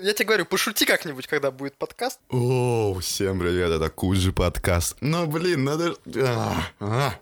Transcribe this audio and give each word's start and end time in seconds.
Я 0.00 0.12
тебе 0.12 0.26
говорю, 0.26 0.44
пошути 0.44 0.86
как-нибудь, 0.86 1.26
когда 1.26 1.50
будет 1.50 1.74
подкаст. 1.74 2.20
О, 2.30 2.96
всем 3.00 3.40
привет, 3.40 3.72
это 3.72 3.90
Куджи 3.90 4.30
подкаст. 4.32 4.96
Но, 5.00 5.26
блин, 5.26 5.64
надо... 5.64 5.96
А, 6.22 6.62
а. 6.78 7.14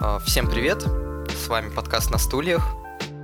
А, 0.00 0.20
Всем 0.20 0.48
привет, 0.48 0.84
с 0.84 1.48
вами 1.48 1.70
подкаст 1.70 2.12
«На 2.12 2.18
стульях», 2.18 2.62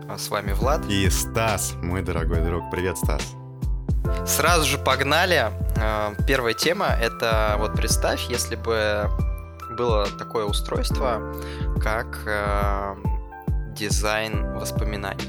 А, 0.08 0.18
с 0.18 0.28
вами 0.28 0.54
Влад. 0.54 0.84
И 0.88 1.08
Стас, 1.08 1.74
мой 1.80 2.02
дорогой 2.02 2.40
друг. 2.40 2.68
Привет, 2.72 2.98
Стас. 2.98 3.22
Сразу 4.26 4.68
же 4.68 4.78
погнали. 4.78 5.52
А, 5.78 6.14
Первая 6.26 6.54
тема— 6.54 6.86
это 7.00 7.54
вот 7.60 7.74
представь, 7.76 8.28
если 8.28 8.56
бы 8.56 9.08
было 9.72 10.06
такое 10.18 10.44
устройство, 10.44 11.34
как 11.82 12.22
а, 12.26 12.96
дизайн 13.76 14.52
воспоминаний. 14.54 15.28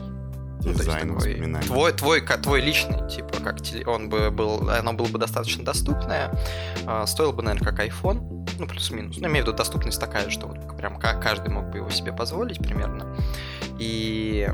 Ну, 0.66 0.74
Дизайн 0.74 1.10
такой 1.10 1.16
воспоминаний. 1.16 1.68
Твой, 1.68 1.92
твой, 1.92 2.22
твой 2.22 2.62
личный, 2.62 3.10
типа, 3.10 3.34
как 3.44 3.60
теле- 3.62 3.86
он 3.86 4.08
бы 4.10 4.32
был, 4.32 4.70
оно 4.70 4.94
было 4.94 5.08
бы 5.08 5.20
достаточно 5.20 5.66
доступное, 5.66 6.32
а, 6.86 7.06
стоило 7.06 7.34
бы, 7.34 7.44
наверное, 7.44 7.70
как 7.70 7.80
iPhone, 7.86 8.48
ну, 8.60 8.68
плюс-минус. 8.68 9.18
Ну, 9.20 9.28
имею 9.28 9.44
в 9.44 9.48
виду, 9.48 9.58
доступность 9.58 10.00
такая, 10.00 10.30
что 10.30 10.48
вот 10.48 10.78
прям 10.78 10.98
ка- 11.00 11.20
каждый 11.20 11.50
мог 11.52 11.66
бы 11.70 11.80
его 11.80 11.90
себе 11.90 12.14
позволить 12.14 12.60
примерно. 12.60 13.14
И 13.78 14.50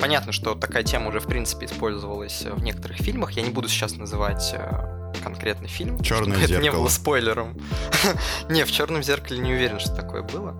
понятно, 0.00 0.32
что 0.32 0.54
такая 0.56 0.82
тема 0.82 1.08
уже, 1.10 1.20
в 1.20 1.26
принципе, 1.26 1.66
использовалась 1.66 2.42
в 2.42 2.62
некоторых 2.62 2.96
фильмах. 2.96 3.30
Я 3.32 3.42
не 3.42 3.50
буду 3.50 3.68
сейчас 3.68 3.96
называть 3.96 4.52
э, 4.56 4.99
конкретный 5.22 5.68
фильм, 5.68 6.02
«Чёрное 6.02 6.36
чтобы 6.36 6.44
это 6.44 6.54
не 6.56 6.62
зеркало». 6.64 6.80
было 6.80 6.88
спойлером. 6.88 7.56
Не, 8.48 8.64
в 8.64 8.72
черном 8.72 9.02
зеркале 9.02 9.38
не 9.38 9.52
уверен, 9.52 9.78
что 9.78 9.94
такое 9.94 10.22
было. 10.22 10.54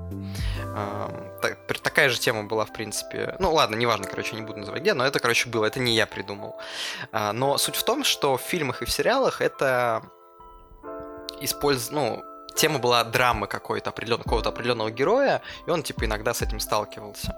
Такая 1.82 2.08
же 2.08 2.18
тема 2.18 2.44
была, 2.44 2.64
в 2.64 2.72
принципе. 2.72 3.34
Ну 3.38 3.52
ладно, 3.52 3.76
неважно, 3.76 4.06
короче, 4.06 4.36
не 4.36 4.42
буду 4.42 4.60
называть 4.60 4.82
где, 4.82 4.94
но 4.94 5.04
это, 5.04 5.18
короче, 5.18 5.48
было. 5.48 5.64
Это 5.64 5.80
не 5.80 5.94
я 5.94 6.06
придумал. 6.06 6.56
А, 7.12 7.32
Но 7.32 7.58
суть 7.58 7.76
в 7.76 7.82
том, 7.82 8.04
что 8.04 8.36
в 8.36 8.42
фильмах 8.42 8.82
и 8.82 8.84
в 8.84 8.90
сериалах 8.90 9.40
это 9.40 10.02
использ... 11.40 11.90
ну, 11.90 12.22
тема 12.54 12.78
была 12.78 13.02
драмы 13.04 13.46
какой-то 13.46 13.90
определенного, 13.90 14.24
какого-то 14.24 14.48
определенного 14.50 14.90
героя, 14.90 15.42
и 15.66 15.70
он, 15.70 15.82
типа, 15.82 16.04
иногда 16.04 16.34
с 16.34 16.42
этим 16.42 16.60
сталкивался. 16.60 17.34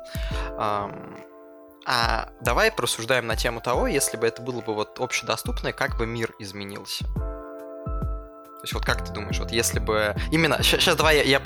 А 1.86 2.28
давай 2.40 2.70
просуждаем 2.70 3.26
на 3.26 3.36
тему 3.36 3.60
того, 3.60 3.86
если 3.86 4.16
бы 4.16 4.26
это 4.26 4.42
было 4.42 4.60
бы 4.60 4.74
вот 4.74 5.00
общедоступное, 5.00 5.72
как 5.72 5.96
бы 5.98 6.06
мир 6.06 6.34
изменился. 6.38 7.04
То 7.04 8.64
есть 8.64 8.74
вот 8.74 8.84
как 8.84 9.04
ты 9.04 9.12
думаешь, 9.12 9.38
вот 9.38 9.50
если 9.50 9.80
бы... 9.80 10.14
Именно... 10.30 10.62
Сейчас 10.62 10.96
давай 10.96 11.16
я, 11.16 11.22
я 11.22 11.42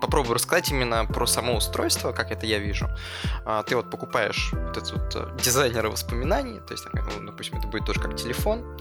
попробую 0.00 0.34
рассказать 0.34 0.70
именно 0.70 1.06
про 1.06 1.26
само 1.26 1.54
устройство, 1.54 2.12
как 2.12 2.32
это 2.32 2.46
я 2.46 2.58
вижу. 2.58 2.88
А, 3.44 3.62
Ты 3.62 3.76
вот 3.76 3.90
покупаешь 3.90 4.50
вот 4.52 4.76
этот 4.76 4.92
вот 4.92 5.16
э, 5.16 5.36
дизайнера 5.42 5.88
воспоминаний, 5.88 6.60
то 6.60 6.72
есть, 6.72 6.86
ну, 6.92 7.26
допустим, 7.26 7.58
это 7.58 7.68
будет 7.68 7.86
тоже 7.86 8.00
как 8.00 8.16
телефон. 8.16 8.78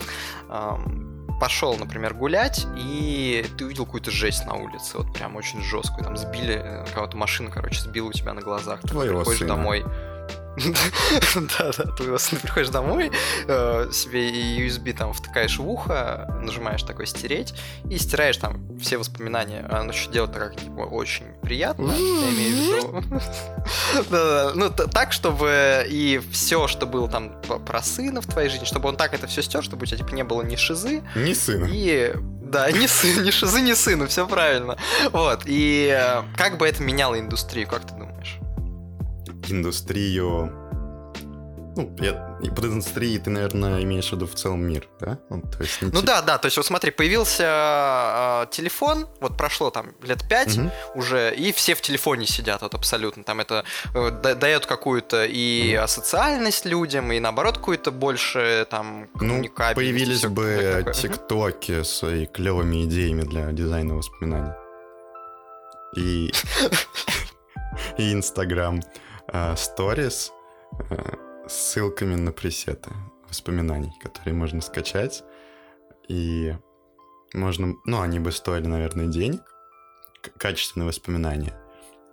Пошел, 1.39 1.77
например, 1.77 2.13
гулять, 2.13 2.67
и 2.75 3.45
ты 3.57 3.65
увидел 3.65 3.85
какую-то 3.85 4.11
жесть 4.11 4.45
на 4.45 4.55
улице, 4.55 4.97
вот 4.97 5.13
прям 5.13 5.37
очень 5.37 5.61
жесткую, 5.63 6.03
там 6.03 6.17
сбили, 6.17 6.59
э, 6.61 6.85
кого-то 6.93 7.15
машина, 7.15 7.49
короче, 7.49 7.79
сбила 7.79 8.07
у 8.09 8.11
тебя 8.11 8.33
на 8.33 8.41
глазах. 8.41 8.81
Ты 8.81 8.89
Твоего 8.89 9.19
приходишь 9.19 9.39
сына. 9.39 9.55
домой. 9.55 9.85
Да, 11.57 11.71
да, 11.77 11.83
твоего 11.91 12.17
сына 12.17 12.41
приходишь 12.41 12.69
домой, 12.69 13.11
э, 13.47 13.89
себе 13.91 14.29
USB 14.65 14.93
там 14.93 15.13
втыкаешь 15.13 15.57
в 15.57 15.67
ухо, 15.67 16.27
нажимаешь 16.41 16.83
такой 16.83 17.07
стереть 17.07 17.53
и 17.89 17.97
стираешь 17.97 18.37
там 18.37 18.77
все 18.79 18.97
воспоминания. 18.97 19.65
Оно 19.71 19.91
еще 19.91 20.09
делает 20.09 20.33
так 20.33 20.51
как 20.51 20.61
типа, 20.61 20.81
очень 20.81 21.25
приятно, 21.41 21.91
я 21.91 22.29
имею 22.29 22.55
в 22.55 22.59
виду. 22.59 23.03
Да, 24.09 24.51
ну 24.55 24.69
так, 24.69 25.11
чтобы 25.13 25.85
и 25.89 26.21
все, 26.31 26.67
что 26.67 26.85
было 26.85 27.09
там 27.09 27.31
про 27.65 27.81
сына 27.81 28.21
в 28.21 28.25
твоей 28.27 28.49
жизни, 28.49 28.65
чтобы 28.65 28.89
он 28.89 28.97
так 28.97 29.13
это 29.13 29.27
все 29.27 29.41
стер, 29.41 29.63
чтобы 29.63 29.83
у 29.83 29.85
тебя 29.85 29.97
типа 29.97 30.13
не 30.13 30.23
было 30.23 30.41
ни 30.41 30.55
шизы, 30.55 31.01
Не 31.15 31.33
сына. 31.33 31.67
и 31.71 32.13
да, 32.49 32.71
ни 32.71 32.87
сын, 32.87 33.23
ни 33.23 33.31
шизы, 33.31 33.61
ни 33.61 33.73
сына, 33.73 34.07
все 34.07 34.27
правильно. 34.27 34.77
Вот. 35.11 35.41
И 35.45 35.87
э, 35.95 36.23
как 36.35 36.57
бы 36.57 36.67
это 36.67 36.81
меняло 36.81 37.19
индустрию, 37.19 37.67
как 37.67 37.85
ты? 37.85 37.93
Индустрию... 39.51 40.51
Ну, 41.75 41.95
я... 42.01 42.37
под 42.55 42.65
индустрией 42.65 43.19
ты, 43.19 43.29
наверное, 43.29 43.81
имеешь 43.83 44.09
в 44.09 44.13
виду 44.13 44.25
в 44.27 44.33
целом 44.33 44.61
мир, 44.63 44.89
да? 44.99 45.19
Ну, 45.29 45.41
то 45.41 45.61
есть, 45.61 45.81
не 45.81 45.85
Ну 45.91 46.01
типа- 46.01 46.05
да, 46.07 46.21
да, 46.23 46.37
то 46.37 46.47
есть 46.47 46.57
вот 46.57 46.65
смотри, 46.65 46.91
появился 46.91 47.43
э, 47.45 48.45
телефон, 48.51 49.07
вот 49.21 49.37
прошло 49.37 49.69
там 49.69 49.91
лет 50.01 50.27
пять 50.27 50.57
Мгм. 50.57 50.71
уже, 50.95 51.33
и 51.33 51.53
все 51.53 51.75
в 51.75 51.81
телефоне 51.81 52.25
сидят, 52.25 52.63
вот 52.63 52.73
абсолютно. 52.73 53.23
Там 53.23 53.39
это 53.39 53.63
э, 53.93 54.11
да- 54.11 54.35
дает 54.35 54.65
какую-то 54.65 55.23
и 55.25 55.73
асоциальность 55.75 56.65
людям, 56.65 57.11
и 57.13 57.19
наоборот 57.19 57.59
какую-то 57.59 57.91
больше 57.91 58.65
там 58.69 59.07
Ну, 59.21 59.43
появились 59.75 60.25
бы 60.25 60.83
тиктоки 60.93 61.83
с 61.83 62.05
и 62.05 62.25
клевыми 62.25 62.83
идеями 62.85 63.21
для 63.21 63.51
дизайна 63.53 63.95
воспоминаний. 63.95 64.51
И... 65.95 66.31
И 67.97 68.11
Инстаграм 68.13 68.81
сторис 69.57 70.31
с 71.47 71.53
ссылками 71.53 72.15
на 72.15 72.31
пресеты 72.31 72.89
воспоминаний, 73.27 73.91
которые 74.01 74.33
можно 74.33 74.61
скачать. 74.61 75.23
И 76.07 76.55
можно... 77.33 77.75
Ну, 77.85 78.01
они 78.01 78.19
бы 78.19 78.31
стоили, 78.31 78.67
наверное, 78.67 79.07
денег. 79.07 79.41
К- 80.21 80.37
Качественные 80.39 80.87
воспоминания. 80.87 81.53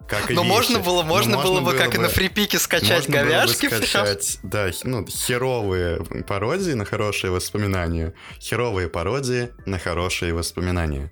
Как 0.08 0.30
и 0.30 0.34
Но 0.34 0.44
можно 0.44 0.78
было, 0.78 1.02
Но 1.02 1.08
можно 1.08 1.38
было 1.42 1.60
бы, 1.60 1.72
как 1.72 1.94
и 1.94 1.96
бы- 1.96 2.02
на 2.04 2.08
фрипике, 2.08 2.58
скачать 2.58 3.08
можно 3.08 3.12
было 3.12 3.24
бы 3.24 3.28
говяжки. 3.30 3.68
скачать, 3.68 4.38
да, 4.42 4.70
ну, 4.84 5.06
херовые 5.06 6.04
пародии 6.28 6.72
на 6.74 6.84
хорошие 6.84 7.30
воспоминания, 7.30 8.12
херовые 8.38 8.88
пародии 8.88 9.48
на 9.64 9.78
хорошие 9.78 10.34
воспоминания. 10.34 11.10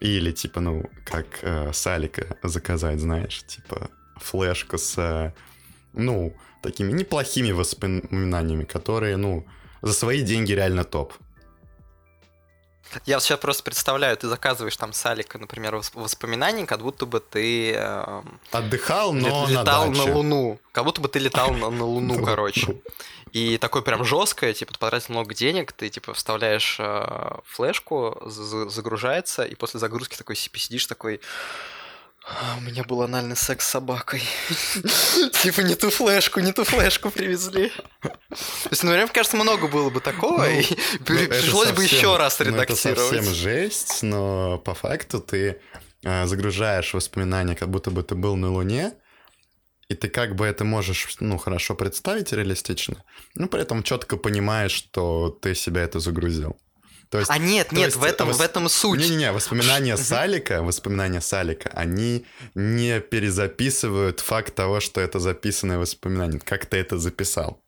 Или, 0.00 0.32
типа, 0.32 0.60
ну, 0.60 0.90
как 1.06 1.26
э, 1.42 1.72
Салика 1.72 2.36
заказать, 2.42 2.98
знаешь, 3.00 3.44
типа, 3.46 3.88
флешку 4.16 4.78
с, 4.78 4.98
э, 4.98 5.32
ну, 5.92 6.34
такими 6.62 6.92
неплохими 6.92 7.50
воспоминаниями, 7.52 8.64
которые, 8.64 9.16
ну, 9.16 9.46
за 9.82 9.92
свои 9.92 10.22
деньги 10.22 10.52
реально 10.52 10.84
топ. 10.84 11.12
Я 13.06 13.20
сейчас 13.20 13.38
просто 13.40 13.62
представляю, 13.62 14.16
ты 14.18 14.28
заказываешь 14.28 14.76
там 14.76 14.92
с 14.92 15.06
Алика, 15.06 15.38
например, 15.38 15.74
восп- 15.76 15.98
воспоминания, 15.98 16.66
как 16.66 16.82
будто 16.82 17.06
бы 17.06 17.20
ты 17.20 17.72
эм, 17.72 18.38
Отдыхал, 18.50 19.14
но 19.14 19.46
на 19.46 19.50
летал 19.50 19.86
на, 19.90 19.96
даче. 19.96 20.12
Луну. 20.12 20.58
Как 20.72 20.84
будто 20.84 21.00
бы 21.00 21.08
ты 21.08 21.18
летал 21.18 21.52
на, 21.54 21.70
на 21.70 21.84
Луну, 21.86 22.18
Ну, 22.18 22.24
короче. 22.24 22.82
И 23.32 23.56
такое 23.56 23.80
прям 23.80 24.04
жесткое, 24.04 24.52
типа, 24.52 24.74
ты 24.74 24.78
потратил 24.78 25.14
много 25.14 25.34
денег, 25.34 25.72
ты, 25.72 25.88
типа, 25.88 26.12
вставляешь 26.12 26.76
э, 26.78 27.38
флешку, 27.46 28.20
за- 28.26 28.44
за- 28.44 28.68
загружается, 28.68 29.44
и 29.44 29.54
после 29.54 29.80
загрузки 29.80 30.16
такой 30.18 30.36
си- 30.36 30.50
сидишь 30.54 30.84
такой... 30.86 31.22
«А, 32.24 32.56
У 32.58 32.60
меня 32.60 32.84
был 32.84 33.02
анальный 33.02 33.36
секс 33.36 33.66
с 33.66 33.70
собакой. 33.70 34.22
Типа 35.42 35.60
не 35.62 35.74
ту 35.74 35.90
флешку, 35.90 36.40
не 36.40 36.52
ту 36.52 36.64
флешку 36.64 37.10
привезли. 37.10 37.72
То 38.00 38.68
есть, 38.70 38.84
ну, 38.84 38.92
мне 38.92 39.06
кажется, 39.08 39.36
много 39.36 39.66
было 39.66 39.90
бы 39.90 40.00
такого, 40.00 40.44
Ну, 40.44 40.50
и 40.50 40.64
Ну, 41.00 41.04
пришлось 41.04 41.72
бы 41.72 41.82
еще 41.82 42.16
раз 42.16 42.38
ну, 42.38 42.46
Это 42.46 42.54
редактировать. 42.54 43.10
совсем 43.10 43.34
жесть, 43.34 44.02
но 44.02 44.58
по 44.58 44.74
факту 44.74 45.20
ты 45.20 45.60
э, 46.04 46.26
загружаешь 46.26 46.94
воспоминания, 46.94 47.56
как 47.56 47.68
будто 47.70 47.90
бы 47.90 48.02
ты 48.04 48.14
был 48.14 48.36
на 48.36 48.52
Луне, 48.52 48.94
и 49.88 49.94
ты 49.94 50.08
как 50.08 50.36
бы 50.36 50.46
это 50.46 50.64
можешь, 50.64 51.16
ну, 51.20 51.38
хорошо 51.38 51.74
представить 51.74 52.32
реалистично, 52.32 53.02
но 53.34 53.48
при 53.48 53.62
этом 53.62 53.82
четко 53.82 54.16
понимаешь, 54.16 54.72
что 54.72 55.28
ты 55.30 55.54
себя 55.56 55.82
это 55.82 55.98
загрузил. 55.98 56.56
То 57.12 57.18
есть, 57.18 57.30
А 57.30 57.36
нет, 57.36 57.68
то 57.68 57.74
нет, 57.76 57.84
есть 57.88 57.98
в 57.98 58.04
этом, 58.04 58.30
вос- 58.30 58.38
в 58.38 58.40
этом 58.40 58.68
суть. 58.70 58.98
Не-не-не, 58.98 59.32
воспоминания. 59.32 59.98
Салика, 59.98 60.62
воспоминания 60.62 61.20
Салика, 61.20 61.68
они 61.74 62.24
не 62.54 63.00
перезаписывают 63.00 64.20
факт 64.20 64.54
того, 64.54 64.80
что 64.80 64.98
это 65.02 65.18
записанное 65.18 65.76
воспоминание. 65.76 66.40
Как 66.40 66.64
ты 66.64 66.78
это 66.78 66.96
записал? 66.98 67.60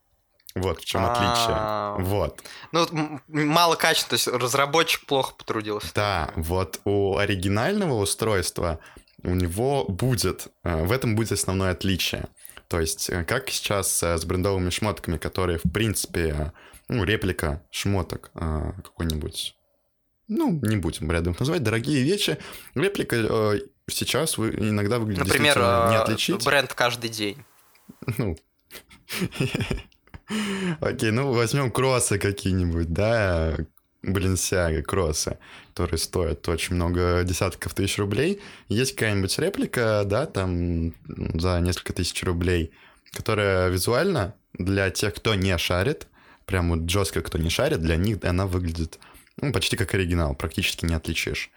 Вот 0.55 0.81
в 0.81 0.85
чем 0.87 1.03
А. 1.05 1.13
отличие. 1.13 2.07
Вот. 2.09 2.41
Ну, 2.73 2.81
вот 2.81 2.93
м- 2.93 3.23
мало 3.29 3.75
качества, 3.77 4.11
то 4.11 4.15
есть 4.15 4.29
разработчик 4.29 5.05
плохо 5.05 5.35
потрудился. 5.37 5.89
Да, 5.95 6.31
вот 6.37 6.81
у 6.87 7.19
оригинального 7.19 8.01
устройства 8.01 8.79
у 9.25 9.35
него 9.35 9.85
будет, 9.85 10.49
э, 10.65 10.85
в 10.87 10.91
этом 10.91 11.17
будет 11.17 11.33
основное 11.33 11.73
отличие. 11.73 12.29
То 12.69 12.81
есть, 12.81 13.11
э, 13.11 13.25
как 13.25 13.51
сейчас 13.51 14.03
э, 14.03 14.17
с 14.17 14.25
брендовыми 14.25 14.71
шмотками, 14.71 15.19
которые, 15.19 15.59
в 15.63 15.71
принципе, 15.71 16.53
ну, 16.89 17.05
реплика 17.05 17.63
шмоток 17.71 18.31
э, 18.35 18.73
какой-нибудь, 18.83 19.57
ну, 20.29 20.59
не 20.63 20.77
будем 20.77 21.11
рядом 21.11 21.33
их 21.33 21.41
называть, 21.41 21.63
дорогие 21.63 22.03
вещи, 22.03 22.39
реплика 22.75 23.17
э, 23.17 23.61
сейчас 23.89 24.39
вы, 24.39 24.51
иногда 24.51 24.99
выглядит 24.99 25.25
Например, 25.25 25.57
не 25.57 25.97
э, 25.97 25.99
отличить. 25.99 26.45
бренд 26.45 26.73
каждый 26.75 27.11
день. 27.11 27.45
Ну, 28.19 28.37
Окей, 30.81 31.11
ну 31.11 31.33
возьмем 31.33 31.71
кроссы 31.71 32.19
какие-нибудь, 32.19 32.93
да, 32.93 33.57
Баленсиага, 34.03 34.83
кроссы, 34.83 35.39
которые 35.69 35.99
стоят 35.99 36.49
очень 36.49 36.75
много 36.77 37.23
десятков 37.25 37.75
тысяч 37.75 37.99
рублей. 37.99 38.41
Есть 38.69 38.95
какая-нибудь 38.95 39.39
реплика, 39.39 40.03
да, 40.05 40.27
там 40.27 40.95
за 41.07 41.61
несколько 41.61 41.93
тысяч 41.93 42.23
рублей, 42.23 42.73
которая 43.13 43.69
визуально 43.69 44.35
для 44.55 44.91
тех, 44.91 45.15
кто 45.15 45.35
не 45.35 45.57
шарит, 45.59 46.07
прям 46.47 46.71
вот 46.71 46.89
жестко 46.89 47.23
кто 47.23 47.39
не 47.39 47.51
шарит, 47.51 47.81
для 47.81 47.97
них 47.97 48.19
она 48.25 48.47
выглядит 48.47 48.99
ну, 49.37 49.53
почти 49.53 49.77
как 49.77 49.95
оригинал, 49.95 50.35
практически 50.35 50.85
не 50.85 50.95
отличишь. 50.95 51.51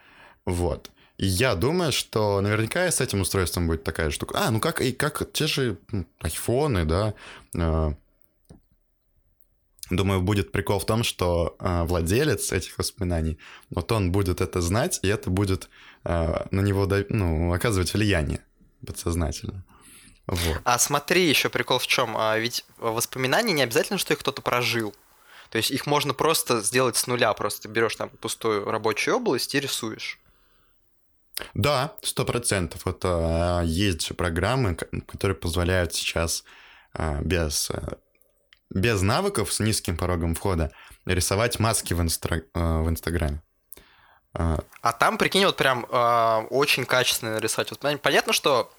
Вот. 0.46 0.92
И 1.18 1.26
я 1.26 1.56
думаю, 1.56 1.92
что 1.92 2.42
наверняка 2.42 2.90
с 2.90 3.02
этим 3.02 3.22
устройством 3.22 3.68
будет 3.68 3.84
такая 3.84 4.12
штука. 4.12 4.40
А, 4.40 4.52
ну 4.52 4.60
как 4.60 4.82
и 4.82 4.92
как 4.92 5.32
те 5.34 5.48
же 5.48 5.78
айфоны, 6.20 6.86
да. 6.86 7.14
А, 7.58 7.94
думаю, 9.90 10.22
будет 10.22 10.52
прикол 10.52 10.80
в 10.80 10.86
том, 10.86 11.04
что 11.04 11.56
э, 11.60 11.84
владелец 11.84 12.52
этих 12.52 12.78
воспоминаний, 12.78 13.40
вот 13.70 13.92
он 13.92 14.12
будет 14.12 14.42
это 14.42 14.62
знать, 14.62 15.00
и 15.02 15.08
это 15.08 15.30
будет 15.30 15.70
э, 16.04 16.46
на 16.52 16.62
него 16.62 16.88
ну, 17.10 17.54
оказывать 17.54 17.94
влияние 17.94 18.42
подсознательно. 18.86 19.64
Вот. 20.28 20.62
А 20.66 20.78
смотри, 20.78 21.28
еще 21.28 21.50
прикол 21.50 21.80
в 21.80 21.88
чем? 21.88 22.16
А 22.18 22.38
ведь 22.38 22.66
воспоминания 22.78 23.54
не 23.54 23.64
обязательно, 23.64 23.98
что 23.98 24.14
их 24.14 24.20
кто-то 24.20 24.42
прожил. 24.42 24.94
То 25.50 25.58
есть 25.58 25.72
их 25.72 25.86
можно 25.86 26.14
просто 26.14 26.62
сделать 26.62 26.98
с 26.98 27.08
нуля, 27.08 27.34
просто 27.34 27.70
берешь 27.70 27.96
там 27.96 28.10
пустую 28.10 28.66
рабочую 28.66 29.16
область 29.16 29.56
и 29.56 29.60
рисуешь. 29.60 30.20
Да, 31.54 31.94
сто 32.02 32.26
процентов. 32.26 32.86
Это 32.86 33.62
есть 33.66 34.06
же 34.06 34.14
программы, 34.14 34.76
которые 34.76 35.36
позволяют 35.36 35.94
сейчас 35.94 36.44
а, 36.94 37.22
без, 37.22 37.70
э, 37.70 37.96
без 38.70 39.02
навыков 39.02 39.54
с 39.54 39.60
низким 39.60 39.98
порогом 39.98 40.36
входа 40.36 40.72
рисовать 41.06 41.60
маски 41.60 41.94
в, 41.94 42.02
инстра... 42.02 42.42
Э, 42.54 42.82
в 42.82 42.90
Инстаграме. 42.90 43.42
А, 44.34 44.60
а 44.82 44.94
там, 44.94 45.18
прикинь, 45.18 45.46
вот 45.46 45.58
прям 45.58 45.86
э, 45.86 46.48
очень 46.50 46.86
качественно 46.86 47.38
рисовать. 47.38 47.70
Вот, 47.72 48.02
понятно, 48.02 48.34
что 48.34 48.72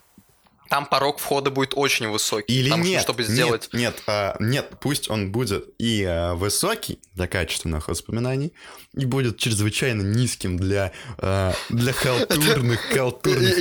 там 0.69 0.87
порог 0.87 1.19
входа 1.19 1.51
будет 1.51 1.73
очень 1.75 2.09
высокий. 2.09 2.53
Или 2.53 2.71
потому 2.71 2.85
нет, 2.85 3.03
что, 3.03 3.13
чтобы 3.13 3.23
сделать... 3.25 3.69
нет, 3.73 3.95
нет, 3.95 4.03
а, 4.07 4.37
нет, 4.41 4.73
пусть 4.81 5.11
он 5.11 5.33
будет 5.33 5.69
и 5.79 6.05
а, 6.05 6.35
высокий 6.35 7.01
для 7.15 7.27
качественных 7.27 7.89
воспоминаний, 7.89 8.53
и 8.95 9.05
будет 9.05 9.39
чрезвычайно 9.39 10.03
низким 10.03 10.57
для, 10.57 10.93
а, 11.19 11.55
для 11.69 11.93
халтурных, 11.93 12.81
халтурных, 12.95 13.55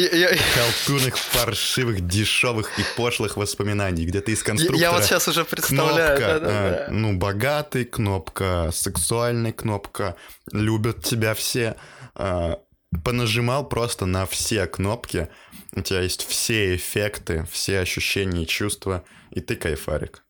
халтурных, 0.54 1.15
паршивых, 1.33 2.07
дешевых 2.07 2.77
и 2.80 2.83
пошлых 2.95 3.38
воспоминаний, 3.38 4.06
где 4.06 4.21
ты 4.21 4.33
из 4.33 4.44
конструктора... 4.44 4.80
Я 4.80 4.92
вот 4.92 5.04
сейчас 5.04 5.27
уже 5.27 5.45
представляю. 5.45 6.18
Кнопка, 6.18 6.39
а, 6.44 6.88
ну, 6.92 7.18
богатый, 7.18 7.86
кнопка 7.86 8.69
сексуальный, 8.74 9.54
кнопка 9.54 10.15
любят 10.51 11.04
тебя 11.04 11.33
все, 11.33 11.75
а, 12.15 12.59
понажимал 13.04 13.68
просто 13.68 14.06
на 14.06 14.25
все 14.25 14.66
кнопки, 14.68 15.30
у 15.74 15.81
тебя 15.81 16.01
есть 16.01 16.25
все 16.25 16.75
эффекты, 16.75 17.45
все 17.51 17.80
ощущения 17.80 18.44
и 18.44 18.48
чувства, 18.48 19.04
и 19.31 19.42
ты 19.42 19.56
кайфарик. 19.56 20.24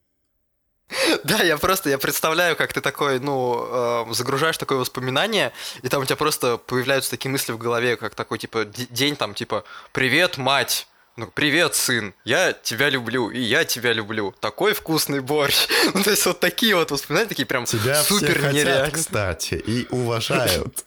Да, 1.23 1.41
я 1.43 1.57
просто, 1.57 1.89
я 1.89 1.97
представляю, 1.97 2.55
как 2.55 2.73
ты 2.73 2.81
такой, 2.81 3.19
ну, 3.19 4.05
э, 4.09 4.13
загружаешь 4.13 4.57
такое 4.57 4.77
воспоминание, 4.77 5.51
и 5.81 5.89
там 5.89 6.01
у 6.01 6.05
тебя 6.05 6.15
просто 6.15 6.57
появляются 6.57 7.11
такие 7.11 7.29
мысли 7.29 7.51
в 7.51 7.57
голове, 7.57 7.97
как 7.97 8.15
такой, 8.15 8.39
типа, 8.39 8.65
день 8.65 9.15
там, 9.15 9.33
типа, 9.33 9.63
«Привет, 9.91 10.37
мать!» 10.37 10.87
Ну, 11.17 11.25
привет, 11.33 11.73
сын, 11.73 12.13
я 12.25 12.53
тебя 12.53 12.89
люблю, 12.89 13.31
и 13.31 13.39
я 13.39 13.65
тебя 13.65 13.91
люблю. 13.91 14.35
Такой 14.39 14.73
вкусный 14.73 15.19
борщ. 15.19 15.67
Ну, 15.95 16.03
то 16.03 16.11
есть 16.11 16.23
вот 16.27 16.39
такие 16.39 16.75
вот 16.75 16.91
воспоминания, 16.91 17.27
такие 17.27 17.47
прям 17.47 17.65
тебя 17.65 18.03
супер 18.03 18.37
все 18.37 18.49
хотят, 18.49 18.93
кстати, 18.93 19.55
и 19.55 19.87
уважают. 19.89 20.85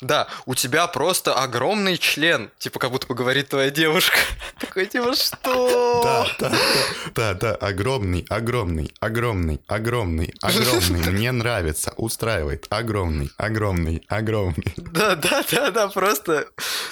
Да, 0.00 0.28
у 0.46 0.54
тебя 0.54 0.86
просто 0.86 1.34
огромный 1.34 1.98
член, 1.98 2.50
типа 2.58 2.78
как 2.78 2.92
будто 2.92 3.08
бы 3.08 3.16
говорит 3.16 3.48
твоя 3.48 3.70
девушка. 3.70 4.16
Такой, 4.60 4.86
типа, 4.86 5.12
что? 5.14 6.02
Да, 6.04 6.26
да, 6.38 6.58
да, 7.14 7.34
да, 7.34 7.54
огромный, 7.56 8.24
огромный, 8.28 8.94
огромный, 9.00 9.60
огромный, 9.66 10.34
огромный, 10.40 11.10
мне 11.10 11.32
нравится, 11.32 11.94
устраивает, 11.96 12.66
огромный, 12.70 13.32
огромный, 13.36 14.04
огромный. 14.08 14.72
Да, 14.76 15.16
да, 15.16 15.42
да, 15.50 15.70
да, 15.72 15.88
просто 15.88 16.46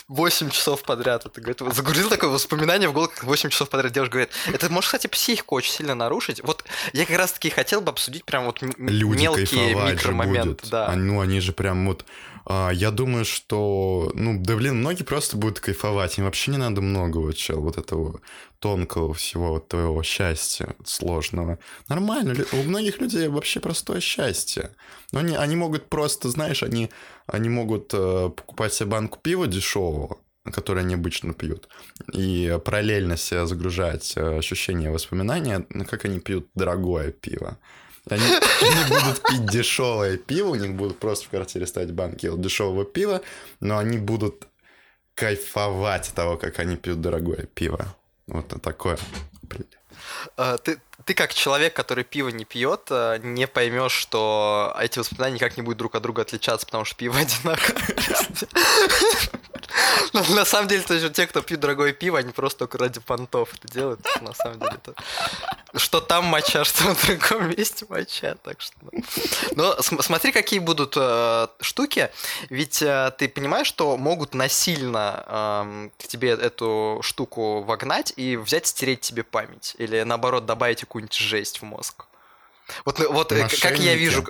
8 0.08 0.50
часов 0.50 0.82
подряд. 0.82 1.26
Это, 1.26 1.40
говорит, 1.40 1.60
загрузил 1.74 2.08
такое 2.08 2.30
воспоминание 2.30 2.88
в 2.88 2.92
голову, 2.92 3.12
как 3.14 3.22
8 3.22 3.50
часов 3.50 3.68
подряд 3.68 3.92
девушка 3.92 4.12
говорит, 4.12 4.30
это 4.52 4.68
может, 4.68 4.88
кстати, 4.88 5.06
психику 5.06 5.54
очень 5.54 5.72
сильно 5.72 5.94
нарушить. 5.94 6.42
Вот 6.42 6.64
я 6.92 7.06
как 7.06 7.18
раз-таки 7.18 7.50
хотел 7.50 7.80
бы 7.80 7.90
обсудить 7.90 8.24
прям 8.24 8.46
вот 8.46 8.62
мелкие 8.62 9.74
микромоменты. 9.74 10.66
Да. 10.68 10.92
Ну, 10.96 11.20
они 11.20 11.38
же 11.38 11.52
прям 11.52 11.86
вот 11.86 12.04
а, 12.04 12.35
я 12.48 12.90
думаю, 12.90 13.24
что, 13.24 14.12
ну, 14.14 14.38
да 14.40 14.56
блин, 14.56 14.76
многие 14.76 15.02
просто 15.02 15.36
будут 15.36 15.60
кайфовать. 15.60 16.18
Им 16.18 16.24
вообще 16.24 16.52
не 16.52 16.58
надо 16.58 16.80
много 16.80 17.32
чел, 17.32 17.60
вот 17.60 17.76
этого 17.76 18.20
тонкого 18.60 19.14
всего 19.14 19.50
вот 19.50 19.68
твоего 19.68 20.02
счастья 20.02 20.74
сложного. 20.84 21.58
Нормально, 21.88 22.34
у 22.52 22.62
многих 22.62 23.00
людей 23.00 23.28
вообще 23.28 23.60
простое 23.60 24.00
счастье. 24.00 24.70
Но 25.12 25.20
они, 25.20 25.36
они 25.36 25.56
могут 25.56 25.88
просто, 25.88 26.28
знаешь, 26.28 26.62
они, 26.62 26.90
они 27.26 27.48
могут 27.48 27.92
э, 27.92 28.30
покупать 28.30 28.74
себе 28.74 28.90
банку 28.90 29.18
пива 29.20 29.46
дешевого, 29.46 30.18
который 30.44 30.82
они 30.82 30.94
обычно 30.94 31.34
пьют, 31.34 31.68
и 32.12 32.58
параллельно 32.64 33.16
себе 33.16 33.46
загружать 33.46 34.14
э, 34.16 34.38
ощущения, 34.38 34.90
воспоминания, 34.90 35.66
как 35.90 36.04
они 36.04 36.20
пьют 36.20 36.48
дорогое 36.54 37.10
пиво. 37.12 37.58
Они, 38.08 38.22
они 38.62 38.84
будут 38.88 39.22
пить 39.22 39.46
дешевое 39.46 40.16
пиво, 40.16 40.48
у 40.50 40.54
них 40.54 40.74
будут 40.74 40.98
просто 40.98 41.26
в 41.26 41.30
квартире 41.30 41.66
ставить 41.66 41.92
банки 41.92 42.30
дешевого 42.36 42.84
пива, 42.84 43.20
но 43.60 43.78
они 43.78 43.98
будут 43.98 44.46
кайфовать 45.14 46.08
от 46.08 46.14
того, 46.14 46.36
как 46.36 46.58
они 46.58 46.76
пьют 46.76 47.00
дорогое 47.00 47.46
пиво. 47.54 47.96
Вот 48.26 48.48
такое. 48.62 48.98
А, 50.36 50.58
ты, 50.58 50.80
ты 51.04 51.14
как 51.14 51.32
человек, 51.32 51.74
который 51.74 52.04
пиво 52.04 52.28
не 52.28 52.44
пьет, 52.44 52.88
а, 52.90 53.18
не 53.18 53.46
поймешь, 53.46 53.92
что 53.92 54.76
эти 54.80 54.98
воспоминания 54.98 55.36
никак 55.36 55.56
не 55.56 55.62
будут 55.62 55.78
друг 55.78 55.94
от 55.94 56.02
друга 56.02 56.22
отличаться, 56.22 56.66
потому 56.66 56.84
что 56.84 56.96
пиво 56.96 57.16
одинаковое. 57.18 57.82
На 60.12 60.44
самом 60.44 60.68
деле, 60.68 60.82
то 60.82 61.08
те, 61.10 61.26
кто 61.26 61.42
пьют 61.42 61.60
дорогое 61.60 61.92
пиво, 61.92 62.18
они 62.18 62.32
просто 62.32 62.60
только 62.60 62.78
ради 62.78 63.00
понтов 63.00 63.54
это 63.54 63.72
делают. 63.72 64.00
На 64.20 64.32
самом 64.32 64.58
деле, 64.58 64.72
это... 64.74 64.94
что 65.76 66.00
там 66.00 66.24
моча, 66.24 66.64
что 66.64 66.94
в 66.94 67.06
другом 67.06 67.50
месте 67.50 67.86
моча. 67.88 68.36
Так 68.42 68.60
что... 68.60 68.74
Ну. 69.52 69.74
Но 69.90 70.02
смотри, 70.02 70.32
какие 70.32 70.58
будут 70.58 70.94
э, 70.96 71.48
штуки. 71.60 72.10
Ведь 72.50 72.82
э, 72.82 73.12
ты 73.18 73.28
понимаешь, 73.28 73.66
что 73.66 73.96
могут 73.96 74.34
насильно 74.34 75.24
э, 75.26 75.88
к 75.98 76.06
тебе 76.06 76.30
эту 76.30 77.00
штуку 77.02 77.62
вогнать 77.62 78.12
и 78.16 78.36
взять, 78.36 78.66
стереть 78.66 79.00
тебе 79.00 79.22
память. 79.22 79.74
Или 79.78 80.02
наоборот, 80.02 80.46
добавить 80.46 80.80
какую-нибудь 80.80 81.14
жесть 81.14 81.60
в 81.60 81.64
мозг. 81.64 82.04
Вот, 82.84 82.98
вот 82.98 83.30
Мошенники. 83.30 83.60
как 83.60 83.78
я 83.78 83.94
вижу, 83.94 84.26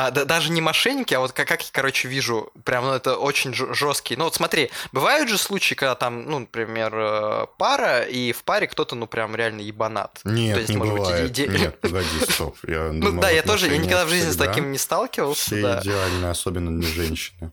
а, 0.00 0.10
да, 0.10 0.24
даже 0.24 0.50
не 0.50 0.62
мошенники, 0.62 1.12
а 1.12 1.20
вот 1.20 1.32
как, 1.32 1.46
как 1.46 1.60
я, 1.62 1.68
короче, 1.70 2.08
вижу, 2.08 2.50
прям, 2.64 2.86
ну, 2.86 2.94
это 2.94 3.18
очень 3.18 3.52
жесткий. 3.52 4.16
Ну, 4.16 4.24
вот 4.24 4.34
смотри, 4.34 4.70
бывают 4.92 5.28
же 5.28 5.36
случаи, 5.36 5.74
когда 5.74 5.94
там, 5.94 6.24
ну, 6.24 6.38
например, 6.38 6.90
э, 6.94 7.46
пара, 7.58 8.04
и 8.04 8.32
в 8.32 8.42
паре 8.44 8.66
кто-то, 8.66 8.94
ну, 8.94 9.06
прям 9.06 9.36
реально 9.36 9.60
ебанат. 9.60 10.20
Нет, 10.24 10.54
То 10.54 10.60
есть, 10.60 10.70
не 10.70 10.78
может 10.78 10.94
бывает. 10.96 11.22
Быть, 11.28 11.38
иде... 11.38 11.48
Нет, 11.48 11.78
погоди, 11.82 12.06
стоп. 12.30 12.56
Я 12.66 12.92
ну, 12.92 13.20
да, 13.20 13.28
я 13.28 13.42
тоже, 13.42 13.66
я 13.68 13.76
никогда 13.76 14.06
в 14.06 14.08
жизни 14.08 14.30
с 14.30 14.36
таким 14.36 14.72
не 14.72 14.78
сталкивался. 14.78 15.42
Все 15.42 15.60
да. 15.60 15.80
идеально, 15.82 16.30
особенно 16.30 16.80
для 16.80 16.88
женщины. 16.88 17.52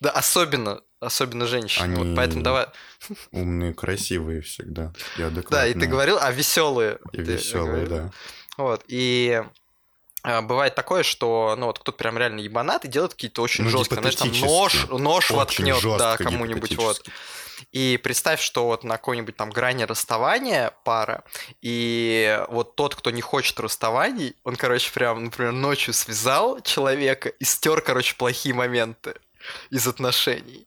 Да, 0.00 0.10
особенно, 0.10 0.82
особенно 1.00 1.46
женщины. 1.46 1.84
Они 1.84 1.96
вот 1.96 2.14
поэтому 2.14 2.42
давай. 2.42 2.66
Умные, 3.30 3.72
красивые 3.72 4.42
всегда. 4.42 4.92
И 5.16 5.22
да, 5.48 5.66
и 5.66 5.72
ты 5.72 5.86
говорил, 5.86 6.18
а 6.20 6.30
веселые. 6.32 6.98
И 7.12 7.22
веселые, 7.22 7.86
да. 7.86 8.10
Вот, 8.58 8.84
и 8.88 9.42
бывает 10.22 10.74
такое, 10.74 11.02
что 11.02 11.54
ну 11.58 11.66
вот 11.66 11.78
кто-то 11.78 11.98
прям 11.98 12.18
реально 12.18 12.40
ебанат 12.40 12.84
и 12.84 12.88
делает 12.88 13.12
какие-то 13.14 13.42
очень 13.42 13.64
ну, 13.64 13.70
жесткие, 13.70 14.00
знаешь, 14.00 14.16
там 14.16 14.30
нож, 14.40 14.86
нож 14.88 15.30
воткнет, 15.30 15.82
да, 15.98 16.16
кому-нибудь 16.16 16.76
вот. 16.76 17.02
И 17.70 17.98
представь, 18.02 18.40
что 18.40 18.66
вот 18.66 18.84
на 18.84 18.96
какой-нибудь 18.96 19.36
там 19.36 19.50
грани 19.50 19.84
расставания 19.84 20.74
пара, 20.84 21.24
и 21.60 22.44
вот 22.48 22.76
тот, 22.76 22.94
кто 22.94 23.10
не 23.10 23.22
хочет 23.22 23.58
расставаний, 23.60 24.34
он, 24.44 24.56
короче, 24.56 24.90
прям, 24.92 25.24
например, 25.24 25.52
ночью 25.52 25.94
связал 25.94 26.60
человека 26.60 27.28
и 27.28 27.44
стер, 27.44 27.80
короче, 27.80 28.14
плохие 28.16 28.54
моменты 28.54 29.14
из 29.70 29.86
отношений. 29.86 30.66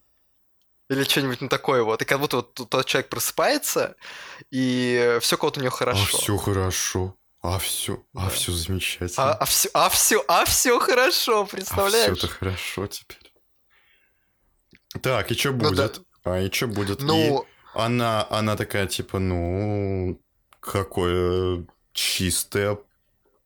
Или 0.88 1.04
что-нибудь 1.04 1.40
ну, 1.40 1.48
такое 1.48 1.82
вот. 1.82 2.02
И 2.02 2.04
как 2.04 2.20
будто 2.20 2.36
вот 2.36 2.54
тот 2.54 2.86
человек 2.86 3.08
просыпается, 3.08 3.96
и 4.50 5.18
все 5.20 5.36
кого-то 5.36 5.60
у 5.60 5.62
него 5.62 5.74
хорошо. 5.74 6.02
А 6.02 6.18
все 6.18 6.36
хорошо. 6.36 7.16
А 7.48 7.58
все, 7.60 8.04
а 8.12 8.28
все 8.28 8.50
замечательно. 8.50 9.30
А, 9.30 9.34
а 9.34 9.44
все, 9.44 9.70
а 9.72 9.88
все, 9.88 10.24
а 10.26 10.44
все 10.46 10.80
хорошо, 10.80 11.46
представляешь? 11.46 12.10
А 12.10 12.14
все-то 12.16 12.32
хорошо 12.32 12.88
теперь. 12.88 13.32
Так, 15.00 15.30
и 15.30 15.34
что 15.34 15.52
будет? 15.52 15.70
Ну, 15.70 15.76
да. 15.76 15.90
А 16.24 16.40
и 16.40 16.50
что 16.50 16.66
будет? 16.66 17.00
Ну, 17.02 17.42
и 17.44 17.46
она, 17.72 18.26
она 18.30 18.56
такая 18.56 18.88
типа, 18.88 19.20
ну, 19.20 20.20
какое 20.58 21.64
чистое 21.92 22.78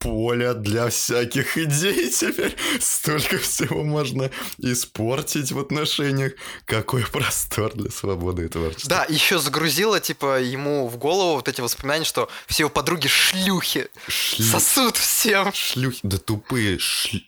поле 0.01 0.53
для 0.53 0.89
всяких 0.89 1.57
идей 1.57 2.09
теперь. 2.09 2.55
Столько 2.79 3.37
всего 3.37 3.83
можно 3.83 4.31
испортить 4.57 5.51
в 5.51 5.59
отношениях. 5.59 6.33
Какой 6.65 7.05
простор 7.05 7.73
для 7.73 7.91
свободы 7.91 8.45
и 8.45 8.47
творчества. 8.47 8.89
Да, 8.89 9.05
еще 9.07 9.39
загрузило, 9.39 9.99
типа, 9.99 10.41
ему 10.41 10.87
в 10.87 10.97
голову 10.97 11.35
вот 11.35 11.47
эти 11.47 11.61
воспоминания, 11.61 12.05
что 12.05 12.29
все 12.47 12.63
его 12.63 12.69
подруги 12.69 13.07
шлюхи. 13.07 13.87
Шлю... 14.07 14.45
Сосут 14.45 14.97
всем. 14.97 15.53
Шлюхи, 15.53 15.99
да 16.03 16.17
тупые 16.17 16.79
шли... 16.79 17.25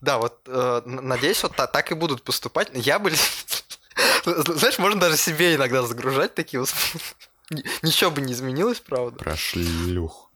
Да, 0.00 0.18
вот 0.18 0.40
э, 0.46 0.82
надеюсь, 0.86 1.42
вот 1.42 1.54
та, 1.54 1.66
так 1.66 1.92
и 1.92 1.94
будут 1.94 2.22
поступать. 2.22 2.70
Я 2.72 2.98
бы... 2.98 3.12
Знаешь, 4.24 4.78
можно 4.78 4.98
даже 4.98 5.16
себе 5.18 5.54
иногда 5.54 5.82
загружать 5.82 6.34
такие 6.34 6.60
воспоминания. 6.60 7.33
Ничего 7.82 8.10
бы 8.10 8.20
не 8.20 8.32
изменилось, 8.32 8.80
правда. 8.80 9.18
Про 9.18 9.36
шлюх. 9.36 10.30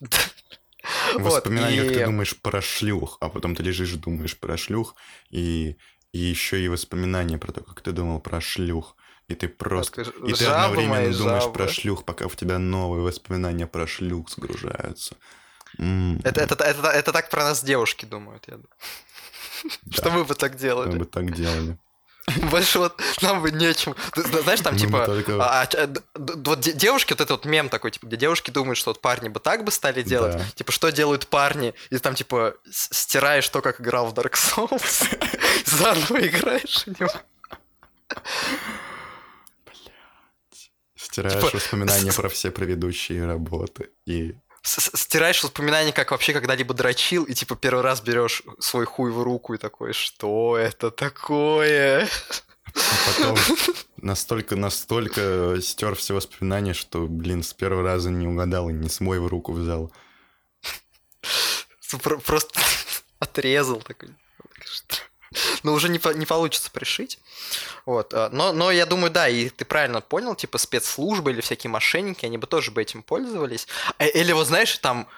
Воспоминания, 1.14 1.84
как 1.84 1.92
ты 1.92 2.04
думаешь 2.06 2.36
про 2.36 2.62
шлюх, 2.62 3.18
а 3.20 3.28
потом 3.28 3.54
ты 3.54 3.62
лежишь 3.62 3.92
и 3.92 3.96
думаешь 3.96 4.38
про 4.38 4.56
шлюх, 4.56 4.94
и, 5.28 5.76
и 6.12 6.18
еще 6.18 6.62
и 6.62 6.68
воспоминания 6.68 7.38
про 7.38 7.52
то, 7.52 7.62
как 7.62 7.80
ты 7.82 7.92
думал 7.92 8.20
про 8.20 8.40
шлюх. 8.40 8.96
И 9.28 9.34
ты 9.34 9.48
просто... 9.48 10.02
И 10.02 10.32
ты 10.32 10.46
одновременно 10.46 11.16
думаешь 11.16 11.52
про 11.52 11.68
шлюх, 11.68 12.04
пока 12.04 12.26
у 12.26 12.30
тебя 12.30 12.58
новые 12.58 13.02
воспоминания 13.02 13.66
про 13.66 13.86
шлюх 13.86 14.30
сгружаются. 14.30 15.16
Это, 15.78 16.40
это, 16.40 16.64
это, 16.64 16.88
это 16.88 17.12
так 17.12 17.30
про 17.30 17.44
нас 17.44 17.62
девушки 17.62 18.04
думают, 18.04 18.44
я 18.48 18.54
думаю. 18.54 18.70
Да. 19.84 19.92
Что 19.92 20.10
мы 20.10 20.24
бы 20.24 20.34
так 20.34 20.56
делали. 20.56 20.88
Мы 20.88 20.98
бы 20.98 21.04
так 21.04 21.32
делали. 21.34 21.78
Больше 22.50 22.78
вот 22.78 23.00
нам 23.22 23.42
бы 23.42 23.50
нечем. 23.50 23.94
Знаешь, 24.14 24.60
там 24.60 24.76
типа... 24.76 25.06
Только... 25.06 25.42
А, 25.42 25.62
а, 25.62 25.88
вот 26.14 26.60
девушки, 26.60 27.12
вот 27.12 27.20
это 27.20 27.34
вот 27.34 27.44
мем 27.44 27.68
такой, 27.68 27.90
типа, 27.90 28.06
где 28.06 28.16
девушки 28.16 28.50
думают, 28.50 28.78
что 28.78 28.90
вот 28.90 29.00
парни 29.00 29.28
бы 29.28 29.40
так 29.40 29.64
бы 29.64 29.70
стали 29.70 30.02
делать. 30.02 30.36
Да. 30.36 30.44
Типа, 30.54 30.72
что 30.72 30.90
делают 30.90 31.26
парни? 31.26 31.74
И 31.90 31.98
там, 31.98 32.14
типа, 32.14 32.54
стираешь 32.70 33.48
то, 33.48 33.62
как 33.62 33.80
играл 33.80 34.06
в 34.06 34.14
Dark 34.14 34.34
Souls. 34.34 35.06
Заново 35.66 36.26
играешь 36.26 36.84
в 36.84 37.00
него. 37.00 37.12
Стираешь 40.96 41.34
типа... 41.34 41.50
воспоминания 41.56 42.12
про 42.12 42.28
все 42.28 42.50
предыдущие 42.50 43.24
работы 43.26 43.90
и 44.06 44.36
стираешь 44.62 45.42
воспоминания, 45.42 45.92
как 45.92 46.10
вообще 46.10 46.32
когда-либо 46.32 46.74
дрочил, 46.74 47.24
и 47.24 47.34
типа 47.34 47.56
первый 47.56 47.82
раз 47.82 48.00
берешь 48.00 48.42
свой 48.58 48.84
хуй 48.84 49.10
в 49.10 49.22
руку 49.22 49.54
и 49.54 49.58
такой, 49.58 49.92
что 49.92 50.56
это 50.56 50.90
такое? 50.90 52.08
А 52.74 52.80
потом 53.06 53.38
настолько, 53.96 54.56
настолько 54.56 55.56
стер 55.60 55.94
все 55.96 56.14
воспоминания, 56.14 56.74
что, 56.74 57.06
блин, 57.06 57.42
с 57.42 57.52
первого 57.52 57.82
раза 57.82 58.10
не 58.10 58.26
угадал 58.26 58.68
и 58.68 58.72
не 58.72 58.88
свой 58.88 59.18
в 59.18 59.26
руку 59.26 59.52
взял. 59.52 59.92
Просто 62.24 62.60
отрезал 63.18 63.80
такой. 63.80 64.10
Но 65.62 65.72
уже 65.72 65.88
не, 65.88 66.00
не 66.16 66.26
получится 66.26 66.70
пришить. 66.70 67.18
Вот. 67.86 68.12
А, 68.14 68.28
но, 68.30 68.52
но 68.52 68.70
я 68.70 68.86
думаю, 68.86 69.10
да, 69.10 69.28
и 69.28 69.48
ты 69.48 69.64
правильно 69.64 70.00
понял, 70.00 70.34
типа 70.34 70.58
спецслужбы 70.58 71.30
или 71.30 71.40
всякие 71.40 71.70
мошенники, 71.70 72.26
они 72.26 72.38
бы 72.38 72.46
тоже 72.46 72.70
бы 72.70 72.82
этим 72.82 73.02
пользовались. 73.02 73.66
А, 73.98 74.06
или 74.06 74.32
вот 74.32 74.46
знаешь, 74.46 74.76
там 74.78 75.08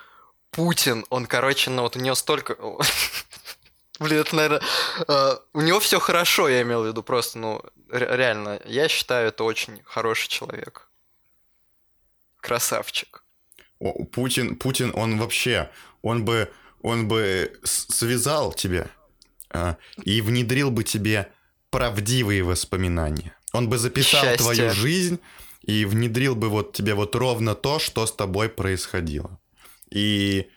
Путин, 0.50 1.07
он, 1.11 1.26
короче, 1.26 1.71
ну 1.71 1.83
вот 1.83 1.97
у 1.97 2.00
него 2.00 2.14
столько... 2.14 2.57
Блин, 3.99 4.21
это, 4.21 4.35
наверное... 4.35 4.62
Uh, 5.00 5.40
у 5.52 5.61
него 5.61 5.78
все 5.78 6.00
хорошо, 6.00 6.49
я 6.49 6.62
имел 6.62 6.83
в 6.83 6.87
виду, 6.87 7.02
просто, 7.02 7.38
ну, 7.38 7.62
реально, 7.88 8.61
я 8.64 8.88
считаю, 8.88 9.28
это 9.28 9.45
очень 9.45 9.81
хороший 9.85 10.28
человек. 10.28 10.88
Красавчик. 12.40 13.23
О, 13.78 14.04
Путин, 14.04 14.57
Путин, 14.57 14.92
он 14.95 15.19
вообще, 15.19 15.71
он 16.00 16.25
бы, 16.25 16.50
он 16.83 17.07
бы 17.07 17.57
связал 17.62 18.52
тебе 18.52 18.81
uh, 18.81 19.02
и 20.05 20.21
внедрил 20.21 20.71
бы 20.71 20.85
тебе 20.85 21.31
правдивые 21.71 22.43
воспоминания. 22.43 23.37
Он 23.53 23.69
бы 23.69 23.79
записал 23.79 24.23
Счастье. 24.23 24.39
твою 24.39 24.71
жизнь 24.71 25.21
и 25.63 25.85
внедрил 25.85 26.35
бы 26.35 26.49
вот 26.49 26.73
тебе 26.73 26.95
вот 26.95 27.15
ровно 27.15 27.55
то, 27.55 27.79
что 27.79 28.07
с 28.07 28.13
тобой 28.13 28.49
происходило. 28.49 29.39
И, 29.91 30.49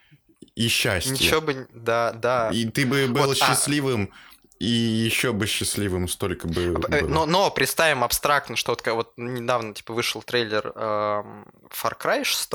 и 0.55 0.67
счастье. 0.67 1.11
Ничего 1.11 1.41
бы, 1.41 1.67
да, 1.73 2.11
да. 2.13 2.49
И 2.51 2.65
ты 2.65 2.85
бы 2.85 3.07
был 3.07 3.27
вот, 3.27 3.37
а 3.41 3.45
счастливым, 3.45 4.11
а... 4.11 4.55
и 4.59 4.67
еще 4.67 5.33
бы 5.33 5.45
счастливым 5.45 6.07
столько 6.07 6.47
бы 6.47 6.61
э, 6.61 6.71
было. 6.71 7.07
Но, 7.07 7.25
но 7.25 7.51
представим 7.51 8.03
абстрактно, 8.03 8.55
что 8.55 8.71
вот, 8.71 8.87
вот 8.87 9.13
недавно 9.17 9.73
типа 9.73 9.93
вышел 9.93 10.21
трейлер 10.21 10.71
э, 10.73 11.23
Far 11.69 11.97
Cry 11.99 12.23
6, 12.23 12.49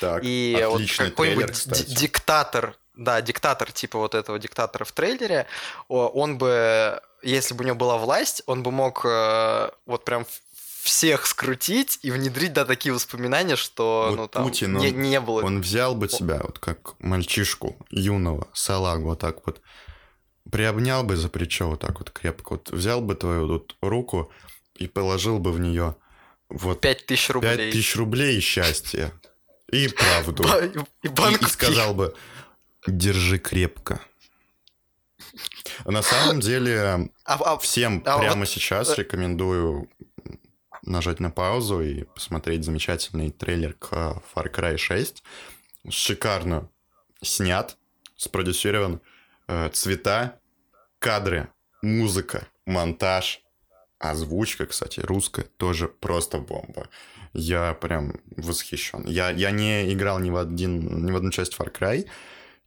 так, 0.00 0.22
и 0.24 0.66
вот 0.68 0.82
какой-нибудь 0.96 1.94
диктатор 1.94 2.76
да, 2.94 3.20
диктатор 3.20 3.72
типа 3.72 3.98
вот 3.98 4.14
этого 4.14 4.38
диктатора 4.38 4.84
в 4.84 4.92
трейлере, 4.92 5.46
он 5.88 6.38
бы 6.38 7.00
если 7.22 7.54
бы 7.54 7.62
у 7.62 7.66
него 7.66 7.76
была 7.76 7.98
власть, 7.98 8.42
он 8.46 8.62
бы 8.62 8.70
мог 8.70 9.04
э, 9.04 9.70
вот 9.86 10.04
прям 10.04 10.26
всех 10.82 11.26
скрутить 11.26 12.00
и 12.02 12.10
внедрить, 12.10 12.52
да, 12.52 12.64
такие 12.64 12.92
воспоминания, 12.92 13.54
что 13.54 14.08
вот 14.10 14.16
ну, 14.16 14.28
там 14.28 14.44
Путин, 14.44 14.76
не, 14.76 14.88
он, 14.88 15.00
не 15.00 15.20
было. 15.20 15.42
Он 15.42 15.60
взял 15.60 15.94
бы 15.94 16.08
тебя, 16.08 16.40
вот 16.42 16.58
как 16.58 16.94
мальчишку 16.98 17.76
юного, 17.90 18.48
салагу, 18.52 19.10
вот 19.10 19.20
так 19.20 19.46
вот, 19.46 19.60
приобнял 20.50 21.04
бы 21.04 21.16
за 21.16 21.28
плечо 21.28 21.68
вот 21.68 21.80
так 21.80 22.00
вот 22.00 22.10
крепко, 22.10 22.54
вот 22.54 22.70
взял 22.70 23.00
бы 23.00 23.14
твою 23.14 23.46
вот 23.46 23.76
руку 23.80 24.32
и 24.74 24.88
положил 24.88 25.38
бы 25.38 25.52
в 25.52 25.60
нее 25.60 25.94
вот... 26.48 26.80
Пять 26.80 27.06
тысяч 27.06 27.30
рублей. 27.30 27.56
Пять 27.56 27.72
тысяч 27.72 27.96
рублей 27.96 28.38
и 28.38 28.40
счастье. 28.40 29.12
И 29.70 29.88
правду. 29.88 30.42
И, 31.02 31.08
и, 31.08 31.44
и 31.44 31.46
сказал 31.46 31.94
бы, 31.94 32.14
держи 32.86 33.38
крепко. 33.38 34.00
На 35.84 36.02
самом 36.02 36.40
деле, 36.40 37.10
а, 37.24 37.34
а, 37.54 37.58
всем 37.58 38.02
а, 38.04 38.18
прямо 38.18 38.40
вот... 38.40 38.48
сейчас 38.48 38.90
э, 38.90 39.02
рекомендую 39.02 39.88
нажать 40.82 41.20
на 41.20 41.30
паузу 41.30 41.80
и 41.80 42.04
посмотреть 42.04 42.64
замечательный 42.64 43.30
трейлер 43.30 43.74
к 43.74 43.92
Far 44.34 44.52
Cry 44.52 44.76
6. 44.76 45.22
Шикарно 45.88 46.68
снят, 47.22 47.76
спродюсирован. 48.16 49.00
Э, 49.48 49.70
цвета, 49.72 50.40
кадры, 50.98 51.48
музыка, 51.82 52.46
монтаж, 52.66 53.42
озвучка, 53.98 54.66
кстати, 54.66 55.00
русская, 55.00 55.44
тоже 55.56 55.88
просто 55.88 56.38
бомба. 56.38 56.88
Я 57.32 57.74
прям 57.74 58.20
восхищен. 58.36 59.04
Я, 59.06 59.30
я 59.30 59.50
не 59.50 59.92
играл 59.92 60.18
ни 60.18 60.30
в, 60.30 60.36
один, 60.36 61.06
ни 61.06 61.10
в 61.10 61.16
одну 61.16 61.30
часть 61.30 61.56
Far 61.58 61.72
Cry, 61.72 62.06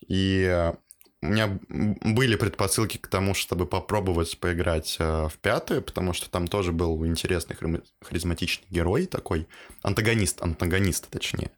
и 0.07 0.43
э, 0.43 0.73
у 1.21 1.27
меня 1.27 1.59
были 1.69 2.35
предпосылки 2.35 2.97
к 2.97 3.07
тому, 3.07 3.33
чтобы 3.33 3.65
попробовать 3.65 4.39
поиграть 4.39 4.97
э, 4.99 5.27
в 5.27 5.37
пятую, 5.39 5.81
потому 5.81 6.13
что 6.13 6.29
там 6.29 6.47
тоже 6.47 6.71
был 6.71 7.05
интересный 7.05 7.55
харизматичный 8.03 8.67
герой 8.69 9.07
такой, 9.07 9.47
антагонист, 9.81 10.41
антагонист 10.41 11.09
точнее. 11.09 11.51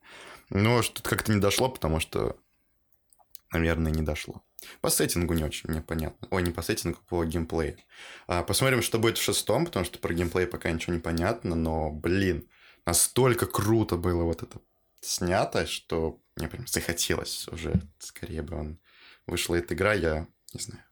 Но 0.49 0.81
что-то 0.81 1.09
как-то 1.09 1.33
не 1.33 1.41
дошло, 1.41 1.69
потому 1.69 1.99
что, 1.99 2.37
наверное, 3.51 3.91
не 3.91 4.01
дошло. 4.01 4.43
По 4.81 4.89
сеттингу 4.89 5.33
не 5.33 5.43
очень 5.43 5.69
мне 5.69 5.81
понятно. 5.81 6.27
Ой, 6.31 6.41
не 6.41 6.51
по 6.51 6.61
сеттингу, 6.61 6.99
по 7.07 7.23
геймплею. 7.25 7.77
А, 8.27 8.43
посмотрим, 8.43 8.81
что 8.81 8.99
будет 8.99 9.17
в 9.17 9.21
шестом, 9.21 9.65
потому 9.65 9.85
что 9.85 9.99
про 9.99 10.13
геймплей 10.13 10.47
пока 10.47 10.71
ничего 10.71 10.93
не 10.93 10.99
понятно, 10.99 11.55
но, 11.55 11.91
блин, 11.91 12.47
настолько 12.85 13.45
круто 13.45 13.97
было 13.97 14.23
вот 14.23 14.43
это 14.43 14.59
снято, 15.01 15.67
что 15.67 16.21
мне 16.37 16.47
прям 16.47 16.67
захотелось 16.67 17.47
уже 17.49 17.81
скорее 17.99 18.41
бы 18.41 18.57
он 18.57 18.79
вышла 19.25 19.55
эта 19.55 19.73
игра, 19.73 19.93
я 19.93 20.27
не 20.53 20.61
знаю, 20.61 20.83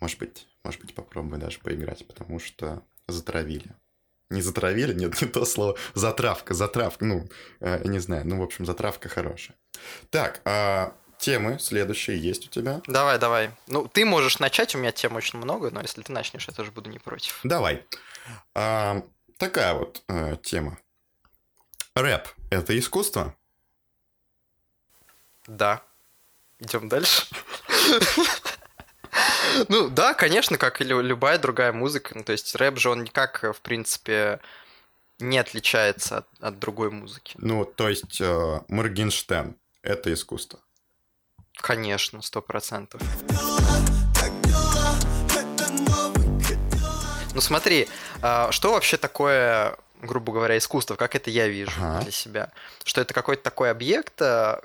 может 0.00 0.18
быть, 0.18 0.46
может 0.64 0.80
быть, 0.80 0.94
попробую 0.94 1.40
даже 1.40 1.58
поиграть, 1.58 2.06
потому 2.06 2.38
что 2.38 2.82
затравили. 3.08 3.74
Не 4.30 4.42
затравили, 4.42 4.94
нет, 4.94 5.20
не 5.22 5.28
то 5.28 5.44
слово. 5.44 5.76
Затравка, 5.94 6.54
затравка, 6.54 7.04
ну, 7.04 7.28
э, 7.60 7.86
не 7.86 7.98
знаю, 7.98 8.26
ну, 8.26 8.38
в 8.38 8.42
общем, 8.42 8.64
затравка 8.66 9.08
хорошая. 9.08 9.56
Так, 10.10 10.40
а 10.44 10.94
темы 11.18 11.58
следующие 11.58 12.18
есть 12.18 12.46
у 12.46 12.50
тебя? 12.50 12.80
Давай, 12.86 13.18
давай. 13.18 13.50
Ну, 13.68 13.86
ты 13.86 14.04
можешь 14.04 14.38
начать, 14.38 14.74
у 14.74 14.78
меня 14.78 14.92
тем 14.92 15.14
очень 15.16 15.38
много, 15.38 15.70
но 15.70 15.80
если 15.80 16.02
ты 16.02 16.12
начнешь, 16.12 16.48
я 16.48 16.54
тоже 16.54 16.70
буду 16.72 16.90
не 16.90 16.98
против. 16.98 17.40
Давай. 17.44 17.84
А, 18.54 19.02
такая 19.38 19.74
вот 19.74 20.02
а, 20.08 20.36
тема. 20.36 20.78
Рэп– 21.94 22.26
это 22.50 22.78
искусство? 22.78 23.36
Да. 25.46 25.82
Идем 26.58 26.88
дальше. 26.88 27.26
Ну 29.68 29.90
да, 29.90 30.14
конечно, 30.14 30.56
как 30.56 30.80
и 30.80 30.84
любая 30.84 31.38
другая 31.38 31.72
музыка. 31.72 32.12
Ну, 32.16 32.24
то 32.24 32.32
есть 32.32 32.54
рэп 32.54 32.78
же 32.78 32.88
он 32.88 33.02
никак, 33.02 33.42
в 33.42 33.60
принципе, 33.60 34.40
не 35.18 35.38
отличается 35.38 36.18
от, 36.18 36.26
от 36.40 36.58
другой 36.58 36.90
музыки. 36.90 37.36
Ну, 37.38 37.64
то 37.66 37.88
есть 37.88 38.20
э, 38.20 38.60
Моргенштерн— 38.68 39.56
это 39.82 40.12
искусство? 40.12 40.60
Конечно, 41.56 42.22
сто 42.22 42.40
процентов. 42.40 43.02
Ну 47.34 47.40
смотри, 47.40 47.88
э, 48.22 48.50
что 48.50 48.72
вообще 48.72 48.96
такое 48.96 49.76
грубо 50.02 50.32
говоря, 50.32 50.58
искусство, 50.58 50.96
как 50.96 51.14
это 51.14 51.30
я 51.30 51.48
вижу 51.48 51.72
Ага. 51.80 52.02
для 52.02 52.10
себя. 52.10 52.52
Что 52.84 53.00
это 53.00 53.14
какой-то 53.14 53.42
такой 53.42 53.70
объект, 53.70 54.20
э, 54.20 54.60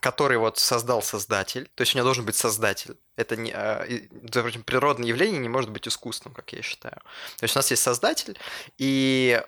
который 0.00 0.36
вот 0.36 0.58
создал 0.58 1.00
создатель, 1.02 1.70
то 1.74 1.82
есть 1.82 1.94
у 1.94 1.98
него 1.98 2.04
должен 2.04 2.24
быть 2.24 2.34
создатель. 2.34 2.96
Это 3.16 3.36
не, 3.36 3.50
и, 3.88 4.08
допустим, 4.10 4.64
природное 4.64 5.06
явление 5.06 5.40
не 5.40 5.48
может 5.48 5.70
быть 5.70 5.86
искусственным, 5.86 6.34
как 6.34 6.52
я 6.52 6.62
считаю. 6.62 7.00
То 7.38 7.44
есть 7.44 7.54
у 7.54 7.58
нас 7.58 7.70
есть 7.70 7.82
создатель, 7.82 8.36
и 8.78 9.40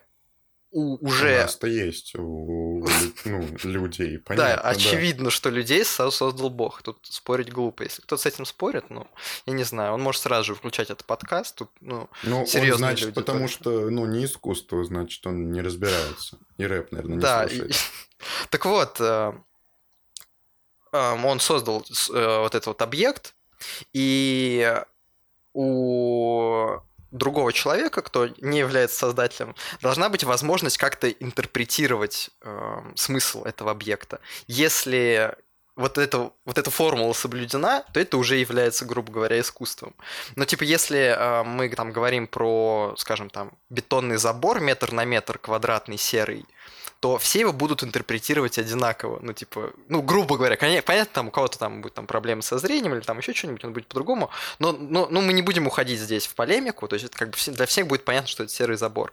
у- 0.76 0.94
У 0.96 1.06
уже 1.06 1.38
нас-то 1.42 1.66
есть 1.66 2.14
у 2.16 2.84
ну, 3.24 3.48
людей, 3.62 4.16
да, 4.18 4.22
понятно, 4.26 4.68
очевидно, 4.70 5.30
что 5.30 5.48
людей 5.50 5.84
со- 5.84 6.10
создал 6.10 6.50
Бог. 6.50 6.82
Тут 6.82 6.98
спорить 7.02 7.52
глупо. 7.52 7.82
Если 7.84 8.02
кто-то 8.02 8.20
с 8.22 8.26
этим 8.26 8.44
спорит, 8.44 8.90
ну, 8.90 9.06
я 9.46 9.52
не 9.54 9.64
знаю, 9.64 9.92
он 9.94 10.02
может 10.02 10.22
сразу 10.22 10.44
же 10.46 10.54
включать 10.54 10.90
этот 10.90 11.06
подкаст. 11.06 11.56
Тут, 11.56 11.70
ну, 11.80 12.08
Ну, 12.24 12.40
он, 12.40 12.46
серьезные 12.46 12.76
значит, 12.90 13.06
люди 13.06 13.14
потому 13.14 13.38
только. 13.48 13.52
что, 13.54 13.90
ну, 13.90 14.06
не 14.06 14.24
искусство, 14.24 14.84
значит, 14.84 15.24
он 15.26 15.52
не 15.52 15.62
разбирается. 15.62 16.38
И 16.58 16.66
рэп, 16.66 16.92
наверное, 16.92 17.16
не 17.16 17.22
да. 17.22 17.44
и- 17.44 17.48
слушает. 17.48 17.76
так 18.50 18.64
вот, 18.66 18.96
э, 19.00 19.32
эм, 20.92 21.24
он 21.24 21.40
создал 21.40 21.84
э, 22.12 22.38
вот 22.40 22.54
этот 22.54 22.66
вот 22.66 22.82
объект, 22.82 23.34
и 23.92 24.74
у 25.52 26.78
другого 27.14 27.52
человека, 27.52 28.02
кто 28.02 28.28
не 28.40 28.58
является 28.58 28.98
создателем, 28.98 29.54
должна 29.80 30.08
быть 30.08 30.24
возможность 30.24 30.78
как-то 30.78 31.08
интерпретировать 31.08 32.30
эм, 32.42 32.92
смысл 32.96 33.44
этого 33.44 33.70
объекта. 33.70 34.20
Если 34.48 35.34
вот, 35.76 35.96
это, 35.98 36.32
вот 36.44 36.58
эта 36.58 36.70
формула 36.70 37.12
соблюдена, 37.12 37.84
то 37.92 38.00
это 38.00 38.16
уже 38.16 38.36
является, 38.36 38.84
грубо 38.84 39.12
говоря, 39.12 39.40
искусством. 39.40 39.94
Но 40.36 40.44
типа 40.44 40.64
если 40.64 41.16
э, 41.16 41.44
мы 41.44 41.68
там 41.68 41.92
говорим 41.92 42.26
про, 42.26 42.94
скажем, 42.96 43.30
там 43.30 43.52
бетонный 43.70 44.16
забор 44.16 44.60
метр 44.60 44.92
на 44.92 45.04
метр 45.04 45.38
квадратный 45.38 45.98
серый, 45.98 46.44
то 47.00 47.18
все 47.18 47.40
его 47.40 47.52
будут 47.52 47.84
интерпретировать 47.84 48.58
одинаково. 48.58 49.18
Ну, 49.22 49.32
типа, 49.32 49.72
ну, 49.88 50.02
грубо 50.02 50.36
говоря, 50.36 50.56
понятно, 50.56 51.12
там 51.12 51.28
у 51.28 51.30
кого-то 51.30 51.58
там 51.58 51.82
будет 51.82 51.94
там 51.94 52.06
проблемы 52.06 52.42
со 52.42 52.58
зрением 52.58 52.94
или 52.94 53.00
там 53.00 53.18
еще 53.18 53.34
что-нибудь, 53.34 53.64
он 53.64 53.72
будет 53.72 53.86
по-другому, 53.88 54.30
но, 54.58 54.72
но, 54.72 55.06
но 55.10 55.20
мы 55.20 55.32
не 55.32 55.42
будем 55.42 55.66
уходить 55.66 56.00
здесь 56.00 56.26
в 56.26 56.34
полемику, 56.34 56.88
то 56.88 56.94
есть 56.94 57.06
это 57.06 57.16
как 57.16 57.30
бы 57.30 57.36
для 57.52 57.66
всех 57.66 57.86
будет 57.86 58.04
понятно, 58.04 58.28
что 58.28 58.44
это 58.44 58.52
серый 58.52 58.76
забор. 58.76 59.12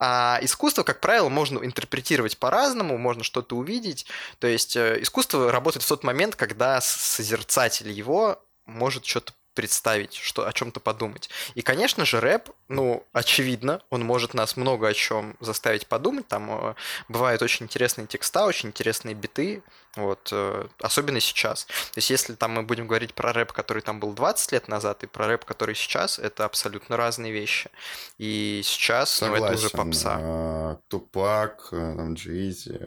А 0.00 0.38
искусство, 0.42 0.84
как 0.84 1.00
правило, 1.00 1.28
можно 1.28 1.58
интерпретировать 1.58 2.38
по-разному, 2.38 2.98
можно 2.98 3.24
что-то 3.24 3.56
увидеть. 3.56 4.06
То 4.38 4.46
есть 4.46 4.76
э, 4.76 5.02
искусство 5.02 5.50
работает 5.50 5.82
в 5.82 5.88
тот 5.88 6.04
момент, 6.04 6.36
когда 6.36 6.80
созерцатель 6.80 7.90
его 7.90 8.40
может 8.64 9.04
что-то 9.04 9.32
представить, 9.58 10.14
что, 10.14 10.46
о 10.46 10.52
чем-то 10.52 10.78
подумать. 10.78 11.28
И, 11.56 11.62
конечно 11.62 12.04
же, 12.04 12.20
рэп, 12.20 12.50
ну, 12.68 13.04
очевидно, 13.12 13.82
он 13.90 14.04
может 14.04 14.32
нас 14.32 14.56
много 14.56 14.86
о 14.86 14.94
чем 14.94 15.36
заставить 15.40 15.88
подумать. 15.88 16.28
Там 16.28 16.48
э, 16.48 16.74
бывают 17.08 17.42
очень 17.42 17.66
интересные 17.66 18.06
текста, 18.06 18.46
очень 18.46 18.68
интересные 18.68 19.16
биты, 19.16 19.64
вот, 19.96 20.28
э, 20.30 20.68
особенно 20.80 21.18
сейчас. 21.18 21.64
То 21.64 21.96
есть, 21.96 22.08
если 22.08 22.34
там 22.34 22.52
мы 22.52 22.62
будем 22.62 22.86
говорить 22.86 23.14
про 23.14 23.32
рэп, 23.32 23.50
который 23.50 23.82
там 23.82 23.98
был 23.98 24.12
20 24.12 24.52
лет 24.52 24.68
назад, 24.68 25.02
и 25.02 25.08
про 25.08 25.26
рэп, 25.26 25.44
который 25.44 25.74
сейчас, 25.74 26.20
это 26.20 26.44
абсолютно 26.44 26.96
разные 26.96 27.32
вещи. 27.32 27.68
И 28.16 28.60
сейчас, 28.62 29.20
ну, 29.22 29.34
это 29.34 29.54
уже 29.54 29.70
Согласен. 29.70 29.76
попса. 29.76 30.16
А, 30.20 30.78
Тупак, 30.86 31.68
а, 31.72 31.96
там, 31.96 32.14
Джизи. 32.14 32.78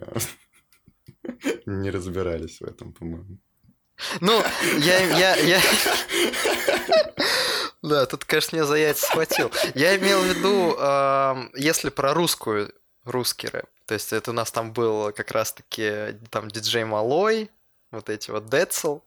Не 1.65 1.89
разбирались 1.91 2.61
в 2.61 2.63
этом, 2.63 2.93
по-моему. 2.93 3.39
Ну, 4.19 4.43
я, 4.77 4.99
я, 5.17 5.35
я... 5.35 5.61
Да, 7.81 8.05
тут, 8.05 8.25
конечно, 8.25 8.55
меня 8.55 8.65
за 8.65 8.75
яйца 8.75 9.05
схватил. 9.05 9.51
Я 9.75 9.95
имел 9.97 10.21
в 10.21 10.25
виду, 10.25 10.75
если 11.57 11.89
про 11.89 12.13
русскую, 12.13 12.73
русский 13.05 13.47
рэп. 13.47 13.65
То 13.85 13.95
есть 13.95 14.13
это 14.13 14.31
у 14.31 14.33
нас 14.33 14.51
там 14.51 14.71
был 14.71 15.11
как 15.11 15.31
раз-таки 15.31 16.17
там 16.29 16.49
диджей 16.49 16.85
Малой, 16.85 17.49
вот 17.91 18.09
эти 18.09 18.31
вот 18.31 18.49
Децл. 18.49 18.99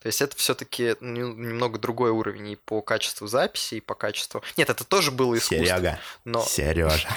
То 0.00 0.06
есть 0.06 0.22
это 0.22 0.36
все-таки 0.36 0.96
немного 1.00 1.78
другой 1.78 2.10
уровень 2.10 2.48
и 2.48 2.56
по 2.56 2.80
качеству 2.80 3.26
записи, 3.26 3.74
и 3.76 3.80
по 3.80 3.94
качеству... 3.94 4.42
Нет, 4.56 4.70
это 4.70 4.84
тоже 4.84 5.10
было 5.10 5.36
искусство. 5.36 5.66
Серега. 5.66 5.98
Но... 6.24 6.42
Сережа. 6.42 7.08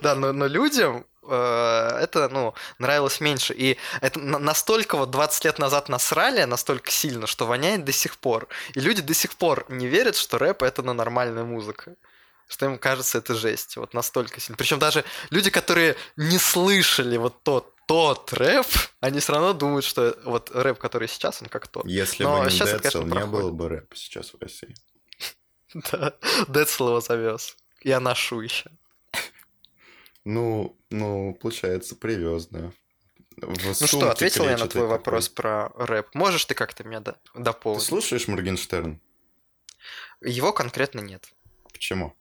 Да, 0.00 0.14
но, 0.14 0.32
но 0.32 0.46
людям 0.46 1.06
это, 1.30 2.28
ну, 2.30 2.54
нравилось 2.78 3.20
меньше. 3.20 3.54
И 3.54 3.76
это 4.00 4.18
на- 4.20 4.38
настолько 4.38 4.96
вот 4.96 5.10
20 5.10 5.44
лет 5.44 5.58
назад 5.58 5.88
насрали, 5.88 6.44
настолько 6.44 6.90
сильно, 6.90 7.26
что 7.26 7.46
воняет 7.46 7.84
до 7.84 7.92
сих 7.92 8.16
пор. 8.18 8.48
И 8.74 8.80
люди 8.80 9.02
до 9.02 9.14
сих 9.14 9.34
пор 9.34 9.66
не 9.68 9.86
верят, 9.86 10.16
что 10.16 10.38
рэп 10.38 10.62
это 10.62 10.82
на 10.82 10.92
нормальная 10.94 11.44
музыка. 11.44 11.94
Что 12.48 12.66
им 12.66 12.78
кажется 12.78 13.18
это 13.18 13.34
жесть. 13.34 13.76
Вот 13.76 13.92
настолько 13.94 14.40
сильно. 14.40 14.56
Причем 14.56 14.78
даже 14.78 15.04
люди, 15.30 15.50
которые 15.50 15.96
не 16.16 16.38
слышали 16.38 17.16
вот 17.16 17.42
тот, 17.42 17.72
тот 17.86 18.32
рэп, 18.32 18.66
они 19.00 19.18
все 19.20 19.32
равно 19.32 19.52
думают, 19.52 19.84
что 19.84 20.16
вот 20.24 20.50
рэп, 20.54 20.78
который 20.78 21.08
сейчас, 21.08 21.42
он 21.42 21.48
как 21.48 21.66
тот. 21.66 21.84
Если 21.86 22.22
Но 22.22 22.40
бы 22.42 22.50
не 22.50 22.56
это, 22.56 22.66
Децл, 22.66 22.78
конечно, 22.78 22.98
не 23.00 23.10
проходит. 23.10 23.30
было 23.30 23.50
бы 23.50 23.68
рэпа 23.68 23.96
сейчас 23.96 24.32
в 24.32 24.40
России. 24.40 24.74
Да, 25.92 26.12
Децл 26.48 26.88
его 26.88 27.00
завез. 27.00 27.56
Я 27.82 28.00
ношу 28.00 28.40
еще. 28.40 28.70
Ну, 30.26 30.76
ну, 30.90 31.34
получается, 31.40 31.94
привез, 31.94 32.46
да. 32.48 32.72
В 33.36 33.80
Ну 33.80 33.86
что, 33.86 34.10
ответил 34.10 34.44
я 34.44 34.52
на 34.52 34.66
твой 34.66 34.68
такой. 34.68 34.86
вопрос 34.88 35.28
про 35.28 35.68
рэп. 35.76 36.14
Можешь 36.14 36.44
ты 36.46 36.54
как-то 36.54 36.82
меня 36.82 36.98
до- 37.00 37.12
Ты 37.32 37.40
дополнить? 37.42 37.84
слушаешь 37.84 38.26
Моргенштерн? 38.26 39.00
Его 40.20 40.52
конкретно 40.52 40.98
нет. 41.00 41.28
Почему? 41.72 42.12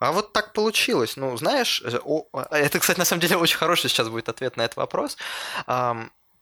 А 0.00 0.10
вот 0.10 0.32
так 0.32 0.52
получилось. 0.52 1.16
Ну, 1.16 1.36
знаешь, 1.36 1.80
э, 1.84 1.96
о- 2.02 2.26
а 2.32 2.58
это, 2.58 2.80
кстати, 2.80 2.98
на 2.98 3.04
самом 3.04 3.20
деле 3.20 3.36
очень 3.36 3.56
хороший 3.56 3.88
сейчас 3.88 4.08
будет 4.08 4.28
ответ 4.28 4.56
на 4.56 4.62
этот 4.62 4.76
вопрос. 4.76 5.16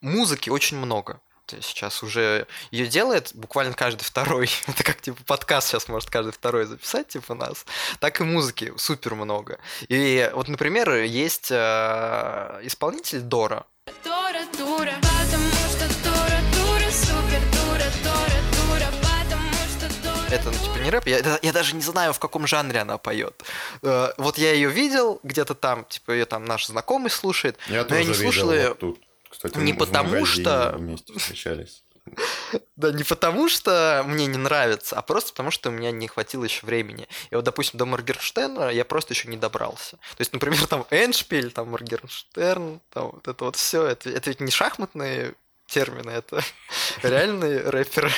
Музыки 0.00 0.48
очень 0.48 0.78
много. 0.78 1.20
Есть 1.52 1.68
сейчас 1.68 2.02
уже 2.02 2.46
ее 2.70 2.86
делает 2.86 3.30
буквально 3.34 3.74
каждый 3.74 4.02
второй. 4.02 4.50
Это 4.66 4.84
как 4.84 5.00
типа 5.00 5.22
подкаст 5.26 5.68
сейчас 5.68 5.88
может 5.88 6.10
каждый 6.10 6.32
второй 6.32 6.64
записать, 6.64 7.08
типа 7.08 7.34
нас. 7.34 7.64
Так 8.00 8.20
и 8.20 8.24
музыки 8.24 8.72
супер 8.76 9.14
много. 9.14 9.58
И 9.88 10.30
вот, 10.34 10.48
например, 10.48 10.92
есть 11.02 11.48
э, 11.50 12.60
исполнитель 12.62 13.20
Дора. 13.20 13.66
Дура, 14.04 14.44
дура, 14.56 14.94
потому 15.00 15.52
что 15.70 15.88
дура, 16.04 16.40
дура, 16.54 16.90
супер 16.90 17.40
дура, 17.52 17.88
дура, 18.04 18.38
дура, 18.52 18.86
потому 19.02 19.52
что 19.76 19.88
дура. 20.02 20.34
Это, 20.34 20.50
ну, 20.50 20.52
типа, 20.52 20.84
не 20.84 20.90
рэп. 20.90 21.06
Я, 21.06 21.38
я 21.42 21.52
даже 21.52 21.74
не 21.74 21.82
знаю, 21.82 22.12
в 22.12 22.18
каком 22.18 22.46
жанре 22.46 22.80
она 22.80 22.98
поет. 22.98 23.42
Э, 23.82 24.12
вот 24.18 24.38
я 24.38 24.52
ее 24.52 24.70
видел 24.70 25.18
где-то 25.22 25.54
там, 25.54 25.84
типа, 25.84 26.12
ее 26.12 26.24
там 26.24 26.44
наш 26.44 26.66
знакомый 26.66 27.10
слушает. 27.10 27.58
Я 27.66 27.72
Но 27.72 27.76
я 27.78 27.84
тоже 27.84 28.00
не 28.00 28.06
видел 28.06 28.22
слушал 28.22 28.52
её 28.52 28.68
вот 28.68 28.78
тут. 28.78 29.00
Кстати, 29.32 29.56
не 29.58 29.72
потому 29.72 30.26
что- 30.26 30.74
вместе 30.76 31.18
встречались. 31.18 31.84
Да, 32.76 32.90
не 32.92 33.02
потому 33.04 33.48
что 33.48 34.04
мне 34.06 34.26
не 34.26 34.36
нравится, 34.36 34.98
а 34.98 35.02
просто 35.02 35.30
потому 35.32 35.50
что 35.50 35.70
у 35.70 35.72
меня 35.72 35.90
не 35.90 36.06
хватило 36.08 36.44
еще 36.44 36.66
времени. 36.66 37.08
И 37.30 37.34
вот, 37.36 37.44
допустим, 37.44 37.78
до 37.78 37.86
Моргенштерна 37.86 38.70
я 38.70 38.84
просто 38.84 39.14
еще 39.14 39.28
не 39.28 39.36
добрался. 39.38 39.96
То 39.96 40.20
есть, 40.20 40.32
например, 40.32 40.66
там 40.66 40.84
Эншпиль, 40.90 41.50
там 41.52 41.70
Моргенштерн, 41.70 42.80
там 42.90 43.12
вот 43.12 43.26
это 43.28 43.44
вот 43.44 43.56
все. 43.56 43.84
Это, 43.86 44.10
это 44.10 44.28
ведь 44.30 44.40
не 44.40 44.50
шахматные 44.50 45.34
термины, 45.66 46.10
это 46.10 46.42
реальные 47.02 47.60
рэперы. 47.70 48.10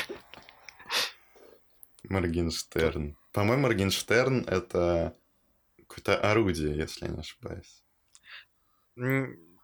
Моргенштерн. 2.04 3.16
По-моему, 3.32 3.62
Моргенштерн— 3.64 4.44
это 4.48 5.14
какое-то 5.76 6.16
орудие, 6.18 6.76
если 6.76 7.04
я 7.06 7.12
не 7.12 7.20
ошибаюсь. 7.20 7.82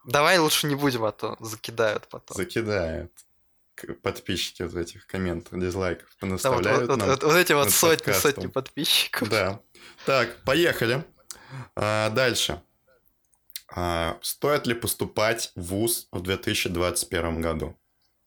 Давай 0.04 0.38
лучше 0.38 0.66
не 0.66 0.74
будем, 0.74 1.04
а 1.04 1.12
то 1.12 1.36
закидают 1.40 2.08
потом. 2.08 2.36
Закидает. 2.36 3.12
К- 3.74 3.94
Подписчики 3.94 4.62
вот 4.62 4.74
этих 4.74 5.06
комментов, 5.06 5.58
дизлайков 5.58 6.08
Да, 6.08 6.12
вот, 6.12 6.20
понаставляют 6.20 6.88
вот- 6.88 6.96
нам. 6.98 7.08
вот- 7.08 7.22
вот 7.22 7.34
эти 7.36 7.52
вот 7.52 7.70
сотни, 7.70 7.96
подкастом. 8.04 8.32
сотни 8.34 8.46
подписчиков. 8.48 9.28
Да. 9.28 9.60
Так, 10.06 10.36
поехали. 10.44 11.04
А, 11.76 12.10
дальше. 12.10 12.62
А, 13.72 14.18
стоит 14.22 14.66
ли 14.66 14.74
поступать 14.74 15.52
в 15.54 15.62
ВУЗ 15.62 16.08
в 16.12 16.20
2021 16.20 17.40
году? 17.40 17.76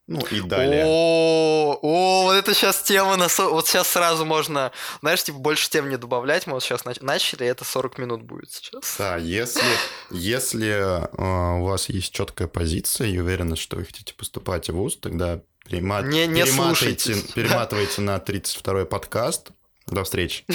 Ну 0.08 0.20
и 0.32 0.42
далее. 0.42 0.84
О, 0.86 1.80
о, 1.82 2.24
вот 2.24 2.34
это 2.34 2.54
сейчас 2.54 2.82
тема 2.84 3.16
на... 3.16 3.30
со- 3.30 3.48
Вот 3.50 3.68
сейчас 3.68 3.88
сразу 3.88 4.26
можно... 4.26 4.72
Знаешь, 5.02 5.24
типа, 5.24 5.38
больше 5.40 5.70
тем 5.70 5.88
не 5.90 5.98
добавлять. 5.98 6.46
Мы 6.46 6.54
вот 6.54 6.64
сейчас 6.64 6.84
начали, 7.02 7.44
и 7.46 7.48
это 7.48 7.64
40 7.64 7.98
минут 8.00 8.22
будет 8.24 8.52
сейчас. 8.52 8.96
Да, 8.98 9.16
если, 9.16 9.64
если 10.12 10.72
а, 10.82 11.54
у 11.56 11.64
вас 11.66 11.88
есть 11.88 12.14
четкая 12.14 12.50
позиция 12.50 13.08
и 13.08 13.18
уверенность, 13.18 13.62
что 13.62 13.78
вы 13.78 13.86
хотите 13.86 14.14
поступать 14.14 14.70
в 14.70 14.74
ВУЗ, 14.74 14.98
тогда 14.98 15.40
перема- 15.70 16.04
Не- 16.04 16.28
не 16.28 16.44
перематывайте, 16.44 17.16
перематывайте 17.36 18.02
на 18.02 18.18
32-й 18.18 18.86
подкаст. 18.86 19.52
До 19.88 20.04
встречи. 20.04 20.46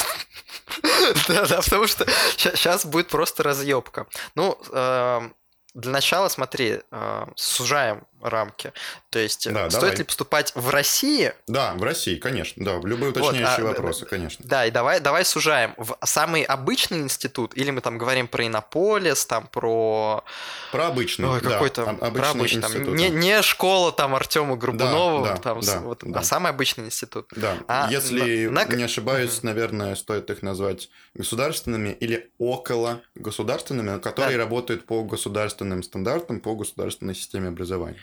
Да, 1.28 1.46
да, 1.46 1.62
потому 1.62 1.86
что 1.86 2.06
сейчас 2.36 2.84
будет 2.84 3.08
просто 3.08 3.42
разъебка. 3.42 4.06
Ну, 4.34 4.58
эм, 4.72 5.34
для 5.74 5.92
начала, 5.92 6.28
смотри, 6.28 6.80
э, 6.90 7.26
сужаем 7.36 8.06
рамки. 8.20 8.72
То 9.10 9.18
есть, 9.18 9.50
Да, 9.52 9.68
стоит 9.70 9.82
давай. 9.82 9.96
ли 9.98 10.04
поступать 10.04 10.52
в 10.54 10.70
России? 10.70 11.32
Да, 11.46 11.74
в 11.74 11.82
России, 11.82 12.16
конечно, 12.16 12.64
да, 12.64 12.72
любые 12.82 13.12
Вот, 13.12 13.16
уточняющие 13.22 13.64
а, 13.64 13.68
вопросы, 13.68 14.06
конечно. 14.06 14.44
Да, 14.48 14.66
и 14.66 14.70
давай, 14.70 15.00
давай 15.00 15.24
сужаем. 15.24 15.74
В 15.76 15.96
самый 16.04 16.42
обычный 16.42 16.98
институт, 17.00 17.56
или 17.56 17.70
мы 17.70 17.80
там 17.80 17.98
говорим 17.98 18.28
про 18.28 18.46
Иннополис, 18.46 19.24
там 19.26 19.46
про 19.46 20.24
Про 20.72 20.86
обычный, 20.88 21.28
Ой, 21.28 21.40
да, 21.40 21.50
какой 21.50 21.70
там, 21.70 21.88
об- 21.90 21.98
про 21.98 22.06
обычный 22.06 22.30
обычный, 22.30 22.62
там, 22.62 22.72
институт. 22.72 22.94
не, 22.96 23.08
не 23.10 23.42
школа 23.42 23.92
там 23.92 24.14
Артема 24.14 24.56
Горбунова, 24.56 25.28
да, 25.28 25.36
там, 25.36 25.62
с- 25.62 25.66
да, 25.66 25.80
вот, 25.80 26.00
да. 26.02 26.20
а 26.20 26.22
самый 26.22 26.50
обычный 26.50 26.86
институт. 26.86 27.30
Да, 27.36 27.56
А 27.68 27.88
если 27.90 28.46
на- 28.46 28.64
не 28.64 28.82
ошибаюсь, 28.84 29.42
наверное, 29.42 29.94
стоит 29.94 30.28
их 30.30 30.42
назвать 30.42 30.90
государственными 31.14 31.90
или 31.90 32.30
около 32.38 33.00
государственными, 33.14 33.98
которые 34.00 34.36
Да. 34.36 34.44
работают 34.44 34.86
по 34.86 35.02
государственным 35.04 35.82
стандартам, 35.82 36.40
по 36.40 36.54
государственной 36.54 37.14
системе 37.14 37.48
образования. 37.48 37.98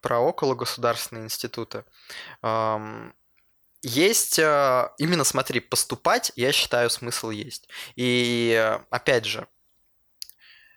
Про 0.00 0.20
около 0.20 0.54
государственные 0.54 1.24
институты. 1.24 1.84
Есть, 3.82 4.38
э, 4.38 4.90
именно 4.98 5.24
смотри, 5.24 5.60
поступать, 5.60 6.32
я 6.36 6.52
считаю, 6.52 6.90
смысл 6.90 7.30
есть. 7.30 7.66
И 7.96 8.78
опять 8.90 9.24
же, 9.24 9.48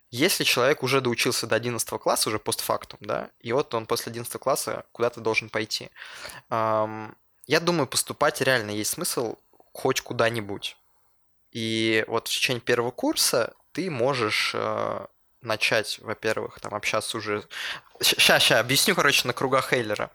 если 0.10 0.46
человек 0.46 0.84
уже 0.84 1.02
доучился 1.02 1.46
до 1.46 1.56
11 1.56 2.00
класса, 2.00 2.30
уже 2.30 2.40
постфактум, 2.40 3.00
да, 3.02 3.30
и 3.42 3.52
вот 3.52 3.74
он 3.74 3.88
после 3.88 4.12
11 4.12 4.40
класса 4.40 4.86
куда-то 4.94 5.20
должен 5.20 5.50
пойти, 5.50 5.90
я 6.50 7.60
думаю, 7.60 7.88
поступать 7.88 8.40
реально 8.40 8.72
есть 8.72 8.92
смысл 8.92 9.36
хоть 9.74 10.02
куда-нибудь. 10.02 10.78
И 11.52 12.06
вот 12.08 12.28
в 12.28 12.32
течение 12.32 12.62
первого 12.62 12.92
курса 12.92 13.54
ты 13.74 13.90
можешь 13.90 14.54
э, 14.56 15.08
начать, 15.44 16.00
во-первых, 16.02 16.60
там 16.60 16.74
общаться 16.74 17.18
уже... 17.18 17.44
Сейчас, 18.02 18.44
сейчас, 18.44 18.60
объясню, 18.60 18.96
короче, 18.96 19.28
на 19.28 19.34
кругах 19.34 19.70
Хейлера. 19.70 20.12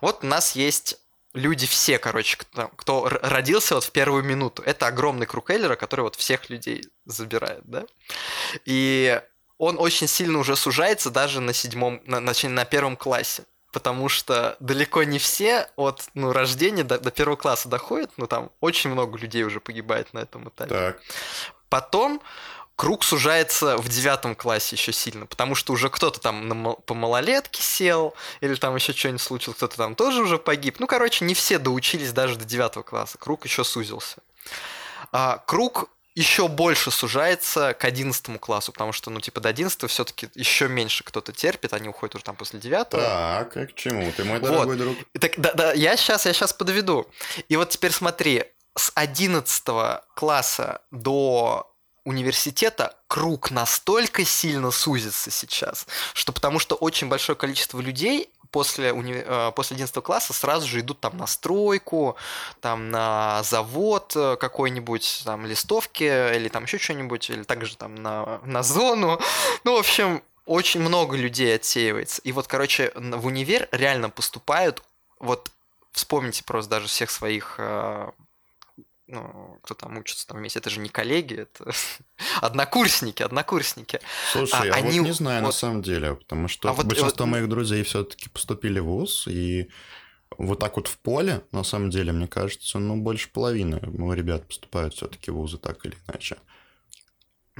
Вот 0.00 0.22
у 0.22 0.26
нас 0.26 0.54
есть 0.54 0.98
люди 1.34 1.66
все, 1.66 1.98
короче, 1.98 2.36
кто, 2.36 2.68
кто 2.68 3.08
родился 3.08 3.74
вот 3.74 3.84
в 3.84 3.92
первую 3.92 4.22
минуту. 4.24 4.62
Это 4.62 4.86
огромный 4.86 5.26
круг 5.26 5.50
Эйлера, 5.50 5.76
который 5.76 6.02
вот 6.02 6.16
всех 6.16 6.50
людей 6.50 6.84
забирает, 7.04 7.62
да? 7.64 7.86
И 8.64 9.20
он 9.58 9.78
очень 9.78 10.06
сильно 10.06 10.38
уже 10.38 10.56
сужается 10.56 11.10
даже 11.10 11.40
на 11.40 11.52
седьмом, 11.52 12.00
на, 12.04 12.20
на, 12.20 12.32
на 12.42 12.64
первом 12.64 12.96
классе. 12.96 13.44
Потому 13.70 14.08
что 14.08 14.56
далеко 14.60 15.02
не 15.02 15.18
все 15.18 15.68
от 15.76 16.08
ну, 16.14 16.32
рождения 16.32 16.84
до, 16.84 16.98
до 16.98 17.10
первого 17.10 17.36
класса 17.36 17.68
доходят, 17.68 18.10
но 18.16 18.26
там 18.26 18.50
очень 18.60 18.90
много 18.90 19.18
людей 19.18 19.42
уже 19.42 19.60
погибает 19.60 20.14
на 20.14 20.20
этом 20.20 20.48
этапе. 20.48 20.74
Так, 20.74 21.00
Потом 21.68 22.22
круг 22.78 23.02
сужается 23.02 23.76
в 23.76 23.88
девятом 23.88 24.36
классе 24.36 24.76
еще 24.76 24.92
сильно, 24.92 25.26
потому 25.26 25.56
что 25.56 25.72
уже 25.72 25.90
кто-то 25.90 26.20
там 26.20 26.46
на 26.46 26.74
по 26.74 26.94
малолетке 26.94 27.60
сел, 27.60 28.14
или 28.40 28.54
там 28.54 28.76
еще 28.76 28.92
что-нибудь 28.92 29.20
случилось, 29.20 29.56
кто-то 29.56 29.76
там 29.76 29.96
тоже 29.96 30.22
уже 30.22 30.38
погиб. 30.38 30.78
Ну, 30.78 30.86
короче, 30.86 31.24
не 31.24 31.34
все 31.34 31.58
доучились 31.58 32.12
даже 32.12 32.36
до 32.36 32.44
девятого 32.44 32.84
класса. 32.84 33.18
Круг 33.18 33.44
еще 33.44 33.64
сузился. 33.64 34.18
А, 35.10 35.38
круг 35.38 35.90
еще 36.14 36.46
больше 36.46 36.92
сужается 36.92 37.74
к 37.74 37.84
одиннадцатому 37.84 38.38
классу, 38.38 38.70
потому 38.70 38.92
что, 38.92 39.10
ну, 39.10 39.20
типа, 39.20 39.40
до 39.40 39.48
одиннадцатого 39.48 39.88
все-таки 39.88 40.28
еще 40.36 40.68
меньше 40.68 41.02
кто-то 41.02 41.32
терпит, 41.32 41.72
они 41.72 41.88
уходят 41.88 42.14
уже 42.14 42.24
там 42.24 42.36
после 42.36 42.60
девятого. 42.60 43.02
так, 43.02 43.56
а 43.56 43.66
к 43.66 43.74
чему? 43.74 44.12
Ты 44.12 44.22
мой 44.22 44.38
Вот. 44.38 44.50
дорогой 44.50 44.76
друг. 44.76 44.96
Так, 45.18 45.32
да, 45.36 45.52
да, 45.52 45.72
я 45.72 45.96
сейчас, 45.96 46.26
я 46.26 46.32
сейчас 46.32 46.52
подведу. 46.52 47.10
И 47.48 47.56
вот 47.56 47.70
теперь 47.70 47.90
смотри, 47.90 48.44
с 48.76 48.92
11 48.94 49.64
класса 50.14 50.82
до 50.92 51.74
университета 52.08 52.96
круг 53.06 53.50
настолько 53.50 54.24
сильно 54.24 54.70
сузится 54.70 55.30
сейчас, 55.30 55.86
что 56.14 56.32
потому 56.32 56.58
что 56.58 56.74
очень 56.74 57.08
большое 57.08 57.36
количество 57.36 57.80
людей 57.80 58.30
после, 58.50 58.90
уни- 58.90 59.24
э, 59.24 59.52
после 59.52 59.74
11 59.74 60.02
класса 60.02 60.32
сразу 60.32 60.66
же 60.66 60.80
идут 60.80 61.00
там 61.00 61.16
на 61.16 61.26
стройку, 61.26 62.16
там 62.60 62.90
на 62.90 63.42
завод 63.42 64.12
э, 64.16 64.36
какой-нибудь, 64.36 65.22
там 65.24 65.46
листовки 65.46 66.04
или 66.34 66.48
там 66.48 66.64
еще 66.64 66.78
что-нибудь, 66.78 67.30
или 67.30 67.42
также 67.42 67.76
там 67.76 67.94
на, 67.94 68.40
на 68.44 68.62
зону. 68.62 69.20
Ну, 69.64 69.76
в 69.76 69.80
общем, 69.80 70.22
очень 70.46 70.80
много 70.80 71.16
людей 71.16 71.54
отсеивается. 71.54 72.22
И 72.22 72.32
вот, 72.32 72.46
короче, 72.46 72.92
в 72.94 73.26
универ 73.26 73.68
реально 73.70 74.08
поступают, 74.08 74.82
вот 75.18 75.50
вспомните 75.92 76.44
просто 76.44 76.70
даже 76.70 76.86
всех 76.86 77.10
своих, 77.10 77.56
э, 77.58 78.10
ну, 79.08 79.58
кто 79.62 79.74
там 79.74 79.96
учится 79.98 80.26
там 80.26 80.38
вместе, 80.38 80.58
это 80.60 80.70
же 80.70 80.80
не 80.80 80.88
коллеги, 80.88 81.40
это 81.40 81.70
однокурсники, 82.40 83.22
однокурсники. 83.22 84.00
Слушай, 84.32 84.70
А 84.70 84.74
а, 84.74 84.76
они 84.76 85.00
вот 85.00 85.06
не 85.06 85.12
знаю 85.12 85.40
на 85.40 85.46
вот- 85.48 85.54
самом 85.54 85.82
деле, 85.82 86.14
потому 86.14 86.46
что 86.48 86.68
А 86.68 86.72
вот- 86.72 86.86
большинство 86.86 87.24
вот- 87.26 87.32
моих 87.32 87.48
друзей 87.48 87.82
все-таки 87.82 88.28
поступили 88.28 88.78
в 88.80 88.84
ВУЗ, 88.84 89.26
и 89.28 89.68
вот 90.36 90.60
так 90.60 90.76
вот 90.76 90.88
в 90.88 90.98
поле, 90.98 91.42
на 91.52 91.64
самом 91.64 91.90
деле, 91.90 92.12
мне 92.12 92.28
кажется, 92.28 92.78
ну, 92.78 92.96
больше 92.96 93.30
половины 93.32 93.80
ну, 93.82 94.12
ребят 94.12 94.46
поступают 94.46 94.94
все-таки 94.94 95.30
в 95.30 95.34
ВУЗы 95.36 95.58
так 95.58 95.84
или 95.86 95.96
иначе. 96.06 96.36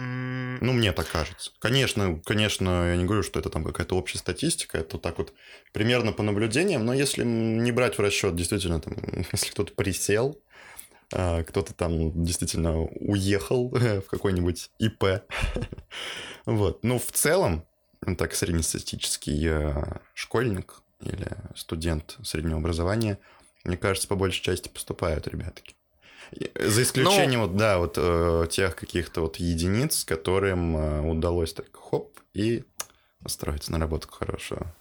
Ну, 0.01 0.73
мне 0.75 0.93
так 0.93 1.09
кажется. 1.11 1.51
Конечно, 1.59 2.21
конечно, 2.25 2.91
я 2.91 2.97
не 2.97 3.05
говорю, 3.05 3.25
что 3.25 3.41
это 3.41 3.51
там 3.51 3.65
какая-то 3.65 3.97
общая 3.97 4.19
статистика, 4.19 4.79
это 4.79 4.97
так 4.97 5.19
вот 5.19 5.33
примерно 5.73 6.13
по 6.13 6.23
наблюдениям, 6.23 6.85
но 6.87 6.95
если 6.95 7.25
не 7.25 7.73
брать 7.73 7.99
в 7.99 8.01
расчет, 8.01 8.37
действительно, 8.37 8.81
там, 8.81 8.95
если 9.33 9.51
кто-то 9.51 9.73
присел, 9.75 10.41
кто-то 11.11 11.73
там 11.75 12.23
действительно 12.25 12.81
уехал 12.83 13.69
в 13.73 14.03
какой-нибудь 14.03 14.71
ИП. 14.79 15.05
Вот. 16.47 16.83
Ну, 16.83 16.99
в 16.99 17.13
целом, 17.13 17.67
ну, 18.07 18.17
так 18.17 18.35
среднестатистический 18.35 19.51
школьник 20.15 20.81
или 21.01 21.29
студент 21.55 22.17
среднего 22.23 22.57
образования, 22.57 23.19
мне 23.65 23.77
кажется, 23.77 24.09
по 24.09 24.17
большей 24.17 24.43
части 24.43 24.69
поступают 24.69 25.29
ребятки. 25.29 25.75
За 26.55 26.83
исключением, 26.83 27.43
вот, 27.43 27.57
да, 27.57 27.79
вот 27.79 27.95
э, 27.97 28.47
тех 28.51 28.77
каких-то 28.77 29.23
вот 29.23 29.37
единиц, 29.37 30.05
которым 30.05 30.77
э, 30.77 31.01
удалось 31.11 31.55
так 31.55 31.67
хоп 31.75 32.19
и 32.35 32.65
устроиться 33.25 33.73
на 33.73 33.79
работу 33.79 34.09
хорошую. 34.11 34.75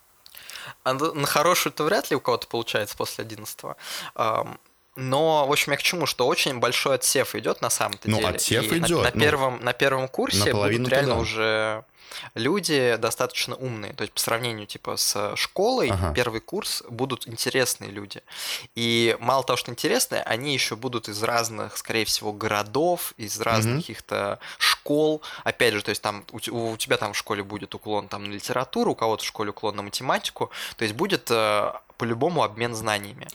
а 0.83 0.93
на 0.93 1.25
хорошую-то 1.25 1.85
вряд 1.85 2.09
ли 2.09 2.17
у 2.17 2.19
кого-то 2.19 2.47
получается 2.47 2.97
после 2.97 3.23
11 3.23 3.59
но, 4.97 5.45
в 5.47 5.51
общем, 5.51 5.71
я 5.71 5.77
к 5.77 5.83
чему, 5.83 6.05
что 6.05 6.27
очень 6.27 6.59
большой 6.59 6.95
отсев 6.95 7.35
идет 7.35 7.61
на 7.61 7.69
самом-то 7.69 8.09
Ну, 8.09 8.17
деле. 8.17 8.29
отсев 8.29 8.63
И 8.71 8.79
на- 8.79 8.85
идет, 8.85 9.03
На, 9.03 9.11
ну, 9.13 9.21
первом, 9.21 9.59
на 9.63 9.73
первом 9.73 10.07
курсе 10.07 10.51
будут 10.53 10.89
реально 10.89 11.15
да. 11.15 11.19
уже 11.21 11.83
люди 12.35 12.95
достаточно 12.99 13.55
умные. 13.55 13.93
То 13.93 14.01
есть 14.03 14.13
по 14.13 14.19
сравнению 14.19 14.65
типа 14.65 14.97
с 14.97 15.35
школой, 15.35 15.89
Ага. 15.91 16.13
первый 16.15 16.39
курс 16.41 16.83
будут 16.89 17.27
интересные 17.27 17.91
люди. 17.91 18.21
И 18.75 19.15
мало 19.19 19.43
того, 19.43 19.57
что 19.57 19.71
интересные, 19.71 20.21
они 20.23 20.53
еще 20.53 20.75
будут 20.75 21.09
из 21.09 21.21
разных, 21.21 21.77
скорее 21.77 22.05
всего, 22.05 22.33
городов, 22.33 23.13
из 23.17 23.39
разных 23.41 23.73
Мгм. 23.75 23.81
каких-то 23.81 24.39
школ. 24.57 24.76
Опять 25.43 25.73
же, 25.73 25.81
то 25.81 25.89
есть 25.89 26.01
там 26.01 26.23
у, 26.31 26.37
у 26.71 26.77
тебя 26.77 26.97
там 26.97 27.13
в 27.13 27.17
школе 27.17 27.43
будет 27.43 27.75
уклон 27.75 28.07
там 28.07 28.23
на 28.23 28.33
литературу, 28.33 28.91
у 28.91 28.95
кого-то 28.95 29.23
в 29.23 29.27
школе 29.27 29.51
уклон 29.51 29.75
на 29.75 29.83
математику. 29.83 30.49
То 30.77 30.83
есть 30.83 30.95
будет 30.95 31.29
э, 31.31 31.71
по-любому 31.97 32.43
обмен 32.43 32.75
знаниями. 32.75 33.27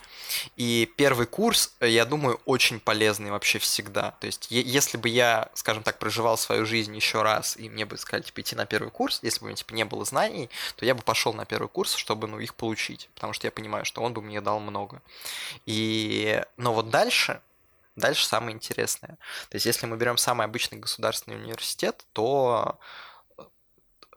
И 0.57 0.91
первый 0.97 1.27
курс, 1.27 1.75
э, 1.81 1.89
я 1.89 2.05
думаю, 2.05 2.41
очень 2.45 2.81
полезный 2.81 3.31
вообще 3.31 3.59
всегда. 3.59 4.13
То 4.21 4.27
есть, 4.27 4.47
если 4.51 4.97
бы 4.97 5.09
я, 5.09 5.51
скажем 5.55 5.83
так, 5.83 5.99
проживал 5.99 6.39
свою 6.39 6.65
жизнь 6.65 6.95
еще 6.95 7.23
раз, 7.23 7.57
и 7.57 7.69
мне 7.69 7.85
бы 7.85 7.99
сказали, 7.99 8.23
типа, 8.23 8.41
идти 8.41 8.57
на 8.57 8.67
первый 8.67 8.91
курс, 8.91 9.21
если 9.23 9.41
бы 9.41 9.45
у 9.45 9.49
меня, 9.49 9.57
типа, 9.57 9.75
не 9.75 9.85
было 9.85 10.05
знаний, 10.05 10.49
то 10.77 10.87
я 10.87 10.95
бы 10.95 11.03
пошел 11.03 11.35
на 11.35 11.45
первый 11.45 11.69
курс, 11.69 11.95
чтобы, 11.95 12.29
ну, 12.29 12.39
их 12.39 12.55
получить. 12.55 13.09
Потому 13.15 13.33
что 13.33 13.47
я 13.47 13.51
понимаю, 13.51 13.85
что 13.85 14.03
он 14.03 14.13
бы 14.13 14.23
мне 14.23 14.41
дал 14.41 14.61
много. 14.61 15.03
И... 15.67 16.43
Но 16.57 16.73
вот 16.73 16.91
дальше, 16.91 17.41
дальше 17.97 18.27
самое 18.27 18.55
интересное. 18.55 19.19
То 19.49 19.57
есть, 19.57 19.67
если 19.67 19.87
мы 19.87 19.97
берем 19.97 20.17
самый 20.17 20.45
обычный 20.47 20.79
государственный 20.79 21.37
университет, 21.37 22.05
то 22.13 22.79
э, 23.39 23.43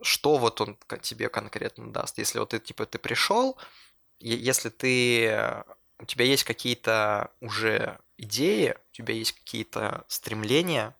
что 0.01 0.37
вот 0.37 0.61
он 0.61 0.77
тебе 1.01 1.29
конкретно 1.29 1.91
даст? 1.91 2.17
Если 2.17 2.39
вот 2.39 2.49
ты, 2.49 2.59
типа, 2.59 2.85
ты 2.85 2.97
пришел, 2.99 3.57
если 4.19 4.69
ты 4.69 5.27
э, 5.27 5.63
у 5.99 6.05
тебя 6.05 6.25
есть 6.25 6.43
какие-то 6.43 7.31
уже 7.41 7.99
идеи, 8.17 8.75
у 8.91 8.93
тебя 8.93 9.13
есть 9.13 9.33
какие-то 9.33 10.05
стремления, 10.07 10.95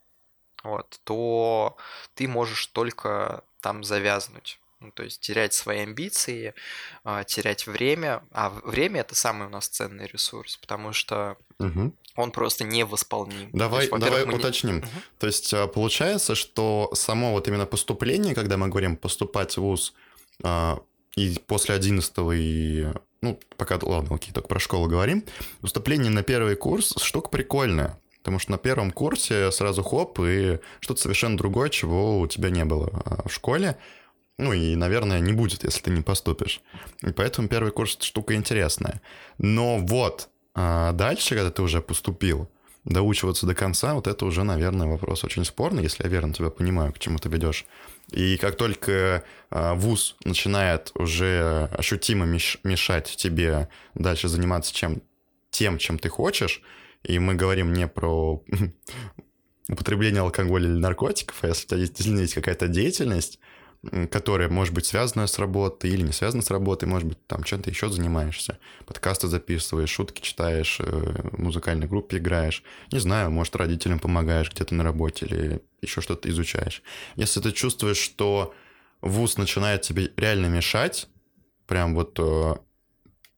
вот, 0.64 1.00
то 1.04 1.78
ты 2.16 2.28
можешь 2.28 2.68
только 2.68 3.44
там 3.62 3.84
завязнуть. 3.84 4.60
Ну, 4.82 4.92
то 4.92 5.04
есть 5.04 5.22
терять 5.22 5.54
свои 5.54 5.80
амбиции, 5.80 6.54
а, 7.04 7.24
терять 7.24 7.66
время. 7.66 8.24
А 8.32 8.50
время 8.50 9.02
это 9.02 9.16
самый 9.16 9.48
у 9.48 9.50
нас 9.50 9.68
ценный 9.68 10.06
ресурс, 10.08 10.58
потому 10.58 10.92
что 10.94 11.38
Мгм. 11.60 11.94
он 12.16 12.32
просто 12.32 12.66
невосполним. 12.66 13.50
Давай, 13.54 13.86
есть, 13.88 13.98
давай 13.98 14.26
мы 14.26 14.34
не- 14.34 14.40
уточним. 14.40 14.78
Мгм. 14.78 14.88
То 15.18 15.28
есть 15.28 15.54
а, 15.54 15.68
получается, 15.68 16.36
что 16.36 16.90
само 16.94 17.32
вот 17.32 17.48
именно 17.48 17.66
поступление, 17.66 18.36
когда 18.36 18.58
мы 18.58 18.68
говорим 18.68 18.98
поступать 18.98 19.54
в 19.58 19.62
ВУЗ, 19.62 19.94
а, 20.44 20.80
и 21.16 21.40
после 21.48 21.76
11 21.76 22.34
и... 22.34 22.88
Ну, 23.22 23.40
пока, 23.58 23.80
ладно, 23.82 24.16
окей, 24.16 24.34
только 24.34 24.50
про 24.50 24.60
школу 24.60 24.88
говорим. 24.88 25.24
Поступление 25.62 26.12
на 26.12 26.22
первый 26.22 26.56
курс– 26.58 26.94
штука 27.02 27.30
прикольная. 27.30 28.00
Потому 28.20 28.40
что 28.40 28.52
на 28.52 28.58
первом 28.58 28.92
курсе 28.92 29.52
сразу 29.52 29.84
хоп, 29.84 30.20
и 30.20 30.60
что-то 30.82 31.00
совершенно 31.02 31.38
другое, 31.38 31.70
чего 31.70 32.20
у 32.20 32.28
тебя 32.28 32.50
не 32.50 32.66
было 32.66 33.22
в 33.26 33.32
школе. 33.32 33.78
Ну 34.38 34.54
и, 34.54 34.76
наверное, 34.76 35.20
не 35.20 35.34
будет, 35.34 35.64
если 35.64 35.82
ты 35.82 35.92
не 35.92 36.02
поступишь. 36.02 36.62
И 37.02 37.12
поэтому 37.12 37.48
первый 37.48 37.72
курс 37.72 37.98
штука 38.02 38.36
интересная. 38.36 39.02
Но 39.38 39.78
вот 39.78 40.30
а 40.56 40.94
дальше, 40.94 41.36
когда 41.36 41.52
ты 41.52 41.62
уже 41.62 41.82
поступил, 41.82 42.50
доучиваться 42.86 43.46
до 43.46 43.56
конца, 43.56 43.94
вот 43.94 44.08
это 44.08 44.26
уже, 44.26 44.44
наверное, 44.44 44.88
вопрос 44.88 45.24
очень 45.24 45.44
спорный, 45.44 45.84
если 45.84 46.04
я 46.04 46.10
верно 46.10 46.34
тебя 46.34 46.50
понимаю, 46.50 46.94
к 46.94 47.00
чему 47.00 47.18
ты 47.18 47.30
ведешь. 47.30 47.66
И 48.12 48.38
как 48.38 48.56
только 48.56 49.24
а, 49.50 49.74
вуз 49.74 50.16
начинает 50.24 50.92
уже 50.94 51.70
ощутимо 51.78 52.26
мешать 52.26 53.16
тебе 53.18 53.70
дальше 53.96 54.28
заниматься 54.28 54.74
чем, 54.74 55.02
тем, 55.50 55.78
чем 55.78 55.98
ты 55.98 56.10
хочешь, 56.10 56.62
и 57.04 57.18
мы 57.20 57.34
говорим 57.34 57.74
не 57.74 57.88
про 57.88 58.44
употребление 59.68 60.22
алкоголя 60.22 60.66
или 60.66 60.78
наркотиков, 60.78 61.44
а 61.44 61.48
если 61.48 61.66
у 61.66 61.70
тебя 61.70 61.80
действительно 61.80 62.20
есть 62.20 62.36
какая-то 62.36 62.68
деятельность, 62.68 63.40
которая 64.12 64.50
может 64.50 64.74
быть 64.74 64.86
связана 64.86 65.28
с 65.28 65.40
работой 65.40 65.90
или 65.90 66.02
не 66.02 66.12
связана 66.12 66.42
с 66.42 66.50
работой, 66.50 66.86
может 66.86 67.08
быть, 67.08 67.26
там 67.28 67.44
чем-то 67.44 67.70
еще 67.70 67.90
занимаешься. 67.90 68.60
Подкасты 68.86 69.28
записываешь, 69.28 69.90
шутки 69.90 70.22
читаешь, 70.22 70.80
э, 70.80 70.84
в 70.86 71.40
музыкальной 71.40 71.88
группе 71.88 72.18
играешь. 72.18 72.64
Не 72.92 73.00
знаю, 73.00 73.32
может, 73.32 73.56
родителям 73.56 74.00
помогаешь 74.00 74.52
где-то 74.52 74.76
на 74.76 74.84
работе 74.84 75.26
или 75.26 75.62
еще 75.82 76.02
что-то 76.02 76.30
изучаешь. 76.30 76.82
Если 77.16 77.40
ты 77.40 77.52
чувствуешь, 77.52 77.98
что 77.98 78.54
вуз 79.02 79.38
начинает 79.38 79.82
тебе 79.82 80.12
реально 80.18 80.48
мешать, 80.48 81.08
прям 81.68 81.96
вот 81.96 82.20
э, 82.20 82.56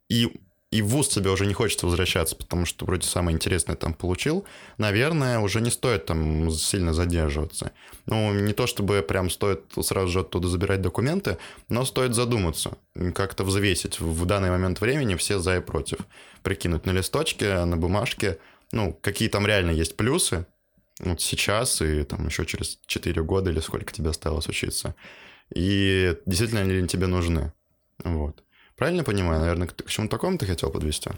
и 0.10 0.32
и 0.70 0.82
в 0.82 0.88
ВУЗ 0.88 1.08
тебе 1.08 1.30
уже 1.32 1.46
не 1.46 1.54
хочется 1.54 1.86
возвращаться, 1.86 2.36
потому 2.36 2.66
что 2.66 2.86
вроде 2.86 3.08
самое 3.08 3.36
интересное 3.36 3.76
там 3.78 3.94
получил, 3.94 4.46
наверное, 4.78 5.40
уже 5.40 5.62
не 5.62 5.72
стоит 5.72 6.06
там 6.06 6.52
сильно 6.52 6.94
задерживаться. 6.94 7.72
Ну, 8.06 8.34
не 8.34 8.54
то 8.54 8.68
чтобы 8.68 9.02
прям 9.02 9.30
стоит 9.30 9.62
сразу 9.82 10.10
же 10.10 10.20
оттуда 10.20 10.50
забирать 10.50 10.82
документы, 10.82 11.38
но 11.70 11.86
стоит 11.86 12.14
задуматься, 12.14 12.78
как-то 13.16 13.46
взвесить 13.46 14.00
в 14.02 14.26
данный 14.26 14.50
момент 14.50 14.82
времени 14.82 15.16
все 15.16 15.40
за 15.40 15.58
и 15.58 15.62
против. 15.62 16.00
Прикинуть 16.44 16.86
на 16.86 16.92
листочке, 16.92 17.64
на 17.64 17.78
бумажке, 17.78 18.38
ну, 18.74 18.94
какие 19.02 19.30
там 19.30 19.48
реально 19.48 19.72
есть 19.72 19.96
плюсы, 19.96 20.46
вот 21.00 21.22
сейчас 21.22 21.82
и 21.82 22.04
там 22.04 22.28
еще 22.28 22.46
через 22.46 22.80
4 22.88 23.24
года 23.24 23.52
или 23.52 23.60
сколько 23.60 23.94
тебе 23.94 24.10
осталось 24.10 24.48
учиться. 24.48 24.96
И 25.54 26.18
действительно 26.26 26.64
ли 26.64 26.80
они 26.80 26.88
тебе 26.88 27.08
нужны. 27.08 27.54
Вот. 28.04 28.44
Правильно 28.78 29.04
понимаю? 29.04 29.40
Наверное, 29.40 29.68
к 29.68 29.90
чему 29.90 30.08
такому 30.08 30.38
ты 30.38 30.46
хотел 30.46 30.70
подвести? 30.70 31.10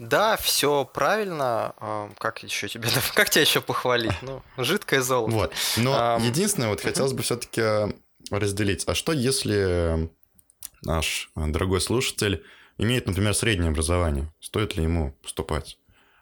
Да, 0.00 0.36
все 0.36 0.84
правильно. 0.84 1.74
А, 1.78 2.10
как 2.18 2.42
еще 2.42 2.68
тебе, 2.68 2.88
как 3.14 3.30
тебя 3.30 3.42
еще 3.42 3.60
похвалить? 3.60 4.14
Ну, 4.22 4.42
жидкое 4.56 5.00
золото. 5.00 5.34
Вот. 5.34 5.52
Но 5.76 5.94
um... 5.94 6.22
единственное, 6.22 6.68
вот 6.68 6.80
хотелось 6.80 7.12
бы 7.12 7.22
все-таки 7.22 7.94
разделить. 8.30 8.84
А 8.86 8.94
что, 8.94 9.12
если 9.12 10.10
наш 10.82 11.30
дорогой 11.36 11.80
слушатель 11.80 12.44
имеет, 12.78 13.06
например, 13.06 13.34
среднее 13.34 13.70
образование? 13.70 14.32
Стоит 14.40 14.76
ли 14.76 14.82
ему 14.82 15.12
поступать? 15.22 15.78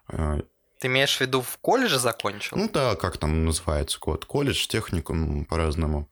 А, 0.08 0.40
ты 0.80 0.88
имеешь 0.88 1.16
в 1.16 1.20
виду 1.20 1.40
в 1.40 1.56
колледже 1.58 1.98
закончил? 1.98 2.56
Ну 2.56 2.68
да, 2.68 2.94
как 2.94 3.16
там 3.16 3.44
называется 3.44 3.98
код? 3.98 4.24
Колледж, 4.24 4.66
техникум 4.66 5.44
по-разному. 5.44 6.08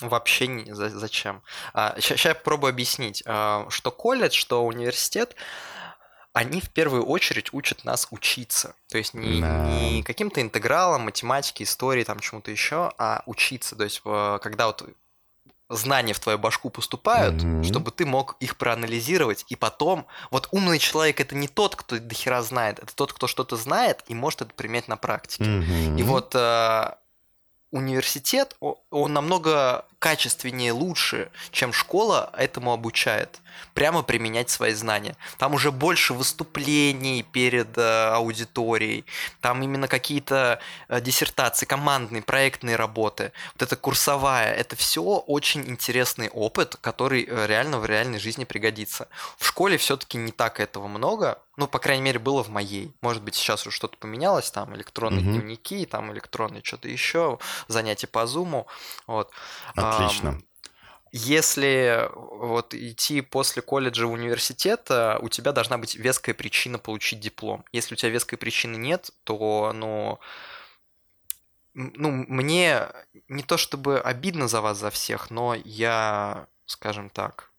Вообще 0.00 0.48
не, 0.48 0.74
за, 0.74 0.90
зачем. 0.90 1.42
А, 1.72 1.94
сейчас 2.00 2.24
я 2.24 2.34
попробую 2.34 2.70
объяснить, 2.70 3.22
а, 3.26 3.66
что 3.70 3.90
колледж, 3.90 4.34
что 4.34 4.64
университет, 4.64 5.36
они 6.32 6.60
в 6.60 6.70
первую 6.70 7.04
очередь 7.04 7.52
учат 7.52 7.84
нас 7.84 8.08
учиться. 8.10 8.74
То 8.88 8.98
есть 8.98 9.14
не, 9.14 9.40
да. 9.40 9.66
не 9.66 10.02
каким-то 10.02 10.40
интегралом, 10.40 11.02
математике, 11.02 11.62
истории, 11.62 12.02
там 12.02 12.18
чему-то 12.18 12.50
еще, 12.50 12.92
а 12.98 13.22
учиться. 13.26 13.76
То 13.76 13.84
есть 13.84 14.00
когда 14.02 14.66
вот 14.66 14.84
знания 15.68 16.12
в 16.12 16.20
твою 16.20 16.38
башку 16.38 16.70
поступают, 16.70 17.36
mm-hmm. 17.36 17.64
чтобы 17.64 17.90
ты 17.90 18.04
мог 18.04 18.36
их 18.40 18.56
проанализировать, 18.56 19.44
и 19.48 19.56
потом... 19.56 20.06
Вот 20.30 20.48
умный 20.50 20.78
человек— 20.78 21.20
это 21.22 21.34
не 21.34 21.48
тот, 21.48 21.76
кто 21.76 21.98
до 21.98 22.14
хера 22.14 22.42
знает, 22.42 22.78
это 22.78 22.94
тот, 22.94 23.12
кто 23.12 23.26
что-то 23.26 23.56
знает 23.56 24.02
и 24.08 24.14
может 24.14 24.42
это 24.42 24.52
применять 24.54 24.88
на 24.88 24.96
практике. 24.96 25.44
Mm-hmm. 25.44 25.98
И 25.98 26.02
вот 26.02 26.34
а, 26.34 26.98
университет, 27.74 28.56
он 28.90 29.12
намного 29.12 29.84
качественнее, 30.04 30.72
лучше, 30.72 31.30
чем 31.50 31.72
школа 31.72 32.30
этому 32.36 32.74
обучает. 32.74 33.40
Прямо 33.72 34.02
применять 34.02 34.50
свои 34.50 34.74
знания. 34.74 35.16
Там 35.38 35.54
уже 35.54 35.72
больше 35.72 36.12
выступлений 36.12 37.22
перед 37.22 37.78
э, 37.78 38.08
аудиторией. 38.08 39.06
Там 39.40 39.62
именно 39.62 39.88
какие-то 39.88 40.58
э, 40.88 41.00
диссертации, 41.00 41.64
командные, 41.64 42.22
проектные 42.22 42.76
работы. 42.76 43.32
Вот 43.54 43.62
это 43.62 43.76
курсовая. 43.76 44.52
Это 44.52 44.76
все 44.76 45.00
очень 45.00 45.66
интересный 45.66 46.28
опыт, 46.28 46.76
который 46.82 47.24
э, 47.26 47.46
реально 47.46 47.78
в 47.78 47.86
реальной 47.86 48.18
жизни 48.18 48.44
пригодится. 48.44 49.08
В 49.38 49.46
школе 49.46 49.78
все-таки 49.78 50.18
не 50.18 50.32
так 50.32 50.60
этого 50.60 50.86
много. 50.86 51.38
Ну, 51.56 51.68
по 51.68 51.78
крайней 51.78 52.02
мере, 52.02 52.18
было 52.18 52.42
в 52.42 52.48
моей. 52.48 52.92
Может 53.00 53.22
быть, 53.22 53.36
сейчас 53.36 53.66
уже 53.66 53.76
что-то 53.76 53.96
поменялось, 53.96 54.50
там 54.50 54.74
электронные 54.74 55.22
угу. 55.22 55.30
дневники, 55.30 55.86
там 55.86 56.12
электронные 56.12 56.62
что-то 56.64 56.88
еще, 56.88 57.38
занятия 57.68 58.08
по 58.08 58.26
зуму. 58.26 58.66
Вот. 59.06 59.30
Отлично. 59.96 60.40
Если 61.12 62.08
вот 62.12 62.74
идти 62.74 63.20
после 63.20 63.62
колледжа 63.62 64.06
в 64.06 64.12
университет, 64.12 64.90
у 65.20 65.28
тебя 65.28 65.52
должна 65.52 65.78
быть 65.78 65.94
веская 65.94 66.34
причина 66.34 66.78
получить 66.78 67.20
диплом. 67.20 67.64
Если 67.70 67.94
у 67.94 67.96
тебя 67.96 68.10
веской 68.10 68.36
причины 68.36 68.76
нет, 68.76 69.10
то, 69.22 69.72
ну, 69.72 70.18
ну, 71.74 72.10
мне 72.10 72.88
не 73.28 73.42
то 73.42 73.56
чтобы 73.56 74.00
обидно 74.00 74.48
за 74.48 74.60
вас, 74.60 74.78
за 74.78 74.90
всех, 74.90 75.30
но 75.30 75.54
я, 75.64 76.48
скажем 76.66 77.10
так, 77.10 77.52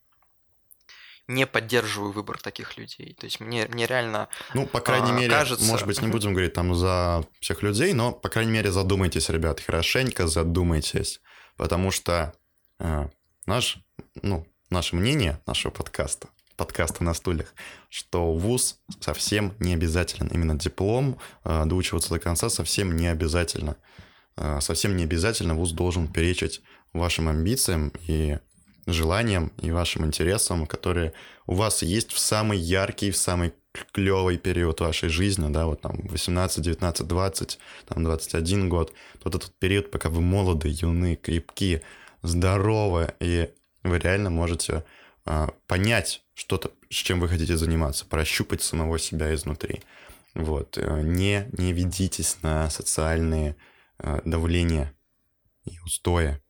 не 1.27 1.47
поддерживаю 1.47 2.11
выбор 2.11 2.39
таких 2.39 2.77
людей. 2.77 3.15
То 3.19 3.25
есть 3.25 3.39
мне, 3.39 3.67
мне 3.67 3.87
реально 3.87 4.29
Ну, 4.53 4.67
по 4.67 4.79
крайней 4.79 5.11
а, 5.11 5.15
мере, 5.15 5.31
кажется... 5.31 5.65
может 5.65 5.87
быть, 5.87 6.01
не 6.01 6.07
будем 6.07 6.33
говорить 6.33 6.53
там 6.53 6.75
за 6.75 7.25
всех 7.39 7.63
людей, 7.63 7.93
но, 7.93 8.11
по 8.11 8.29
крайней 8.29 8.51
мере, 8.51 8.71
задумайтесь, 8.71 9.29
ребят, 9.29 9.59
хорошенько 9.59 10.27
задумайтесь. 10.27 11.21
Потому 11.57 11.91
что 11.91 12.33
э, 12.79 13.07
наш, 13.45 13.79
ну, 14.21 14.45
наше 14.69 14.95
мнение 14.95 15.41
нашего 15.45 15.71
подкаста, 15.71 16.27
подкаста 16.55 17.03
на 17.03 17.13
стульях, 17.13 17.53
что 17.89 18.33
вуз 18.33 18.79
совсем 18.99 19.53
не 19.59 19.73
обязателен. 19.73 20.27
Именно 20.27 20.57
диплом, 20.57 21.19
э, 21.43 21.63
доучиваться 21.65 22.09
до 22.09 22.19
конца 22.19 22.49
совсем 22.49 22.95
не 22.95 23.07
обязательно. 23.07 23.77
Э, 24.37 24.59
совсем 24.61 24.95
не 24.95 25.03
обязательно 25.03 25.55
вуз 25.55 25.71
должен 25.71 26.11
перечить 26.11 26.61
вашим 26.93 27.27
амбициям 27.27 27.91
и 28.07 28.39
желаниям 28.85 29.51
и 29.61 29.71
вашим 29.71 30.05
интересам, 30.05 30.67
которые 30.67 31.13
у 31.47 31.55
вас 31.55 31.81
есть 31.81 32.11
в 32.11 32.19
самый 32.19 32.57
яркий, 32.57 33.11
в 33.11 33.17
самый 33.17 33.53
клевый 33.91 34.37
период 34.37 34.81
вашей 34.81 35.09
жизни, 35.09 35.51
да, 35.51 35.65
вот 35.65 35.81
там 35.81 35.99
18, 36.07 36.63
19, 36.63 37.07
20, 37.07 37.59
там 37.87 38.03
21 38.03 38.69
год, 38.69 38.93
вот 39.23 39.35
этот 39.35 39.53
период, 39.59 39.91
пока 39.91 40.09
вы 40.09 40.21
молоды, 40.21 40.69
юны, 40.69 41.15
крепки, 41.15 41.81
здоровы, 42.21 43.13
и 43.19 43.49
вы 43.83 43.99
реально 43.99 44.29
можете 44.29 44.83
а, 45.25 45.49
понять 45.67 46.23
что-то, 46.33 46.71
с 46.89 46.95
чем 46.95 47.19
вы 47.19 47.27
хотите 47.27 47.57
заниматься, 47.57 48.05
прощупать 48.05 48.61
самого 48.61 48.99
себя 48.99 49.33
изнутри. 49.33 49.81
Вот. 50.35 50.77
Э, 50.77 51.01
не, 51.01 51.47
не 51.57 51.71
ведитесь 51.71 52.37
на 52.41 52.69
социальные 52.69 53.55
а, 53.97 54.21
давления 54.25 54.93
и 55.65 55.79
устои. 55.79 56.41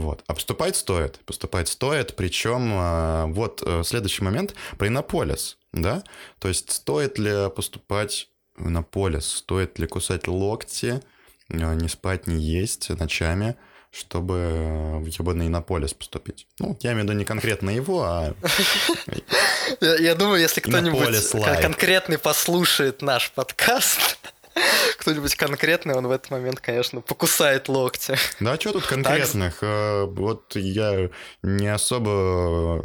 Вот. 0.00 0.22
А 0.26 0.34
поступать 0.34 0.76
стоит. 0.76 1.18
Поступать 1.24 1.68
стоит, 1.68 2.16
причем 2.16 2.70
а, 2.74 3.26
вот 3.26 3.62
э, 3.64 3.82
следующий 3.84 4.22
момент 4.22 4.54
про 4.78 4.88
Иннополис, 4.88 5.58
да? 5.72 6.02
То 6.38 6.48
есть 6.48 6.70
стоит 6.70 7.18
ли 7.18 7.50
поступать 7.54 8.28
в 8.56 8.68
Иннополис, 8.68 9.26
стоит 9.26 9.78
ли 9.78 9.86
кусать 9.86 10.28
локти, 10.28 11.02
э, 11.48 11.74
не 11.74 11.88
спать, 11.88 12.26
не 12.26 12.36
есть 12.36 12.90
ночами, 12.90 13.56
чтобы 13.90 15.00
в 15.00 15.06
ебаный 15.06 15.46
Иннополис 15.46 15.94
поступить. 15.94 16.46
Ну, 16.58 16.76
я 16.80 16.92
имею 16.92 17.06
в 17.06 17.08
виду 17.08 17.18
не 17.18 17.24
конкретно 17.24 17.70
его, 17.70 18.04
а... 18.04 18.34
Я 19.80 20.14
думаю, 20.14 20.40
если 20.40 20.60
кто-нибудь 20.60 21.30
конкретный 21.60 22.18
послушает 22.18 23.02
наш 23.02 23.30
подкаст, 23.32 24.18
кто-нибудь 24.98 25.34
конкретный, 25.36 25.94
он 25.94 26.06
в 26.06 26.10
этот 26.10 26.30
момент, 26.30 26.60
конечно, 26.60 27.00
покусает 27.00 27.68
локти. 27.68 28.16
Да, 28.40 28.52
а 28.52 28.60
что 28.60 28.72
тут 28.72 28.86
конкретных? 28.86 29.60
Так... 29.60 29.68
Э, 29.68 30.04
вот 30.06 30.56
я 30.56 31.10
не 31.42 31.68
особо 31.68 32.84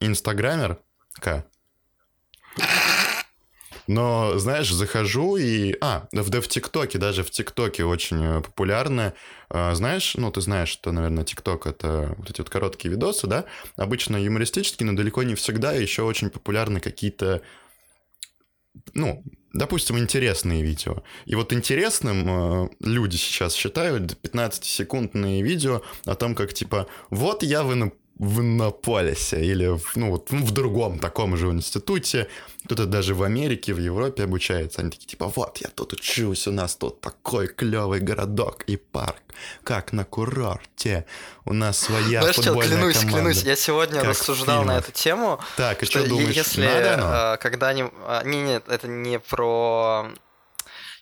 инстаграмер, 0.00 0.78
К. 1.20 1.44
Но, 3.86 4.38
знаешь, 4.38 4.70
захожу 4.70 5.36
и... 5.38 5.74
А, 5.80 6.08
да 6.12 6.22
в, 6.22 6.28
да 6.28 6.42
в 6.42 6.48
ТикТоке, 6.48 6.98
даже 6.98 7.24
в 7.24 7.30
ТикТоке 7.30 7.84
очень 7.84 8.22
э, 8.22 8.42
популярны. 8.42 9.14
А, 9.48 9.74
знаешь, 9.74 10.14
ну, 10.14 10.30
ты 10.30 10.42
знаешь, 10.42 10.68
что, 10.68 10.92
наверное, 10.92 11.24
ТикТок— 11.24 11.66
это 11.66 12.14
вот 12.18 12.28
эти 12.28 12.42
вот 12.42 12.50
короткие 12.50 12.90
видосы, 12.90 13.26
да? 13.26 13.46
Обычно 13.76 14.18
юмористические, 14.22 14.90
но 14.90 14.94
далеко 14.94 15.22
не 15.22 15.34
всегда. 15.36 15.72
Еще 15.72 16.02
очень 16.02 16.28
популярны 16.28 16.80
какие-то, 16.80 17.40
ну, 18.92 19.24
допустим, 19.52 19.98
интересные 19.98 20.62
видео. 20.62 21.02
И 21.26 21.34
вот 21.34 21.52
интересным 21.52 22.64
э, 22.64 22.68
люди 22.80 23.16
сейчас 23.16 23.54
считают 23.54 24.18
15-секундные 24.22 25.42
видео 25.42 25.82
о 26.04 26.14
том, 26.14 26.34
как 26.34 26.52
типа, 26.54 26.86
вот 27.10 27.42
я 27.42 27.62
в, 27.62 27.72
Инно- 27.72 27.92
в 28.18 28.40
Иннополисе 28.40 29.40
или 29.44 29.66
в, 29.68 29.96
ну, 29.96 30.10
вот, 30.10 30.30
в 30.30 30.50
другом 30.50 30.98
таком 30.98 31.36
же 31.36 31.46
институте, 31.46 32.28
кто-то 32.64 32.86
даже 32.86 33.14
в 33.14 33.22
Америке, 33.22 33.72
в 33.72 33.78
Европе 33.78 34.24
обучается. 34.24 34.80
Они 34.80 34.90
такие, 34.90 35.06
типа, 35.06 35.26
вот, 35.34 35.58
я 35.58 35.68
тут 35.68 35.92
учусь, 35.92 36.46
у 36.48 36.52
нас 36.52 36.74
тут 36.76 37.00
такой 37.00 37.46
клевый 37.46 38.00
городок 38.00 38.64
и 38.66 38.76
парк, 38.76 39.22
как 39.62 39.92
на 39.92 40.04
курорте. 40.04 41.06
У 41.44 41.52
нас 41.52 41.78
своя 41.78 42.20
Знаешь, 42.20 42.34
чел, 42.36 42.44
футбольная 42.44 42.76
клянусь, 42.76 42.96
команда. 42.98 43.16
клянусь, 43.18 43.42
я 43.44 43.56
сегодня 43.56 44.00
Как 44.00 44.10
рассуждал 44.10 44.64
на 44.64 44.78
эту 44.78 44.92
тему, 44.92 45.38
Так, 45.56 45.82
и 45.82 45.86
что 45.86 46.00
что 46.00 46.08
думаешь, 46.08 46.34
если 46.34 46.64
надо 46.66 46.94
оно? 46.94 47.04
а, 47.06 47.36
когда-нибудь... 47.36 47.92
а, 48.06 48.22
Не, 48.24 48.42
нет, 48.42 48.64
это 48.68 48.88
не 48.88 49.18
про... 49.20 50.08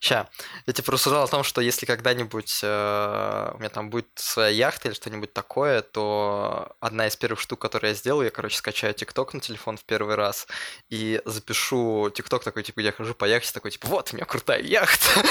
Ща, 0.06 0.28
я 0.66 0.72
типа 0.72 0.92
рассуждал 0.92 1.24
о 1.24 1.26
том, 1.26 1.42
что 1.42 1.60
если 1.60 1.84
когда-нибудь 1.84 2.60
э, 2.62 3.50
у 3.54 3.58
меня 3.58 3.68
там 3.70 3.90
будет 3.90 4.06
своя 4.14 4.50
яхта 4.50 4.86
или 4.86 4.94
что-нибудь 4.94 5.32
такое, 5.32 5.82
то 5.82 6.76
одна 6.78 7.08
из 7.08 7.16
первых 7.16 7.40
штук, 7.40 7.58
которые 7.60 7.90
я 7.90 7.94
сделаю, 7.96 8.26
я, 8.26 8.30
короче, 8.30 8.56
скачаю 8.56 8.94
ТикТок 8.94 9.34
на 9.34 9.40
телефон 9.40 9.76
в 9.76 9.82
первый 9.82 10.14
раз 10.14 10.46
и 10.90 11.20
запишу 11.24 12.08
ТикТок 12.14 12.44
такой, 12.44 12.62
типа, 12.62 12.78
я 12.78 12.92
хожу 12.92 13.14
по 13.14 13.24
яхте, 13.24 13.52
такой, 13.52 13.72
типа, 13.72 13.88
вот, 13.88 14.10
у 14.12 14.16
меня 14.16 14.26
крутая 14.26 14.62
яхта. 14.62 15.22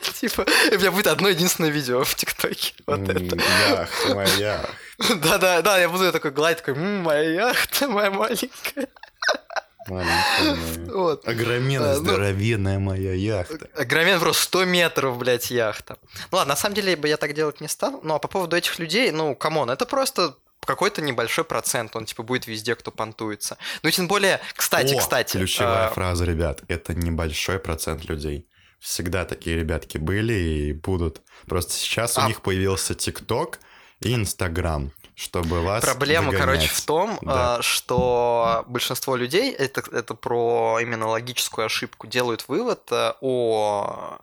Типа, 0.20 0.42
у 0.42 0.74
меня 0.74 0.90
будет 0.90 1.06
одно 1.06 1.28
единственное 1.28 1.70
видео 1.70 2.02
в 2.02 2.14
ТикТоке. 2.16 2.74
Вот 2.86 3.08
это. 3.08 3.36
Яхта 3.70 4.14
моя. 4.14 4.66
Да-да, 5.22 5.62
да, 5.62 5.78
я 5.78 5.88
буду 5.88 6.10
такой 6.10 6.32
гладить, 6.32 6.58
такой, 6.58 6.74
«М, 6.74 7.02
моя 7.02 7.48
яхта, 7.48 7.86
моя 7.86 8.10
маленькая. 8.10 8.88
Маленькая. 9.90 10.92
Вот. 10.94 11.26
Огроменная, 11.28 11.92
А, 11.92 11.96
ну- 11.96 12.04
здоровенная 12.04 12.78
моя 12.78 13.12
яхта. 13.14 13.68
Огромен 13.84 14.20
просто 14.20 14.42
100 14.44 14.64
метров, 14.64 15.18
блядь, 15.18 15.50
яхта. 15.50 15.98
Ну 16.30 16.38
ладно, 16.38 16.52
на 16.52 16.56
самом 16.56 16.74
деле 16.74 16.96
бы 16.96 17.08
я 17.08 17.16
так 17.16 17.34
делать 17.34 17.60
не 17.60 17.68
стал. 17.68 18.00
Ну 18.02 18.14
а 18.14 18.18
по 18.18 18.28
поводу 18.28 18.56
этих 18.56 18.78
людей, 18.78 19.10
ну, 19.10 19.34
come 19.34 19.55
on, 19.55 19.70
это 19.70 19.86
просто 19.86 20.34
какой-то 20.64 21.02
небольшой 21.02 21.44
процент, 21.44 21.96
он 21.96 22.04
типа 22.04 22.22
будет 22.22 22.46
везде, 22.46 22.74
кто 22.74 22.90
понтуется. 22.90 23.56
Ну 23.82 23.88
и 23.88 23.92
тем 23.92 24.06
более, 24.08 24.40
кстати, 24.54 24.94
О, 24.94 24.98
кстати. 24.98 25.36
Ключевая 25.36 25.86
а, 25.88 25.90
фраза, 25.90 26.24
ребят. 26.24 26.62
Это 26.68 26.94
небольшой 26.94 27.58
процент 27.58 28.04
людей. 28.04 28.46
Всегда 28.78 29.24
такие 29.24 29.56
ребятки 29.56 29.98
были 29.98 30.32
и 30.34 30.72
будут. 30.72 31.22
Просто 31.46 31.72
сейчас 31.72 32.16
у 32.16 32.20
А- 32.22 32.26
них 32.28 32.40
появился 32.42 32.94
ТикТок 32.94 33.58
и 34.00 34.14
Инстаграм, 34.14 34.92
чтобы 35.20 35.60
вас 35.62 35.84
Проблема, 35.84 36.32
догонять. 36.32 36.46
короче, 36.46 36.68
в 36.68 36.80
том, 36.80 37.18
Да. 37.20 37.56
а, 37.56 37.62
что 37.62 38.64
большинство 38.66 39.16
людей, 39.16 39.52
это, 39.52 39.82
это 39.92 40.14
про 40.14 40.78
именно 40.80 41.06
логическую 41.08 41.66
ошибку, 41.66 42.06
делают 42.06 42.48
вывод 42.48 42.80
а, 42.90 43.16
о 43.20 44.18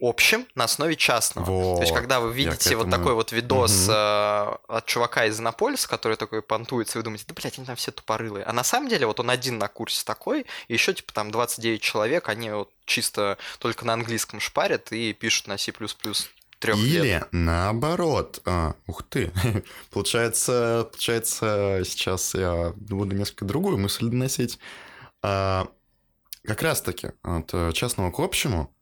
общем 0.00 0.46
на 0.54 0.64
основе 0.64 0.96
частного. 0.96 1.46
То 1.46 1.80
есть, 1.80 1.92
Вот, 1.92 1.98
когда 1.98 2.20
вы 2.20 2.32
видите 2.32 2.76
вот 2.76 2.88
этому- 2.88 2.98
такой 3.02 3.14
вот 3.14 3.32
видос 3.32 3.86
а, 3.88 4.58
от 4.68 4.84
чувака 4.86 5.24
из 5.24 5.40
Иннополиса, 5.40 5.88
который 5.88 6.16
такой 6.18 6.42
понтуется, 6.42 6.98
и 6.98 7.00
вы 7.00 7.04
думаете, 7.04 7.24
да, 7.26 7.34
блядь, 7.34 7.56
они 7.56 7.66
там 7.66 7.76
все 7.76 7.90
тупорылые. 7.90 8.44
А 8.44 8.52
на 8.52 8.64
самом 8.64 8.88
деле 8.90 9.06
вот 9.06 9.20
он 9.20 9.30
один 9.30 9.56
на 9.58 9.68
курсе 9.68 10.04
такой, 10.04 10.44
и 10.68 10.72
еще 10.74 10.92
типа 10.92 11.12
там 11.14 11.30
29 11.30 11.80
человек, 11.80 12.28
они 12.28 12.50
вот 12.50 12.70
чисто 12.84 13.38
только 13.58 13.86
на 13.86 13.94
английском 13.94 14.40
шпарят 14.40 14.92
и 14.92 15.14
пишут 15.14 15.46
на 15.46 15.56
C++ 15.56 15.72
трех 16.64 16.78
лет. 16.78 17.04
Или 17.04 17.24
наоборот. 17.32 18.40
А, 18.44 18.74
ух 18.86 19.02
ты. 19.04 19.32
Получается, 19.90 20.88
получается, 20.90 21.82
сейчас 21.84 22.34
я 22.34 22.72
буду 22.76 23.14
несколько 23.14 23.44
другую 23.44 23.78
мысль 23.78 24.08
доносить. 24.08 24.58
А, 25.22 25.68
как 26.42 26.62
раз-таки 26.62 27.12
от 27.22 27.74
частного 27.74 28.10
к 28.10 28.18
общему 28.18 28.74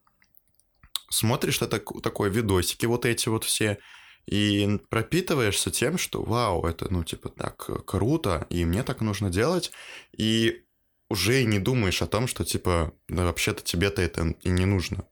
смотришь 1.13 1.61
на 1.61 1.67
так- 1.69 2.03
такой 2.03 2.31
видосики 2.31 2.87
вот 2.87 3.05
эти 3.07 3.29
вот 3.29 3.45
все, 3.45 3.79
и 4.27 4.79
пропитываешься 4.89 5.71
тем, 5.71 5.99
что 5.99 6.23
вау, 6.23 6.65
это, 6.65 6.93
ну, 6.93 7.05
типа, 7.05 7.29
так 7.29 7.85
круто, 7.87 8.47
и 8.51 8.65
мне 8.65 8.83
так 8.83 9.01
нужно 9.01 9.31
делать, 9.31 9.73
и 10.17 10.65
уже 11.09 11.43
и 11.43 11.45
не 11.45 11.59
думаешь 11.59 12.03
о 12.03 12.07
том, 12.07 12.27
что, 12.27 12.45
типа, 12.45 12.95
да 13.09 13.25
вообще-то 13.25 13.63
тебе-то 13.63 14.01
это 14.01 14.35
и 14.43 14.49
не 14.49 14.65
нужно. 14.65 15.07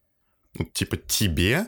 Ну, 0.55 0.65
типа, 0.65 0.97
тебе 0.97 1.67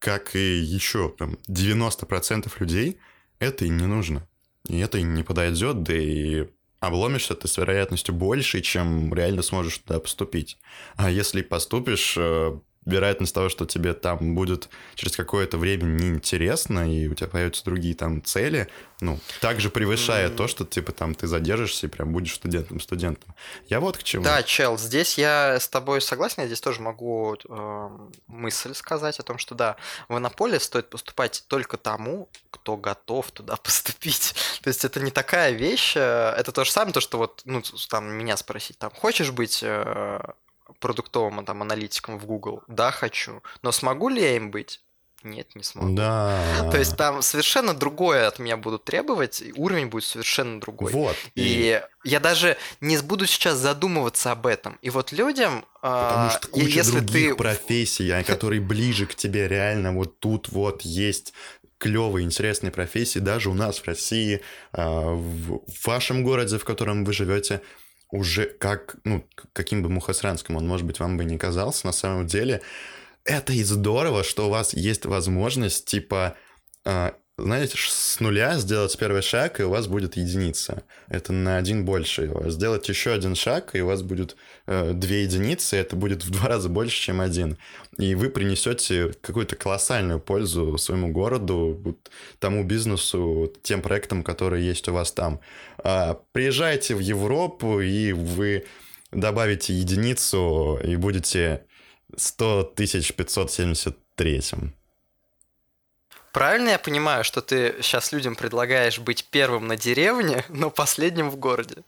как 0.00 0.34
и 0.34 0.58
еще 0.58 1.14
там 1.16 1.38
90% 1.48 2.50
людей, 2.58 2.98
это 3.38 3.64
и 3.64 3.68
не 3.68 3.86
нужно. 3.86 4.26
И 4.66 4.78
это 4.78 4.98
и 4.98 5.02
не 5.02 5.22
подойдет, 5.22 5.82
да 5.82 5.94
и 5.94 6.48
обломишься 6.80 7.34
ты 7.34 7.46
с 7.46 7.58
вероятностью 7.58 8.14
больше, 8.14 8.62
чем 8.62 9.14
реально 9.14 9.42
сможешь 9.42 9.78
туда 9.78 10.00
поступить. 10.00 10.58
А 10.96 11.10
если 11.10 11.42
поступишь, 11.42 12.14
э, 12.16 12.58
вероятность 12.90 13.34
того, 13.34 13.48
что 13.48 13.66
тебе 13.66 13.94
там 13.94 14.34
будет 14.34 14.68
через 14.94 15.16
какое-то 15.16 15.58
время 15.58 15.84
неинтересно, 15.84 16.92
и 16.92 17.08
у 17.08 17.14
тебя 17.14 17.28
появятся 17.28 17.64
другие 17.64 17.94
там 17.94 18.22
цели, 18.22 18.68
ну, 19.00 19.18
также 19.40 19.70
превышает 19.70 20.32
М. 20.32 20.36
то, 20.36 20.48
что, 20.48 20.64
типа, 20.64 20.92
там 20.92 21.14
ты 21.14 21.26
задержишься 21.26 21.86
и 21.86 21.90
прям 21.90 22.12
будешь 22.12 22.34
студентом-студентом. 22.34 23.34
Я 23.68 23.80
вот 23.80 23.96
к 23.96 24.02
чему. 24.02 24.24
Да, 24.24 24.42
чел, 24.42 24.76
здесь 24.78 25.16
я 25.16 25.58
с 25.58 25.68
тобой 25.68 26.00
согласен, 26.00 26.42
я 26.42 26.46
здесь 26.46 26.60
тоже 26.60 26.80
могу 26.82 27.36
э, 27.48 27.88
мысль 28.26 28.74
сказать 28.74 29.18
о 29.18 29.22
том, 29.22 29.38
что 29.38 29.54
да, 29.54 29.76
в 30.08 30.18
Иннополе 30.18 30.60
стоит 30.60 30.90
поступать 30.90 31.44
только 31.48 31.76
тому, 31.76 32.28
кто 32.50 32.76
готов 32.76 33.30
туда 33.30 33.56
поступить. 33.62 34.34
То 34.62 34.68
есть 34.68 34.84
это 34.84 35.00
не 35.00 35.10
такая 35.10 35.52
вещь, 35.52 35.94
э, 35.96 36.34
это 36.36 36.52
то 36.52 36.64
же 36.64 36.70
самое, 36.70 36.92
то, 36.92 37.00
что 37.00 37.18
вот, 37.18 37.42
ну, 37.44 37.62
там, 37.88 38.12
меня 38.12 38.36
спросить, 38.36 38.78
там, 38.78 38.90
хочешь 38.90 39.30
быть 39.30 39.60
э, 39.62 40.20
продуктовым 40.78 41.44
там, 41.44 41.62
аналитиком 41.62 42.18
в 42.18 42.26
Google? 42.26 42.62
Да, 42.68 42.90
хочу. 42.90 43.42
Но 43.62 43.72
смогу 43.72 44.08
ли 44.08 44.22
я 44.22 44.36
им 44.36 44.50
быть? 44.50 44.80
Нет, 45.22 45.54
не 45.54 45.62
смогу. 45.62 45.94
Да. 45.94 46.70
То 46.70 46.78
есть 46.78 46.96
там 46.96 47.20
совершенно 47.20 47.74
другое 47.74 48.26
от 48.26 48.38
меня 48.38 48.56
будут 48.56 48.84
требовать, 48.84 49.42
и 49.42 49.52
уровень 49.52 49.88
будет 49.88 50.04
совершенно 50.04 50.60
другой. 50.60 50.92
Вот. 50.92 51.16
И 51.34 51.82
я 52.04 52.20
даже 52.20 52.56
не 52.80 52.96
буду 52.98 53.26
сейчас 53.26 53.58
задумываться 53.58 54.32
об 54.32 54.46
этом. 54.46 54.78
И 54.80 54.88
вот 54.88 55.12
людям, 55.12 55.66
Потому 55.82 56.28
а, 56.28 56.30
что 56.30 56.48
и 56.48 56.50
куча 56.52 56.66
если 56.66 57.00
других 57.00 57.30
ты... 57.30 57.34
профессий, 57.34 58.10
а, 58.10 58.24
которые 58.24 58.62
ближе 58.62 59.06
к 59.06 59.14
тебе 59.14 59.46
реально 59.46 59.92
вот 59.92 60.20
тут 60.20 60.48
вот 60.48 60.82
есть 60.82 61.34
клевые, 61.76 62.24
интересные 62.24 62.70
профессии, 62.70 63.18
даже 63.18 63.50
у 63.50 63.54
нас 63.54 63.78
в 63.78 63.86
России, 63.86 64.40
а, 64.72 65.12
в 65.12 65.60
вашем 65.84 66.22
городе, 66.22 66.56
в 66.58 66.64
котором 66.64 67.04
вы 67.04 67.12
живете, 67.12 67.60
уже 68.10 68.46
как, 68.46 68.96
ну, 69.04 69.24
каким 69.52 69.82
бы 69.82 69.88
мухосранским 69.88 70.56
он, 70.56 70.66
может 70.66 70.86
быть, 70.86 71.00
вам 71.00 71.16
бы 71.16 71.24
не 71.24 71.38
казался, 71.38 71.86
на 71.86 71.92
самом 71.92 72.26
деле, 72.26 72.62
это 73.24 73.52
и 73.52 73.62
здорово, 73.62 74.24
что 74.24 74.46
у 74.46 74.50
вас 74.50 74.74
есть 74.74 75.04
возможность, 75.06 75.86
типа, 75.86 76.36
а, 76.84 77.14
знаете, 77.42 77.76
с 77.78 78.20
нуля 78.20 78.58
сделать 78.58 78.96
первый 78.98 79.22
шаг, 79.22 79.60
и 79.60 79.62
у 79.64 79.70
вас 79.70 79.86
будет 79.86 80.16
единица. 80.16 80.82
Это 81.08 81.32
на 81.32 81.56
один 81.56 81.84
больше. 81.84 82.32
Сделать 82.46 82.88
еще 82.88 83.12
один 83.12 83.34
шаг, 83.34 83.74
и 83.74 83.80
у 83.80 83.86
вас 83.86 84.02
будет 84.02 84.36
э, 84.66 84.92
две 84.92 85.22
единицы, 85.24 85.76
это 85.76 85.96
будет 85.96 86.24
в 86.24 86.30
два 86.30 86.48
раза 86.48 86.68
больше, 86.68 87.00
чем 87.00 87.20
один. 87.20 87.58
И 87.98 88.14
вы 88.14 88.30
принесете 88.30 89.12
какую-то 89.20 89.56
колоссальную 89.56 90.20
пользу 90.20 90.78
своему 90.78 91.08
городу, 91.12 91.80
вот 91.82 92.10
тому 92.38 92.64
бизнесу, 92.64 93.52
тем 93.62 93.82
проектам, 93.82 94.22
которые 94.22 94.66
есть 94.66 94.88
у 94.88 94.92
вас 94.92 95.12
там. 95.12 95.40
А, 95.78 96.20
приезжайте 96.32 96.94
в 96.94 97.00
Европу, 97.00 97.80
и 97.80 98.12
вы 98.12 98.64
добавите 99.12 99.74
единицу, 99.74 100.78
и 100.82 100.96
будете 100.96 101.64
100 102.16 102.72
573. 102.76 104.42
Правильно 106.32 106.70
я 106.70 106.78
понимаю, 106.78 107.24
что 107.24 107.40
ты 107.40 107.74
сейчас 107.80 108.12
людям 108.12 108.36
предлагаешь 108.36 108.98
быть 108.98 109.26
первым 109.30 109.66
на 109.66 109.76
деревне, 109.76 110.44
но 110.48 110.70
последним 110.70 111.30
в 111.30 111.36
городе? 111.36 111.82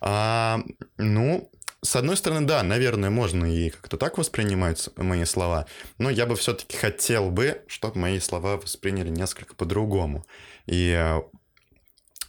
А, 0.00 0.60
ну, 0.96 1.50
с 1.82 1.96
одной 1.96 2.16
стороны, 2.16 2.46
да, 2.46 2.62
наверное, 2.62 3.10
можно 3.10 3.44
и 3.44 3.70
как-то 3.70 3.96
так 3.96 4.18
воспринимать 4.18 4.88
мои 4.96 5.24
слова, 5.24 5.66
но 5.98 6.10
я 6.10 6.26
бы 6.26 6.36
все-таки 6.36 6.76
хотел 6.76 7.30
бы, 7.30 7.62
чтобы 7.68 7.98
мои 7.98 8.18
слова 8.20 8.56
восприняли 8.56 9.10
несколько 9.10 9.54
по-другому. 9.54 10.26
И 10.66 10.90
э, 10.90 11.20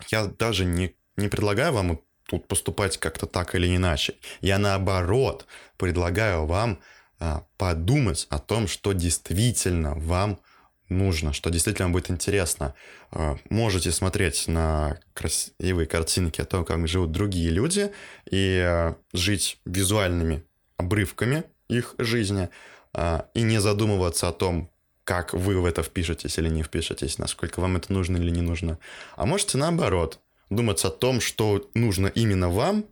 я 0.09 0.25
даже 0.25 0.65
не, 0.65 0.95
не 1.17 1.27
предлагаю 1.27 1.73
вам 1.73 2.01
тут 2.27 2.47
поступать 2.47 2.97
как-то 2.97 3.25
так 3.25 3.55
или 3.55 3.75
иначе. 3.75 4.15
Я 4.41 4.59
наоборот 4.59 5.47
предлагаю 5.77 6.45
вам 6.45 6.79
а, 7.19 7.43
подумать 7.57 8.27
о 8.29 8.37
том, 8.37 8.67
что 8.67 8.93
действительно 8.93 9.95
вам 9.95 10.39
нужно, 10.89 11.33
что 11.33 11.49
действительно 11.49 11.89
будет 11.89 12.11
интересно. 12.11 12.73
А, 13.11 13.37
Можете 13.49 13.91
смотреть 13.91 14.47
на 14.47 14.99
красивые 15.13 15.87
картинки 15.87 16.41
о 16.41 16.45
том, 16.45 16.65
как 16.65 16.87
живут 16.87 17.11
другие 17.11 17.49
люди, 17.49 17.91
и 18.29 18.59
а, 18.63 18.95
жить 19.13 19.59
визуальными 19.65 20.43
обрывками 20.77 21.43
их 21.67 21.95
жизни, 21.97 22.49
а, 22.93 23.29
и 23.33 23.41
не 23.41 23.61
задумываться 23.61 24.27
о 24.27 24.33
том, 24.33 24.69
как 25.03 25.33
вы 25.33 25.59
в 25.59 25.65
это 25.65 25.81
впишетесь 25.81 26.37
или 26.37 26.49
не 26.49 26.63
впишетесь, 26.63 27.17
насколько 27.17 27.59
вам 27.59 27.77
это 27.77 27.91
нужно 27.93 28.17
или 28.17 28.29
не 28.29 28.41
нужно. 28.41 28.79
А 29.15 29.25
можете 29.25 29.57
наоборот 29.57 30.19
думать 30.49 30.83
о 30.85 30.89
том, 30.89 31.21
что 31.21 31.69
нужно 31.73 32.07
именно 32.07 32.49
вам, 32.49 32.85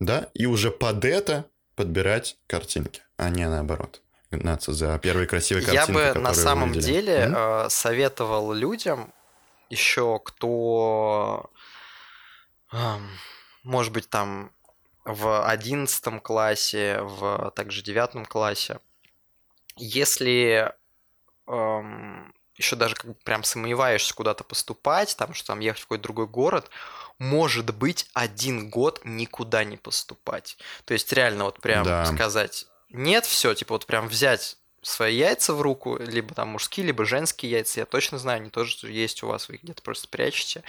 да, 0.00 0.28
и 0.34 0.46
уже 0.46 0.70
под 0.70 1.04
это 1.04 1.46
подбирать 1.76 2.36
картинки, 2.46 3.02
а 3.16 3.28
не 3.30 3.48
наоборот. 3.48 4.03
Гнаться 4.38 4.72
за 4.72 4.98
первые 4.98 5.26
красивые 5.26 5.64
Я 5.66 5.80
картинки, 5.86 5.92
бы 5.92 6.08
которые 6.08 6.22
на 6.22 6.34
самом 6.34 6.70
увидели. 6.70 6.92
деле 6.92 7.30
э, 7.34 7.66
советовал 7.70 8.52
людям, 8.52 9.12
еще 9.70 10.20
кто, 10.24 11.50
может 13.62 13.92
быть, 13.92 14.08
там 14.10 14.52
в 15.04 15.46
одиннадцатом 15.46 16.20
классе, 16.20 17.00
в 17.02 17.50
также 17.56 17.82
девятом 17.82 18.24
классе, 18.24 18.78
если 19.76 20.72
еще 22.56 22.76
даже 22.76 22.94
как 22.94 23.06
бы 23.06 23.14
прям 23.24 23.42
сомневаешься 23.42 24.14
куда-то 24.14 24.44
поступать, 24.44 25.16
там, 25.16 25.34
что 25.34 25.48
там 25.48 25.60
ехать 25.60 25.80
в 25.82 25.84
какой-то 25.84 26.04
другой 26.04 26.26
город, 26.26 26.70
может 27.18 27.74
быть, 27.74 28.08
один 28.14 28.70
год 28.70 29.00
никуда 29.04 29.64
не 29.64 29.76
поступать. 29.76 30.56
То 30.84 30.94
есть 30.94 31.12
реально 31.12 31.44
вот 31.44 31.60
прям 31.60 31.84
Да. 31.84 32.04
сказать 32.06 32.66
нет, 32.90 33.26
все, 33.26 33.54
типа 33.54 33.74
вот 33.74 33.86
прям 33.86 34.08
взять 34.08 34.56
свои 34.86 35.16
яйца 35.16 35.54
в 35.54 35.62
руку, 35.62 35.96
либо 35.98 36.34
там 36.34 36.48
мужские, 36.48 36.86
либо 36.86 37.04
женские 37.04 37.50
яйца, 37.52 37.80
я 37.80 37.86
точно 37.86 38.18
знаю, 38.18 38.40
они 38.40 38.50
тоже 38.50 38.90
есть 38.90 39.22
у 39.22 39.28
вас, 39.28 39.48
вы 39.48 39.56
их 39.56 39.62
где-то 39.62 39.82
просто 39.82 40.08
прячете, 40.08 40.62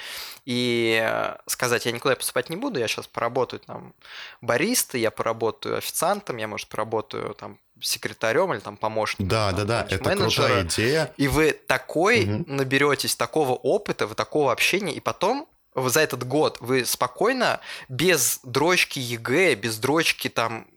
и 0.46 1.00
э, 1.04 1.38
сказать, 1.48 1.86
я 1.86 1.92
никуда 1.92 2.16
поступать 2.16 2.50
не 2.50 2.56
буду, 2.56 2.80
я 2.80 2.88
сейчас 2.88 3.08
поработаю 3.08 3.60
там 3.60 3.94
баристой, 4.42 5.02
я 5.02 5.12
поработаю 5.12 5.78
официантом, 5.78 6.38
я, 6.38 6.48
может, 6.48 6.70
поработаю 6.70 7.34
там 7.34 7.60
секретарем 7.82 8.54
или 8.54 8.62
там 8.62 8.78
помощником. 8.78 9.28
Да, 9.28 9.50
там, 9.50 9.60
да, 9.60 9.66
да, 9.66 9.88
это 9.90 10.04
менеджера. 10.06 10.46
крутая 10.48 10.64
идея. 10.64 11.14
И 11.18 11.28
вы 11.28 11.52
такой 11.52 12.26
Мгм. 12.26 12.56
наберетесь 12.56 13.16
такого 13.16 13.52
опыта, 13.52 14.08
вы 14.08 14.16
такого 14.16 14.52
общения, 14.54 14.94
и 14.94 15.02
потом 15.02 15.48
за 15.76 16.00
этот 16.00 16.26
год 16.26 16.58
вы 16.62 16.86
спокойно, 16.86 17.60
без 17.90 18.40
дрочки 18.44 19.00
ЕГЭ, 19.00 19.56
без 19.56 19.78
дрочки 19.78 20.30
там 20.30 20.68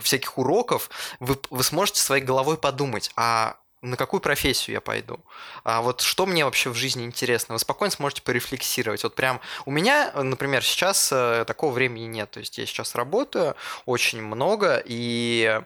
всяких 0.00 0.38
уроков, 0.38 0.90
вы, 1.20 1.38
вы 1.50 1.62
сможете 1.62 2.00
своей 2.00 2.24
головой 2.24 2.56
подумать, 2.56 3.10
а 3.16 3.56
на 3.82 3.96
какую 3.96 4.20
профессию 4.20 4.74
я 4.74 4.80
пойду? 4.80 5.20
А 5.64 5.82
вот 5.82 6.00
что 6.00 6.24
мне 6.24 6.44
вообще 6.44 6.70
в 6.70 6.74
жизни 6.74 7.04
интересно? 7.04 7.54
Вы 7.54 7.58
спокойно 7.58 7.90
сможете 7.90 8.22
порефлексировать. 8.22 9.02
Вот 9.02 9.16
прям 9.16 9.40
у 9.66 9.72
меня, 9.72 10.12
например, 10.14 10.62
сейчас 10.62 11.10
э, 11.12 11.44
такого 11.46 11.72
времени 11.72 12.04
нет. 12.04 12.30
То 12.30 12.40
есть 12.40 12.58
я 12.58 12.66
сейчас 12.66 12.94
работаю 12.94 13.56
очень 13.84 14.22
много, 14.22 14.80
и 14.84 15.60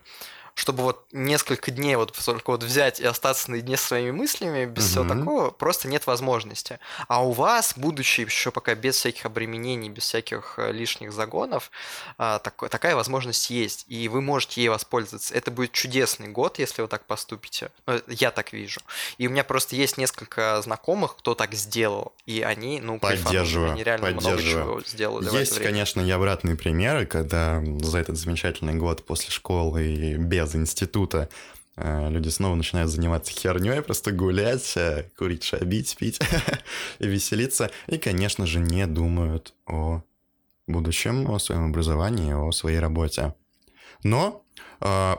чтобы 0.56 0.82
вот 0.84 1.06
несколько 1.12 1.70
дней 1.70 1.96
вот 1.96 2.12
только 2.24 2.50
вот 2.50 2.62
взять 2.62 2.98
и 2.98 3.04
остаться 3.04 3.50
наедине 3.50 3.76
со 3.76 3.88
своими 3.88 4.10
мыслями, 4.10 4.64
без 4.64 4.86
всего 4.88 5.04
Мгм. 5.04 5.18
такого, 5.18 5.50
просто 5.50 5.86
нет 5.86 6.06
возможности. 6.06 6.78
А 7.08 7.22
у 7.22 7.32
вас, 7.32 7.74
будучи 7.76 8.22
еще 8.22 8.50
пока 8.50 8.74
без 8.74 8.96
всяких 8.96 9.26
обременений, 9.26 9.90
без 9.90 10.04
всяких 10.04 10.54
э, 10.56 10.72
лишних 10.72 11.12
загонов, 11.12 11.70
а, 12.16 12.38
тако- 12.38 12.68
такая 12.68 12.96
возможность 12.96 13.50
есть, 13.50 13.84
и 13.88 14.08
вы 14.08 14.22
можете 14.22 14.62
ей 14.62 14.68
воспользоваться. 14.70 15.34
Это 15.34 15.50
будет 15.50 15.72
чудесный 15.72 16.28
год, 16.28 16.58
если 16.58 16.80
вы 16.80 16.88
так 16.88 17.04
поступите. 17.04 17.70
Ну, 17.86 18.00
Я 18.08 18.30
так 18.30 18.54
вижу. 18.54 18.80
И 19.18 19.26
у 19.26 19.30
меня 19.30 19.44
просто 19.44 19.76
есть 19.76 19.98
несколько 19.98 20.62
знакомых, 20.62 21.16
кто 21.18 21.34
так 21.34 21.52
сделал, 21.52 22.14
и 22.24 22.40
они, 22.40 22.80
ну. 22.80 22.98
Поддерживаю, 22.98 23.72
они 23.72 23.84
реально 23.84 24.06
много 24.12 24.30
поддерживаю. 24.30 24.80
чего 24.80 24.88
сделали 24.88 25.38
Есть, 25.38 25.60
конечно, 25.60 26.00
и 26.00 26.10
обратные 26.10 26.56
примеры, 26.56 27.04
когда 27.04 27.62
за 27.80 27.98
этот 27.98 28.16
замечательный 28.16 28.74
год 28.74 29.04
после 29.04 29.30
школы 29.30 29.84
и 29.84 30.14
без 30.16 30.45
института 30.54 31.28
э, 31.76 32.10
люди 32.10 32.28
снова 32.28 32.54
начинают 32.54 32.90
заниматься 32.90 33.32
херней, 33.32 33.82
просто 33.82 34.12
гулять, 34.12 34.76
э, 34.76 35.10
курить, 35.16 35.44
шабить, 35.44 35.96
пить 35.96 36.20
и 36.98 37.06
веселиться. 37.06 37.70
И, 37.86 37.98
конечно 37.98 38.46
же, 38.46 38.60
не 38.60 38.86
думают 38.86 39.54
о 39.66 40.02
будущем, 40.66 41.30
о 41.30 41.38
своем 41.38 41.66
образовании, 41.66 42.32
о 42.32 42.52
своей 42.52 42.78
работе. 42.78 43.34
Но 44.02 44.44
э, 44.80 45.16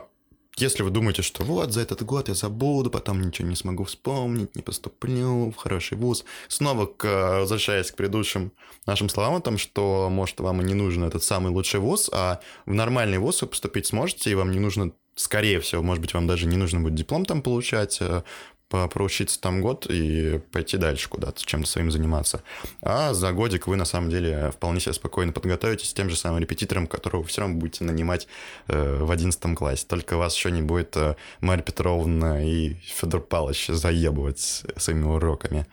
если 0.60 0.82
вы 0.82 0.90
думаете, 0.90 1.22
что 1.22 1.44
вот 1.44 1.72
за 1.72 1.82
этот 1.82 2.02
год 2.02 2.28
я 2.28 2.34
забуду, 2.34 2.90
потом 2.90 3.20
ничего 3.20 3.46
не 3.46 3.54
смогу 3.54 3.84
вспомнить, 3.84 4.56
не 4.56 4.62
поступлю 4.62 5.50
в 5.50 5.56
хороший 5.56 5.96
вуз, 5.96 6.24
снова 6.48 6.86
к, 6.86 7.38
возвращаясь 7.40 7.92
к 7.92 7.96
предыдущим 7.96 8.50
нашим 8.84 9.08
словам 9.08 9.36
о 9.36 9.40
том, 9.40 9.56
что, 9.56 10.08
может, 10.10 10.40
вам 10.40 10.60
и 10.60 10.64
не 10.64 10.74
нужен 10.74 11.04
этот 11.04 11.22
самый 11.22 11.52
лучший 11.52 11.78
вуз, 11.78 12.10
а 12.12 12.40
в 12.66 12.74
нормальный 12.74 13.18
вуз 13.18 13.40
вы 13.40 13.48
поступить 13.48 13.86
сможете, 13.86 14.30
и 14.30 14.34
вам 14.34 14.50
не 14.50 14.58
нужно, 14.58 14.90
скорее 15.18 15.60
всего, 15.60 15.82
может 15.82 16.00
быть, 16.00 16.14
вам 16.14 16.26
даже 16.26 16.46
не 16.46 16.56
нужно 16.56 16.80
будет 16.80 16.94
диплом 16.94 17.24
там 17.24 17.42
получать, 17.42 17.98
э, 18.00 18.22
проучиться 18.68 19.40
там 19.40 19.62
год 19.62 19.86
и 19.88 20.40
пойти 20.52 20.76
дальше 20.76 21.08
куда-то, 21.08 21.44
чем-то 21.44 21.66
своим 21.66 21.90
заниматься. 21.90 22.42
А 22.82 23.14
за 23.14 23.32
годик 23.32 23.66
вы, 23.66 23.76
на 23.76 23.86
самом 23.86 24.10
деле, 24.10 24.50
вполне 24.50 24.78
себе 24.80 24.92
спокойно 24.92 25.32
подготовитесь 25.32 25.94
тем 25.94 26.10
же 26.10 26.16
самым 26.16 26.40
репетитором, 26.40 26.86
которого 26.86 27.22
вы 27.22 27.28
все 27.28 27.40
равно 27.40 27.56
будете 27.56 27.84
нанимать 27.84 28.28
э, 28.66 28.98
в 29.00 29.10
11 29.10 29.56
классе. 29.56 29.86
Только 29.88 30.16
вас 30.16 30.36
еще 30.36 30.50
не 30.50 30.62
будет 30.62 30.96
э, 30.96 31.16
Марья 31.40 31.62
Петровна 31.62 32.44
и 32.44 32.74
Федор 32.74 33.22
Павлович 33.22 33.68
заебывать 33.68 34.64
своими 34.76 35.04
уроками. 35.04 35.66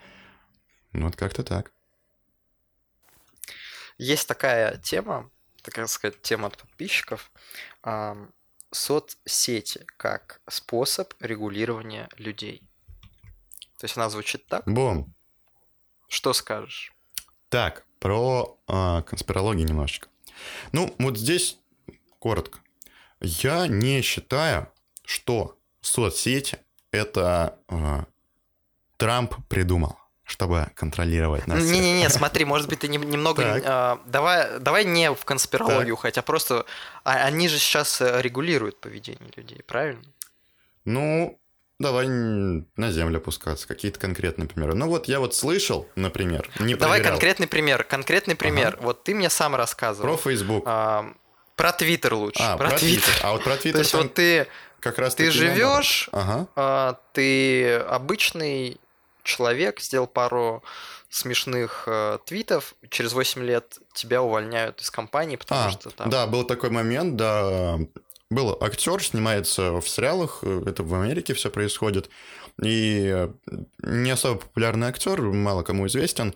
Ну, 0.92 1.06
вот 1.06 1.16
как-то 1.16 1.42
так. 1.42 1.72
Есть 3.98 4.26
такая 4.26 4.78
тема, 4.78 5.30
такая 5.62 5.86
сказать, 5.86 6.20
тема 6.22 6.48
от 6.48 6.56
подписчиков. 6.56 7.30
Соцсети 8.70 9.86
как 9.96 10.40
способ 10.48 11.12
регулирования 11.20 12.08
людей. 12.16 12.62
То 13.78 13.84
есть 13.84 13.96
она 13.96 14.08
звучит 14.08 14.46
так. 14.46 14.64
Бом. 14.66 15.14
Что 16.08 16.32
скажешь? 16.32 16.92
Так, 17.48 17.84
про 17.98 18.58
а, 18.66 19.02
конспирологию 19.02 19.66
немножечко. 19.66 20.08
Ну, 20.72 20.94
вот 20.98 21.18
здесь 21.18 21.58
коротко. 22.18 22.60
Я 23.20 23.66
не 23.66 24.02
считаю, 24.02 24.70
что 25.04 25.58
соцсети 25.80 26.58
это 26.90 27.58
а, 27.68 28.06
Трамп 28.96 29.34
придумал, 29.48 29.96
чтобы 30.26 30.66
контролировать 30.74 31.46
нас. 31.46 31.62
Не-не-не, 31.62 32.10
смотри, 32.10 32.44
может 32.44 32.68
быть, 32.68 32.80
ты 32.80 32.88
нем- 32.88 33.08
немного... 33.08 33.42
Так. 33.42 33.62
а, 33.64 34.00
давай, 34.06 34.58
давай 34.58 34.84
не 34.84 35.12
в 35.12 35.24
конспирологию, 35.24 35.94
хотя 35.96 36.20
просто... 36.20 36.66
а, 37.04 37.12
они 37.24 37.48
же 37.48 37.58
сейчас 37.58 38.00
э, 38.00 38.20
регулируют 38.20 38.80
поведение 38.80 39.30
людей, 39.36 39.62
правильно? 39.64 40.02
Ну, 40.84 41.38
давай 41.78 42.08
на 42.08 42.90
землю 42.90 43.18
опускаться, 43.18 43.68
какие-то 43.68 44.00
конкретные 44.00 44.48
примеры. 44.48 44.74
Ну 44.74 44.88
вот 44.88 45.06
я 45.06 45.20
вот 45.20 45.34
слышал, 45.34 45.88
например, 45.94 46.50
не 46.58 46.74
Давай 46.74 46.98
проверял, 46.98 47.12
конкретный 47.12 47.46
пример. 47.46 47.84
Конкретный 47.84 48.34
пример. 48.34 48.78
Вот 48.80 49.04
ты 49.04 49.14
мне 49.14 49.30
сам 49.30 49.54
рассказывал. 49.54 50.16
про 50.16 50.30
Facebook. 50.30 50.64
А, 50.66 51.06
про 51.54 51.72
Твиттер 51.72 52.14
лучше. 52.14 52.42
А, 52.42 52.56
про 52.56 52.70
Твиттер. 52.70 53.14
А 53.22 53.32
вот 53.32 53.44
про 53.44 53.54
То 53.56 53.62
Твиттер 53.62 53.80
есть 53.80 53.92
там 53.92 54.02
вот 54.02 54.14
ты, 54.14 54.48
как 54.80 54.98
раз 54.98 55.14
ты 55.14 55.30
живешь, 55.30 56.08
Ага. 56.12 56.48
а, 56.56 56.98
ты 57.12 57.74
обычный 57.76 58.80
человек, 59.26 59.80
сделал 59.80 60.06
пару 60.06 60.62
смешных 61.10 61.84
э, 61.86 62.18
твитов, 62.24 62.74
через 62.90 63.12
8 63.12 63.42
лет 63.42 63.78
тебя 63.92 64.22
увольняют 64.22 64.80
из 64.80 64.90
компании, 64.90 65.36
потому 65.36 65.68
А, 65.68 65.70
что 65.70 65.90
там... 65.90 66.10
Да, 66.10 66.26
был 66.26 66.44
такой 66.44 66.70
момент, 66.70 67.16
да. 67.16 67.78
Был 68.28 68.58
актер, 68.60 69.00
снимается 69.00 69.80
в 69.80 69.88
сериалах, 69.88 70.40
э, 70.42 70.64
это 70.66 70.82
в 70.82 70.92
Америке 70.94 71.32
все 71.34 71.48
происходит. 71.48 72.10
И 72.60 73.08
э, 73.08 73.28
не 73.84 74.10
особо 74.10 74.40
популярный 74.40 74.88
актер, 74.88 75.22
мало 75.22 75.62
кому 75.62 75.86
известен. 75.86 76.34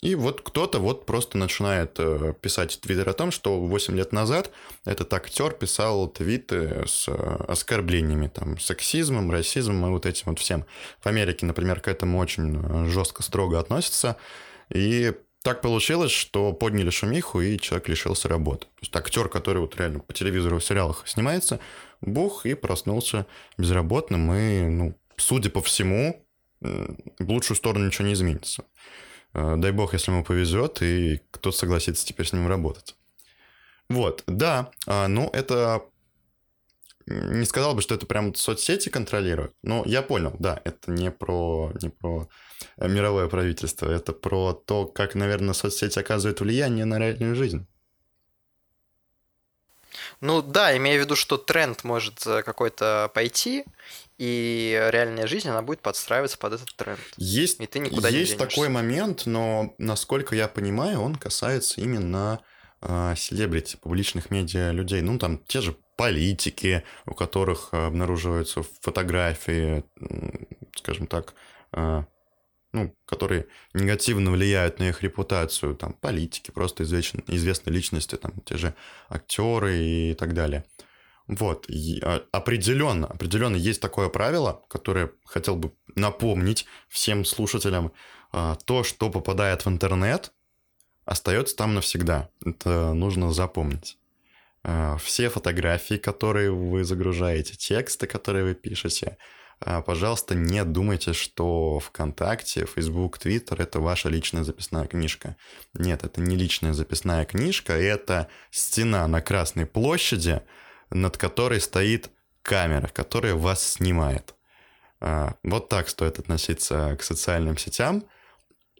И 0.00 0.14
вот 0.16 0.40
кто-то 0.40 0.80
вот 0.80 1.06
просто 1.06 1.38
начинает 1.38 1.94
э, 2.00 2.34
писать 2.40 2.72
в 2.74 2.80
Твиттере 2.80 3.12
о 3.12 3.14
том, 3.14 3.30
что 3.30 3.60
8 3.60 3.96
лет 3.96 4.12
назад 4.12 4.50
этот 4.84 5.14
актер 5.14 5.52
писал 5.52 6.08
твиты 6.08 6.82
с 6.88 7.08
оскорблениями, 7.08 8.26
там, 8.26 8.58
сексизмом, 8.58 9.30
расизмом 9.30 9.86
и 9.86 9.90
вот 9.90 10.04
этим 10.04 10.24
вот 10.26 10.40
всем. 10.40 10.64
В 11.00 11.06
Америке, 11.06 11.46
например, 11.46 11.80
к 11.80 11.86
этому 11.86 12.18
очень 12.18 12.88
жестко, 12.88 13.22
строго 13.22 13.60
относятся. 13.60 14.16
И 14.68 15.14
так 15.42 15.60
получилось, 15.60 16.12
что 16.12 16.52
подняли 16.52 16.90
шумиху, 16.90 17.40
и 17.40 17.58
человек 17.58 17.88
лишился 17.88 18.28
работы. 18.28 18.66
То 18.66 18.82
есть 18.82 18.96
актер, 18.96 19.28
который 19.28 19.58
вот 19.58 19.76
реально 19.76 20.00
по 20.00 20.12
телевизору 20.12 20.58
в 20.58 20.64
сериалах 20.64 21.06
снимается, 21.06 21.60
бух 22.00 22.46
и 22.46 22.54
проснулся 22.54 23.26
безработным, 23.56 24.32
и, 24.32 24.62
ну, 24.62 24.94
судя 25.16 25.50
по 25.50 25.62
всему, 25.62 26.24
в 26.60 27.30
лучшую 27.30 27.56
сторону 27.56 27.86
ничего 27.86 28.06
не 28.06 28.14
изменится. 28.14 28.64
Э, 29.34 29.54
Дай 29.56 29.72
бог, 29.72 29.92
если 29.92 30.10
ему 30.10 30.24
повезет, 30.24 30.82
и 30.82 31.20
кто-то 31.30 31.56
согласится 31.56 32.04
теперь 32.06 32.26
с 32.26 32.32
ним 32.32 32.48
работать. 32.48 32.96
Вот, 33.88 34.22
да, 34.26 34.70
а, 34.86 35.08
ну, 35.08 35.30
это... 35.32 35.82
Не 37.10 37.46
сказал 37.46 37.74
бы, 37.74 37.80
что 37.80 37.94
это 37.94 38.04
прям 38.06 38.34
соцсети 38.34 38.90
контролируют, 38.90 39.54
но 39.62 39.82
я 39.86 40.02
понял, 40.02 40.34
да, 40.38 40.60
это 40.64 40.90
не 40.90 41.10
про, 41.10 41.72
не 41.80 41.88
про 41.88 42.28
э, 42.76 42.86
мировое 42.88 43.28
правительство, 43.28 43.90
это 43.90 44.12
про 44.12 44.52
то, 44.52 44.86
как, 44.86 45.14
наверное, 45.14 45.54
соцсети 45.54 45.98
оказывают 45.98 46.40
влияние 46.40 46.84
на 46.84 46.98
реальную 46.98 47.34
жизнь. 47.34 47.66
Ну 50.20 50.42
да, 50.42 50.76
имея 50.76 50.98
в 50.98 51.04
виду, 51.04 51.16
что 51.16 51.38
тренд 51.38 51.84
может 51.84 52.20
какой-то 52.20 53.10
пойти, 53.14 53.64
и 54.18 54.88
реальная 54.90 55.26
жизнь, 55.26 55.48
она 55.48 55.62
будет 55.62 55.80
подстраиваться 55.80 56.36
под 56.38 56.54
этот 56.54 56.74
тренд. 56.76 57.00
Есть, 57.16 57.60
И 57.60 57.66
ты 57.66 57.78
никуда 57.78 58.10
не 58.10 58.18
есть 58.18 58.32
денешься. 58.36 58.48
такой 58.48 58.68
момент, 58.68 59.26
но, 59.26 59.74
насколько 59.78 60.34
я 60.34 60.48
понимаю, 60.48 61.00
он 61.00 61.14
касается 61.14 61.80
именно 61.80 62.40
а, 62.80 63.14
селебрити, 63.14 63.76
публичных 63.76 64.30
медиа 64.30 64.72
людей, 64.72 65.00
ну, 65.02 65.18
там, 65.18 65.38
те 65.38 65.60
же 65.60 65.76
политики, 65.98 66.84
у 67.06 67.14
которых 67.14 67.74
обнаруживаются 67.74 68.62
фотографии, 68.80 69.82
скажем 70.76 71.08
так, 71.08 71.34
а, 71.72 72.06
ну, 72.72 72.94
которые 73.04 73.46
негативно 73.74 74.30
влияют 74.30 74.78
на 74.78 74.90
их 74.90 75.02
репутацию, 75.02 75.74
там, 75.74 75.94
политики, 75.94 76.52
просто 76.52 76.84
известные, 76.84 77.24
известные 77.26 77.74
личности, 77.74 78.14
там, 78.14 78.32
те 78.44 78.56
же 78.56 78.74
актеры 79.08 79.76
и 79.76 80.14
так 80.14 80.34
далее. 80.34 80.64
Вот, 81.26 81.68
и, 81.68 82.00
а, 82.04 82.22
определенно, 82.30 83.08
определенно 83.08 83.56
есть 83.56 83.82
такое 83.82 84.08
правило, 84.08 84.62
которое 84.68 85.10
хотел 85.24 85.56
бы 85.56 85.72
напомнить 85.96 86.66
всем 86.88 87.24
слушателям, 87.24 87.90
а, 88.30 88.54
то, 88.54 88.84
что 88.84 89.10
попадает 89.10 89.66
в 89.66 89.68
интернет, 89.68 90.32
остается 91.04 91.56
там 91.56 91.74
навсегда. 91.74 92.28
Это 92.44 92.94
нужно 92.94 93.32
запомнить. 93.32 93.98
А, 94.64 94.96
все 94.98 95.28
фотографии, 95.28 95.96
которые 95.96 96.50
вы 96.50 96.84
загружаете, 96.84 97.54
тексты, 97.54 98.06
которые 98.06 98.44
вы 98.44 98.54
пишете, 98.54 99.16
а, 99.60 99.82
пожалуйста, 99.82 100.34
не 100.34 100.64
думайте, 100.64 101.12
что 101.12 101.80
ВКонтакте, 101.80 102.66
Facebook, 102.66 103.18
Twitter— 103.18 103.56
это 103.58 103.80
ваша 103.80 104.08
личная 104.08 104.44
записная 104.44 104.86
книжка. 104.86 105.36
Нет, 105.74 106.04
это 106.04 106.20
не 106.20 106.36
личная 106.36 106.74
записная 106.74 107.24
книжка, 107.24 107.72
это 107.72 108.28
стена 108.50 109.06
на 109.08 109.20
Красной 109.20 109.66
площади, 109.66 110.42
над 110.90 111.16
которой 111.16 111.60
стоит 111.60 112.10
камера, 112.42 112.88
которая 112.88 113.34
вас 113.34 113.62
снимает. 113.62 114.34
А, 115.00 115.36
вот 115.42 115.68
так 115.68 115.88
стоит 115.88 116.18
относиться 116.18 116.96
к 116.98 117.02
социальным 117.02 117.56
сетям. 117.58 118.04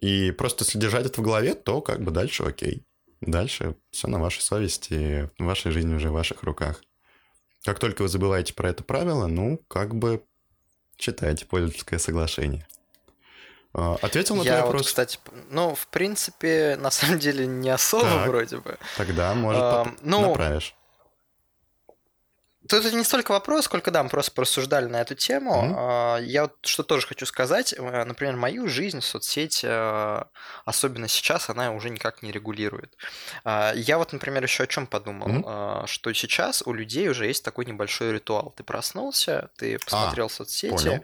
И 0.00 0.30
просто 0.30 0.64
если 0.64 0.78
держать 0.78 1.06
это 1.06 1.20
в 1.20 1.24
голове, 1.24 1.54
то 1.54 1.80
как 1.80 2.02
бы 2.02 2.12
дальше 2.12 2.44
окей. 2.44 2.87
Дальше 3.20 3.74
все 3.90 4.08
на 4.08 4.18
вашей 4.18 4.40
совести, 4.40 5.30
вашей 5.38 5.72
жизни 5.72 5.94
уже 5.94 6.10
в 6.10 6.14
ваших 6.14 6.42
руках. 6.42 6.82
Как 7.64 7.78
только 7.78 8.02
вы 8.02 8.08
забываете 8.08 8.54
про 8.54 8.70
это 8.70 8.84
правило, 8.84 9.26
ну, 9.26 9.60
как 9.68 9.94
бы 9.94 10.22
читайте 10.96 11.44
пользовательское 11.44 11.98
соглашение. 11.98 12.66
А, 13.74 13.96
ответил 14.00 14.36
на 14.36 14.42
Я 14.42 14.50
твой 14.52 14.60
вот, 14.60 14.66
вопрос? 14.68 14.86
кстати, 14.86 15.18
ну, 15.50 15.74
в 15.74 15.86
принципе, 15.88 16.76
на 16.80 16.90
самом 16.90 17.18
деле 17.18 17.46
не 17.46 17.68
особо 17.70 18.04
Так. 18.04 18.28
вроде 18.28 18.58
бы. 18.58 18.78
Тогда, 18.96 19.34
может, 19.34 19.60
поп- 19.60 19.98
ну, 20.02 20.30
направишь. 20.30 20.74
Тут 22.68 22.84
это 22.84 22.94
не 22.94 23.04
столько 23.04 23.32
вопрос, 23.32 23.64
сколько, 23.64 23.90
да, 23.90 24.02
мы 24.02 24.10
просто 24.10 24.30
порассуждали 24.32 24.86
на 24.86 25.00
эту 25.00 25.14
тему. 25.14 25.74
А, 25.76 26.16
Я 26.18 26.42
вот 26.42 26.56
что 26.62 26.82
тоже 26.82 27.06
хочу 27.06 27.24
сказать. 27.26 27.74
Э, 27.76 28.04
Например, 28.04 28.36
мою 28.36 28.68
жизнь 28.68 29.00
соцсеть, 29.00 29.60
э, 29.64 30.22
особенно 30.66 31.08
сейчас, 31.08 31.48
она 31.48 31.72
уже 31.72 31.88
никак 31.90 32.22
не 32.22 32.30
регулирует. 32.30 32.96
А, 33.44 33.72
Я 33.74 33.96
вот, 33.98 34.12
например, 34.12 34.42
еще 34.42 34.64
о 34.64 34.66
чем 34.66 34.86
подумал, 34.86 35.42
а, 35.46 35.86
что 35.86 36.12
сейчас 36.12 36.62
у 36.66 36.72
людей 36.74 37.08
уже 37.08 37.26
есть 37.26 37.42
такой 37.44 37.64
небольшой 37.64 38.12
ритуал. 38.12 38.52
Ты 38.56 38.64
проснулся, 38.64 39.50
ты 39.56 39.78
посмотрел 39.78 40.28
соцсети, 40.28 40.70
понял. 40.72 41.02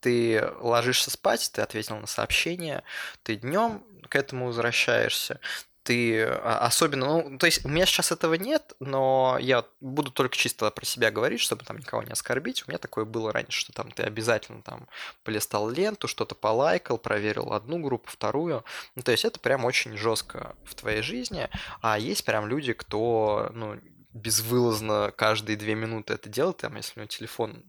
ты 0.00 0.44
ложишься 0.60 1.10
спать, 1.10 1.50
ты 1.52 1.62
ответил 1.62 1.96
на 1.96 2.06
сообщение, 2.06 2.82
ты 3.22 3.36
днем 3.36 3.84
к 4.08 4.16
этому 4.16 4.46
возвращаешься. 4.46 5.38
Ты 5.84 6.22
а, 6.24 6.58
особенно, 6.62 7.06
ну, 7.06 7.38
то 7.38 7.46
есть 7.46 7.64
у 7.64 7.68
меня 7.68 7.84
сейчас 7.86 8.10
этого 8.10 8.34
нет, 8.34 8.72
но 8.80 9.36
я 9.40 9.64
буду 9.80 10.10
только 10.10 10.34
чисто 10.36 10.70
про 10.70 10.84
себя 10.84 11.10
говорить, 11.10 11.40
чтобы 11.40 11.64
там 11.64 11.76
никого 11.76 12.02
не 12.02 12.10
оскорбить. 12.10 12.64
У 12.66 12.70
меня 12.70 12.78
такое 12.78 13.04
было 13.04 13.32
раньше, 13.32 13.60
что 13.60 13.72
там 13.72 13.90
ты 13.90 14.02
обязательно 14.02 14.62
там 14.62 14.88
полистал 15.24 15.68
ленту, 15.68 16.08
что-то 16.08 16.34
полайкал, 16.34 16.96
проверил 16.96 17.52
одну 17.52 17.78
группу, 17.78 18.10
вторую. 18.10 18.64
Ну, 18.96 19.02
то 19.02 19.12
есть 19.12 19.26
это 19.26 19.38
прям 19.38 19.64
очень 19.66 19.96
жестко 19.96 20.56
в 20.64 20.74
твоей 20.74 21.02
жизни. 21.02 21.48
А 21.82 21.98
есть 21.98 22.24
прям 22.24 22.48
люди, 22.48 22.72
кто, 22.72 23.50
ну, 23.54 23.78
безвылазно 24.14 25.12
каждые 25.16 25.56
две 25.56 25.74
минуты 25.74 26.14
это 26.14 26.28
делает, 26.28 26.58
там, 26.58 26.76
если 26.76 26.92
у 26.94 27.02
него 27.02 27.08
телефон... 27.08 27.64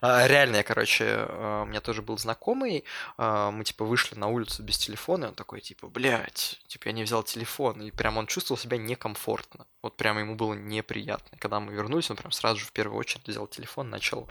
А, 0.00 0.26
Реально, 0.26 0.56
я, 0.56 0.62
короче, 0.62 1.04
а, 1.06 1.62
у 1.62 1.66
меня 1.66 1.80
тоже 1.80 2.00
был 2.00 2.16
знакомый, 2.16 2.84
а, 3.18 3.50
мы, 3.50 3.64
типа, 3.64 3.84
вышли 3.84 4.16
на 4.16 4.28
улицу 4.28 4.62
без 4.62 4.78
телефона, 4.78 5.26
и 5.26 5.28
он 5.28 5.34
такой, 5.34 5.60
типа, 5.60 5.88
блядь, 5.88 6.60
типа, 6.66 6.88
я 6.88 6.92
не 6.92 7.04
взял 7.04 7.22
телефон, 7.22 7.82
и 7.82 7.90
прям 7.90 8.16
он 8.16 8.26
чувствовал 8.26 8.58
себя 8.58 8.78
некомфортно, 8.78 9.66
вот 9.82 9.96
прям 9.96 10.18
ему 10.18 10.34
было 10.36 10.54
неприятно. 10.54 11.36
Когда 11.38 11.60
мы 11.60 11.72
вернулись, 11.74 12.10
он 12.10 12.16
прям 12.16 12.32
сразу 12.32 12.60
же 12.60 12.66
в 12.66 12.72
первую 12.72 12.98
очередь 12.98 13.28
взял 13.28 13.46
телефон, 13.46 13.90
начал 13.90 14.28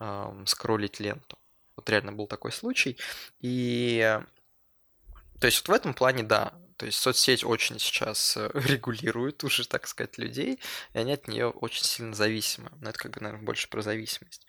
ам, 0.00 0.44
скроллить 0.46 0.98
ленту. 0.98 1.38
Вот 1.76 1.88
реально 1.88 2.12
был 2.12 2.26
такой 2.26 2.52
случай, 2.52 2.98
и... 3.38 4.20
То 5.40 5.46
есть 5.46 5.60
вот 5.60 5.68
в 5.68 5.76
этом 5.80 5.94
плане, 5.94 6.22
да, 6.22 6.52
то 6.80 6.86
есть 6.86 6.98
соцсеть 6.98 7.44
очень 7.44 7.78
сейчас 7.78 8.38
э, 8.38 8.50
регулирует 8.54 9.44
уже, 9.44 9.68
так 9.68 9.86
сказать, 9.86 10.16
людей, 10.16 10.58
и 10.94 10.98
они 10.98 11.12
от 11.12 11.28
нее 11.28 11.50
очень 11.50 11.84
сильно 11.84 12.14
зависимы. 12.14 12.70
Но 12.80 12.88
это 12.88 12.98
как 12.98 13.12
бы, 13.12 13.20
наверное, 13.20 13.44
больше 13.44 13.68
про 13.68 13.82
зависимость. 13.82 14.46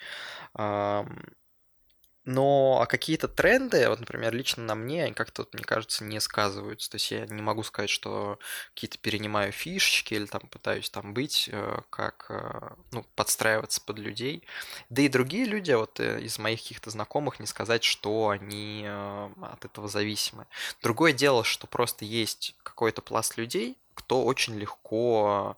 Но 2.23 2.79
а 2.79 2.85
какие-то 2.85 3.27
тренды, 3.27 3.89
вот, 3.89 3.99
например, 3.99 4.33
лично 4.33 4.61
на 4.61 4.75
мне, 4.75 5.05
они 5.05 5.13
как-то, 5.13 5.47
мне 5.53 5.63
кажется, 5.63 6.03
не 6.03 6.19
сказываются. 6.19 6.91
То 6.91 6.95
есть 6.95 7.09
я 7.09 7.25
не 7.25 7.41
могу 7.41 7.63
сказать, 7.63 7.89
что 7.89 8.37
какие-то 8.75 8.99
перенимаю 8.99 9.51
фишечки 9.51 10.13
или 10.13 10.27
там 10.27 10.41
пытаюсь 10.41 10.89
там 10.91 11.15
быть, 11.15 11.49
э, 11.51 11.79
как, 11.89 12.27
э, 12.29 12.75
ну, 12.91 13.03
подстраиваться 13.15 13.81
под 13.81 13.97
людей. 13.97 14.43
Да 14.89 15.01
и 15.01 15.09
другие 15.09 15.45
люди, 15.45 15.71
вот 15.71 15.99
э, 15.99 16.21
из 16.21 16.37
моих 16.37 16.61
каких-то 16.61 16.91
знакомых, 16.91 17.39
не 17.39 17.47
сказать, 17.47 17.83
что 17.83 18.29
они 18.29 18.87
от 19.41 19.65
этого 19.65 19.87
зависимы. 19.87 20.45
Другое 20.83 21.13
дело, 21.13 21.43
что 21.43 21.65
просто 21.65 22.05
есть 22.05 22.55
какой-то 22.61 23.01
пласт 23.01 23.37
людей, 23.37 23.77
кто 23.95 24.23
очень 24.23 24.57
легко 24.57 25.57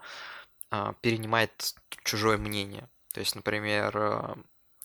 а, 0.70 0.93
перенимает 1.01 1.76
чужое 2.03 2.38
мнение. 2.38 2.88
То 3.14 3.20
есть, 3.20 3.36
например, 3.36 4.38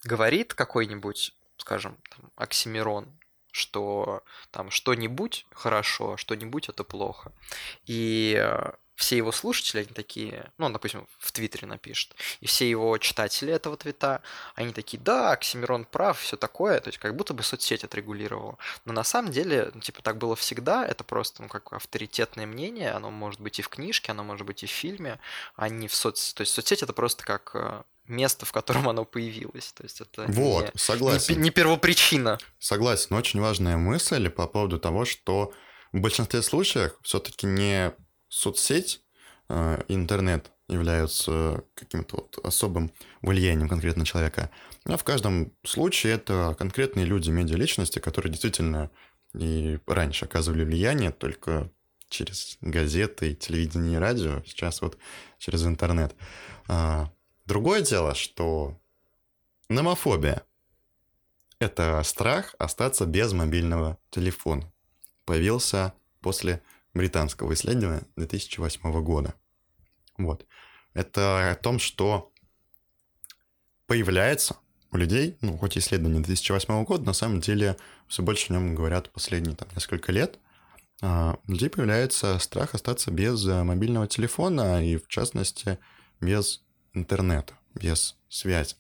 говорит 0.05 0.55
какой-нибудь, 0.55 1.35
скажем, 1.59 1.99
там, 2.11 2.31
Оксимирон, 2.37 3.09
что 3.53 4.23
там 4.51 4.71
что-нибудь 4.71 5.47
хорошо, 5.53 6.15
а 6.15 6.17
что-нибудь 6.17 6.69
это 6.69 6.85
плохо. 6.85 7.33
И 7.87 8.37
э, 8.39 8.73
все 8.99 9.17
его 9.17 9.31
слушатели, 9.31 9.83
они 9.83 9.95
такие, 9.95 10.51
ну, 10.59 10.67
он, 10.67 10.73
допустим, 10.73 11.07
в 11.21 11.31
Твиттере 11.31 11.69
напишет, 11.69 12.17
и 12.41 12.47
все 12.47 12.69
его 12.69 12.99
читатели 12.99 13.53
этого 13.53 13.77
твита, 13.77 14.23
они 14.57 14.73
такие, 14.73 15.01
да, 15.01 15.31
Оксимирон 15.31 15.85
прав, 15.85 16.19
все 16.19 16.37
такое, 16.37 16.81
то 16.81 16.89
есть 16.89 16.99
как 16.99 17.15
будто 17.15 17.33
бы 17.33 17.45
соцсеть 17.45 17.85
отрегулировала. 17.85 18.59
Но 18.85 18.93
на 18.93 19.05
самом 19.05 19.31
деле, 19.31 19.71
ну, 19.73 19.81
типа, 19.81 20.03
так 20.03 20.19
было 20.19 20.35
всегда, 20.35 20.85
это 20.85 21.05
просто, 21.05 21.43
ну, 21.43 21.49
как 21.49 21.73
авторитетное 21.73 22.45
мнение, 22.47 22.91
оно 22.91 23.13
может 23.13 23.41
быть 23.41 23.61
и 23.61 23.63
в 23.63 23.69
книжке, 23.69 24.11
оно 24.11 24.25
может 24.25 24.45
быть 24.45 24.65
и 24.65 24.67
в 24.67 24.71
фильме, 24.71 25.21
а 25.55 25.69
не 25.69 25.87
в 25.87 25.95
соцсети. 25.95 26.35
То 26.35 26.41
есть 26.41 26.53
соцсеть 26.53 26.83
это 26.83 26.93
просто 26.93 27.25
как 27.25 27.53
э, 27.55 27.83
место, 28.09 28.47
в 28.47 28.53
котором 28.53 28.89
оно 28.89 29.05
появилось. 29.05 29.73
То 29.73 29.83
есть 29.85 30.01
это 30.01 30.25
Вот, 30.29 30.65
не, 30.65 30.71
не, 30.75 30.79
согласен. 30.79 31.35
пе- 31.35 31.41
не 31.41 31.51
первопричина. 31.51 32.39
Согласен, 32.59 33.15
очень 33.15 33.41
важная 33.41 33.77
мысль 33.77 34.29
по 34.31 34.47
поводу 34.47 34.79
того, 34.79 35.05
что 35.05 35.53
в 35.93 36.01
большинстве 36.01 36.43
случаев 36.43 36.93
все-таки 37.03 37.47
не 37.47 37.93
соцсеть, 38.29 39.03
э, 39.49 39.83
интернет 39.89 40.51
являются 40.69 41.65
каким-то 41.75 42.17
вот 42.17 42.39
особым 42.45 42.93
влиянием 43.23 43.69
конкретно 43.69 44.05
человека, 44.05 44.51
а 44.85 44.97
в 44.99 45.05
каждом 45.05 45.53
случае 45.65 46.15
это 46.15 46.55
конкретные 46.59 47.07
люди, 47.07 47.31
медиаличности, 47.31 47.99
которые 47.99 48.31
действительно 48.31 48.91
и 49.35 49.79
раньше 49.87 50.25
оказывали 50.27 50.65
влияние 50.65 51.11
только 51.11 51.71
через 52.11 52.57
газеты, 52.61 53.35
телевидение 53.35 53.95
и 53.95 53.99
радио, 53.99 54.43
сейчас 54.47 54.81
вот 54.83 54.99
через 55.39 55.65
интернет. 55.67 56.15
А, 56.67 57.11
Другое 57.49 57.81
дело, 57.81 58.15
что 58.15 58.79
номофобия– 59.71 60.43
это 61.59 62.03
страх 62.03 62.55
остаться 62.59 63.07
без 63.07 63.33
мобильного 63.33 63.97
телефона. 64.11 64.71
Появился 65.25 65.95
после 66.21 66.61
британского 66.93 67.55
исследования 67.55 68.03
2008 68.17 69.03
года. 69.03 69.33
Вот. 70.19 70.45
Это 70.93 71.53
о 71.53 71.55
том, 71.55 71.79
что 71.79 72.31
появляется 73.87 74.59
у 74.91 74.99
людей, 74.99 75.39
ну, 75.41 75.57
хоть 75.57 75.79
исследование 75.79 76.23
2008 76.23 76.85
года, 76.85 77.07
на 77.07 77.15
самом 77.15 77.41
деле 77.41 77.79
все 78.09 78.23
больше 78.23 78.53
о 78.53 78.57
нем 78.57 78.75
говорят 78.75 79.11
последние 79.11 79.57
там, 79.57 79.69
несколько 79.75 80.13
лет. 80.13 80.39
А, 81.01 81.39
У 81.49 81.53
людей 81.53 81.71
появляется 81.71 82.39
страх 82.41 82.75
остаться 82.75 83.11
без 83.11 83.47
э, 83.47 83.63
мобильного 83.63 84.07
телефона 84.07 84.85
и, 84.85 84.99
в 84.99 85.09
частности, 85.09 85.79
без 86.21 86.63
интернета, 86.95 87.55
без 87.75 88.17
связи. 88.29 88.77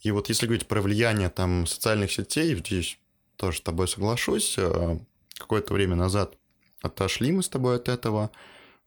И 0.00 0.10
вот 0.10 0.28
если 0.28 0.46
говорить 0.46 0.66
про 0.66 0.80
влияние 0.80 1.28
там 1.28 1.66
социальных 1.66 2.12
сетей, 2.12 2.54
здесь 2.56 2.98
тоже 3.36 3.58
с 3.58 3.60
тобой 3.60 3.88
соглашусь. 3.88 4.56
э, 4.58 4.98
Какое-то 5.38 5.72
время 5.74 5.96
назад 5.96 6.36
отошли 6.82 7.32
мы 7.32 7.42
с 7.42 7.48
тобой 7.48 7.76
от 7.76 7.88
этого. 7.88 8.30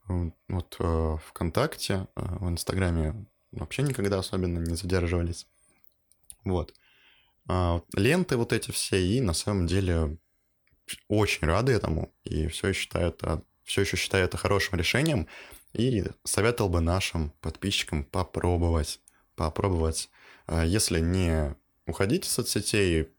Вот 0.07 0.75
э, 0.79 1.17
ВКонтакте, 1.27 2.07
э, 2.15 2.21
в 2.39 2.49
Инстаграме 2.49 3.25
вообще 3.51 3.83
никогда 3.83 4.19
особенно 4.19 4.59
не 4.59 4.75
задерживались. 4.75 5.47
Вот. 6.43 6.73
А 7.47 7.81
Ленты 7.95 8.37
вот 8.37 8.53
эти 8.53 8.71
все, 8.71 9.01
и 9.01 9.21
на 9.21 9.33
самом 9.33 9.67
деле 9.67 10.17
очень 11.07 11.47
рады 11.47 11.71
этому, 11.71 12.13
и 12.23 12.47
все 12.47 12.73
считаю 12.73 13.09
это, 13.09 13.43
все 13.63 13.81
еще 13.81 13.97
считаю 13.97 14.25
это 14.25 14.37
хорошим 14.37 14.77
решением. 14.77 15.27
И 15.73 16.05
советовал 16.23 16.69
бы 16.69 16.81
нашим 16.81 17.31
подписчикам 17.41 18.03
попробовать, 18.03 18.99
попробовать. 19.35 20.09
А 20.45 20.63
Если 20.63 20.99
не 20.99 21.55
уходить 21.85 22.25
из 22.25 22.31
соцсетей, 22.31 23.09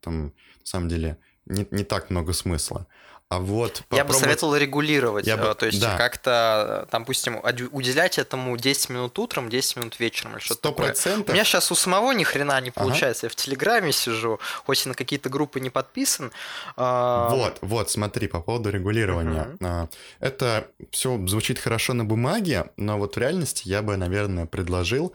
там, 0.00 0.26
на 0.26 0.32
самом 0.64 0.88
деле, 0.88 1.18
не, 1.46 1.66
не 1.70 1.84
так 1.84 2.10
много 2.10 2.32
смысла. 2.32 2.86
А 3.28 3.40
вот 3.40 3.78
Я 3.90 4.04
бы 4.04 4.12
попробовать- 4.12 4.18
советовал 4.20 4.56
регулировать, 4.56 5.26
Я 5.26 5.36
бы- 5.36 5.48
э, 5.48 5.54
то 5.56 5.66
есть 5.66 5.80
да. 5.80 5.96
как-то, 5.96 6.86
там, 6.92 7.02
допустим, 7.02 7.38
уд- 7.42 7.68
уделять 7.72 8.18
этому 8.18 8.56
10 8.56 8.88
минут 8.88 9.18
утром, 9.18 9.48
10 9.50 9.74
минут 9.76 9.98
вечером 9.98 10.34
или 10.34 10.38
что-то 10.38 10.70
такое. 10.70 10.94
У 11.28 11.32
меня 11.32 11.42
сейчас 11.44 11.72
у 11.72 11.74
самого 11.74 12.12
ни 12.12 12.22
хрена 12.22 12.60
не 12.60 12.68
Ага. 12.68 12.80
получается. 12.84 13.26
Я 13.26 13.30
в 13.30 13.34
Телеграме 13.34 13.90
сижу, 13.90 14.38
хоть 14.64 14.86
и 14.86 14.88
на 14.88 14.94
какие-то 14.94 15.28
группы 15.28 15.58
не 15.58 15.70
подписан. 15.70 16.30
а, 16.76 17.28
Вот, 17.30 17.58
вот, 17.62 17.90
смотри, 17.90 18.28
по 18.28 18.40
поводу 18.40 18.70
регулирования. 18.70 19.56
А, 19.60 19.88
Это 20.20 20.68
все 20.92 21.20
звучит 21.26 21.58
хорошо 21.58 21.94
на 21.94 22.04
бумаге, 22.04 22.70
но 22.76 22.96
вот 22.96 23.16
в 23.16 23.18
реальности 23.18 23.62
я 23.66 23.82
бы, 23.82 23.96
наверное, 23.96 24.46
предложил 24.46 25.12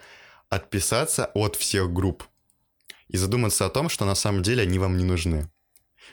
отписаться 0.50 1.32
от 1.34 1.56
всех 1.56 1.94
групп 1.94 2.26
и 3.08 3.16
задуматься 3.16 3.66
о 3.66 3.70
том, 3.70 3.88
что 3.88 4.04
на 4.04 4.16
самом 4.16 4.44
деле 4.44 4.64
они 4.64 4.80
вам 4.80 4.98
не 4.98 5.06
нужны. 5.06 5.50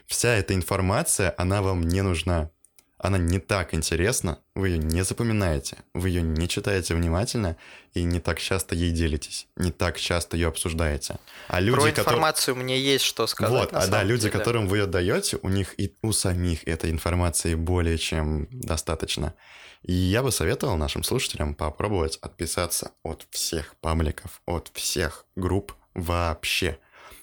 Вся 0.08 0.30
эта 0.30 0.54
информация, 0.54 1.34
она 1.36 1.60
вам 1.60 1.82
не 1.82 2.02
нужна. 2.02 2.50
Она 2.96 3.16
не 3.16 3.38
так 3.38 3.74
интересна, 3.74 4.40
вы 4.56 4.70
ее 4.70 4.78
не 4.78 5.04
запоминаете, 5.04 5.76
вы 5.94 6.08
ее 6.08 6.20
не 6.20 6.48
читаете 6.48 6.96
внимательно 6.96 7.56
и 7.94 8.02
не 8.02 8.18
так 8.18 8.40
часто 8.40 8.74
ей 8.74 8.90
делитесь, 8.90 9.46
не 9.54 9.70
так 9.70 9.98
часто 10.00 10.36
ее 10.36 10.48
обсуждаете. 10.48 11.20
А 11.46 11.60
люди, 11.60 11.76
Про 11.76 11.90
которые... 11.90 12.02
информацию 12.02 12.56
мне 12.56 12.80
есть 12.80 13.04
что 13.04 13.28
сказать. 13.28 13.70
Вот, 13.70 13.72
а 13.72 13.86
да, 13.86 14.02
люди, 14.02 14.22
деле. 14.22 14.32
которым 14.32 14.66
вы 14.66 14.78
ее 14.78 14.86
даете, 14.86 15.38
у 15.42 15.48
них 15.48 15.78
и 15.78 15.94
у 16.02 16.10
самих 16.10 16.66
этой 16.66 16.90
информации 16.90 17.54
более 17.54 17.98
чем 17.98 18.48
достаточно. 18.50 19.34
И 19.82 19.92
я 19.92 20.24
бы 20.24 20.32
советовал 20.32 20.76
нашим 20.76 21.04
слушателям 21.04 21.54
попробовать 21.54 22.18
отписаться 22.20 22.90
от 23.04 23.28
всех 23.30 23.76
пабликов, 23.76 24.40
от 24.44 24.72
всех 24.74 25.24
групп 25.36 25.72
вообще. 25.94 26.78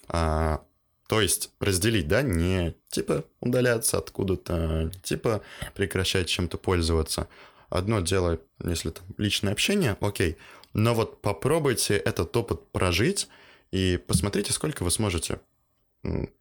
А, 0.07 0.61
то 1.07 1.21
есть 1.21 1.51
разделить, 1.59 2.07
да, 2.07 2.21
не 2.21 2.75
типа 2.89 3.25
удаляться 3.39 3.97
откуда-то, 3.97 4.91
типа 5.03 5.41
прекращать 5.73 6.27
чем-то 6.27 6.57
пользоваться. 6.57 7.27
Одно 7.69 7.99
дело, 7.99 8.39
если 8.63 8.89
там 8.89 9.05
личное 9.17 9.53
общение, 9.53 9.97
окей. 9.99 10.37
Но 10.73 10.93
вот 10.93 11.21
попробуйте 11.21 11.95
этот 11.95 12.35
опыт 12.35 12.71
прожить 12.71 13.27
и 13.71 13.97
посмотрите, 14.07 14.51
сколько 14.53 14.83
вы 14.83 14.91
сможете 14.91 15.39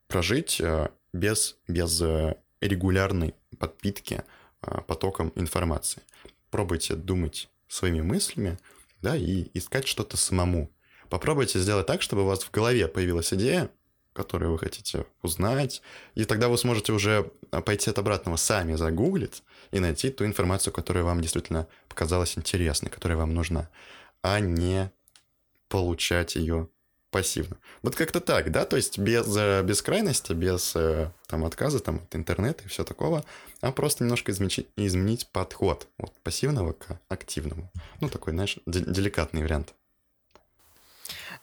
прожить 0.09 0.61
э, 0.61 0.89
без, 1.13 1.57
без 1.69 2.01
э, 2.01 2.37
регулярной 2.61 3.35
подпитки 3.59 4.23
э, 4.63 4.81
потоком 4.87 5.33
информации. 5.35 6.03
Пробуйте 6.51 6.95
думать 6.95 7.49
своими 7.69 8.01
мыслями, 8.01 8.59
да, 9.03 9.17
и 9.17 9.49
искать 9.55 9.87
что-то 9.87 10.17
самому. 10.17 10.71
Попробуйте 11.09 11.59
сделать 11.59 11.87
так, 11.87 12.03
чтобы 12.03 12.23
у 12.23 12.27
вас 12.27 12.43
в 12.45 12.51
голове 12.51 12.89
появилась 12.89 13.33
идея, 13.33 13.71
которую 14.15 14.53
вы 14.53 14.59
хотите 14.59 15.07
узнать, 15.23 15.83
и 16.15 16.25
тогда 16.25 16.49
вы 16.49 16.57
сможете 16.57 16.93
уже 16.93 17.31
э, 17.51 17.61
пойти 17.61 17.91
от 17.91 17.99
обратного 17.99 18.37
сами 18.37 18.77
загуглить 18.77 19.43
и 19.73 19.81
найти 19.81 20.11
ту 20.11 20.25
информацию, 20.25 20.73
которая 20.73 21.05
вам 21.05 21.21
действительно 21.21 21.67
показалась 21.89 22.39
интересной, 22.39 22.91
которая 22.91 23.19
вам 23.19 23.35
нужна, 23.35 23.69
а 24.23 24.41
не 24.41 24.91
получать 25.69 26.37
ее 26.37 26.69
пассивно. 27.11 27.57
Вот 27.83 27.95
как-то 27.95 28.21
так, 28.21 28.51
да, 28.51 28.65
то 28.65 28.77
есть 28.77 28.99
без, 28.99 29.37
э, 29.37 29.63
без 29.63 29.83
крайности, 29.83 30.33
без 30.33 30.75
э, 30.75 31.11
там 31.27 31.45
отказа 31.45 31.81
там, 31.81 31.97
от 31.97 32.17
интернета 32.17 32.65
и 32.65 32.69
все 32.69 32.83
такого, 32.83 33.25
а 33.61 33.73
просто 33.73 34.05
немножко 34.05 34.33
изменить, 34.33 34.67
изменить 34.77 35.29
подход 35.29 35.87
от 35.99 36.13
пассивного 36.23 36.73
к 36.73 36.99
активному. 37.09 37.71
Ну, 38.01 38.09
такой, 38.09 38.33
знаешь, 38.33 38.59
де- 38.67 38.81
деликатный 38.81 39.43
вариант. 39.43 39.75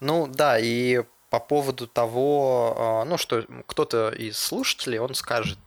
Ну 0.01 0.27
да, 0.27 0.59
и 0.59 1.03
по 1.31 1.39
поводу 1.39 1.87
того, 1.87 2.75
а, 2.77 3.05
ну 3.05 3.17
что 3.17 3.45
кто-то 3.65 4.09
из 4.09 4.37
слушателей, 4.37 4.99
он 4.99 5.15
скажет, 5.15 5.57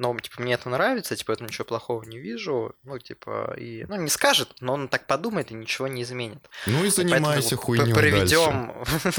ну, 0.00 0.18
типа, 0.18 0.40
мне 0.40 0.54
это 0.54 0.70
нравится, 0.70 1.14
типа, 1.14 1.32
это 1.32 1.44
ничего 1.44 1.66
плохого 1.66 2.02
не 2.04 2.18
вижу, 2.18 2.74
ну, 2.84 2.98
типа, 2.98 3.54
и, 3.58 3.84
ну, 3.86 3.96
не 3.96 4.08
скажет, 4.08 4.48
но 4.60 4.72
он 4.72 4.88
так 4.88 5.06
подумает 5.06 5.50
и 5.50 5.54
ничего 5.54 5.88
не 5.88 6.02
изменит. 6.02 6.48
Ну 6.66 6.82
и 6.82 6.88
занимайся 6.88 7.50
Поэтому 7.50 7.60
хуйней 7.60 7.94
проведем, 7.94 8.72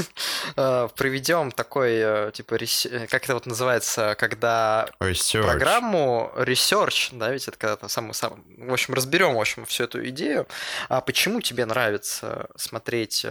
э, 0.56 0.90
проведем 0.96 1.52
такой, 1.52 1.92
э, 1.94 2.32
типа, 2.34 2.56
э, 2.56 3.08
как 3.08 3.24
это 3.26 3.36
вот 3.36 3.46
называется, 3.46 4.16
когда 4.18 4.90
Research. 5.00 5.44
программу 5.44 6.32
research, 6.36 7.10
да, 7.12 7.30
ведь 7.30 7.48
это 7.48 7.58
когда-то 7.58 7.88
самый, 7.88 8.16
сам, 8.16 8.44
в 8.58 8.74
общем, 8.74 8.96
разберем, 8.96 9.36
в 9.36 9.40
общем, 9.40 9.66
всю 9.66 9.84
эту 9.84 10.04
идею. 10.10 10.48
А 10.90 11.02
почему 11.02 11.42
тебе 11.42 11.66
нравится 11.66 12.50
смотреть 12.56 13.24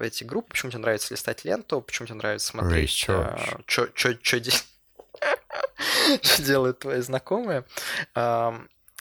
эти 0.00 0.24
группы, 0.24 0.50
почему 0.50 0.72
тебе 0.72 0.82
нравится 0.82 1.14
листать 1.14 1.46
ленту, 1.46 1.80
почему 1.80 2.06
тебе 2.06 2.16
нравится 2.16 2.48
смотреть, 2.48 3.06
Research. 3.08 3.62
что 3.64 4.14
делают 6.38 6.80
твои 6.80 7.00
знакомые. 7.00 7.64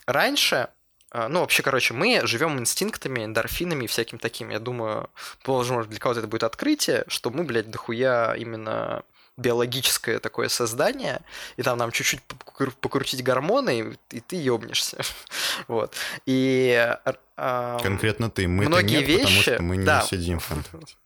Раньше 0.06 0.70
а, 1.10 1.30
ну, 1.30 1.40
вообще, 1.40 1.64
короче, 1.64 1.94
мы 1.94 2.22
живем 2.26 2.60
инстинктами, 2.60 3.24
эндорфинами 3.24 3.86
и 3.86 3.88
всяким 3.88 4.20
таким. 4.20 4.50
Я 4.50 4.60
думаю, 4.60 5.10
возможно, 5.46 5.90
для 5.90 6.00
кого-то 6.00 6.20
это 6.20 6.28
будет 6.28 6.44
открытие, 6.44 7.06
что 7.08 7.30
мы, 7.30 7.44
блядь, 7.44 7.72
дохуя 7.72 8.34
именно 8.36 9.04
биологическое 9.38 10.20
такое 10.20 10.50
создание, 10.50 11.22
и 11.58 11.64
там 11.64 11.78
нам 11.78 11.92
чуть-чуть 11.92 12.22
покру- 12.28 12.74
покрутить 12.82 13.24
гормоны, 13.24 13.98
и, 14.12 14.18
и 14.18 14.20
ты 14.20 14.36
ёбнешься. 14.36 14.98
вот. 15.68 15.96
И... 16.26 16.96
Конкретно 17.36 18.30
ты. 18.30 18.48
Мы 18.48 18.66
многие 18.66 18.98
нет, 18.98 19.22
потому 19.22 19.40
вещи- 19.40 19.42
что 19.54 19.64
мы 19.64 19.78
не 19.78 19.86
да. 19.86 20.02
сидим 20.02 20.40
в 20.40 20.44
ВКонтакте. 20.44 20.96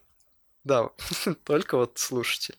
Да, 0.64 0.90
только 1.44 1.76
вот 1.76 1.98
слушатель. 1.98 2.56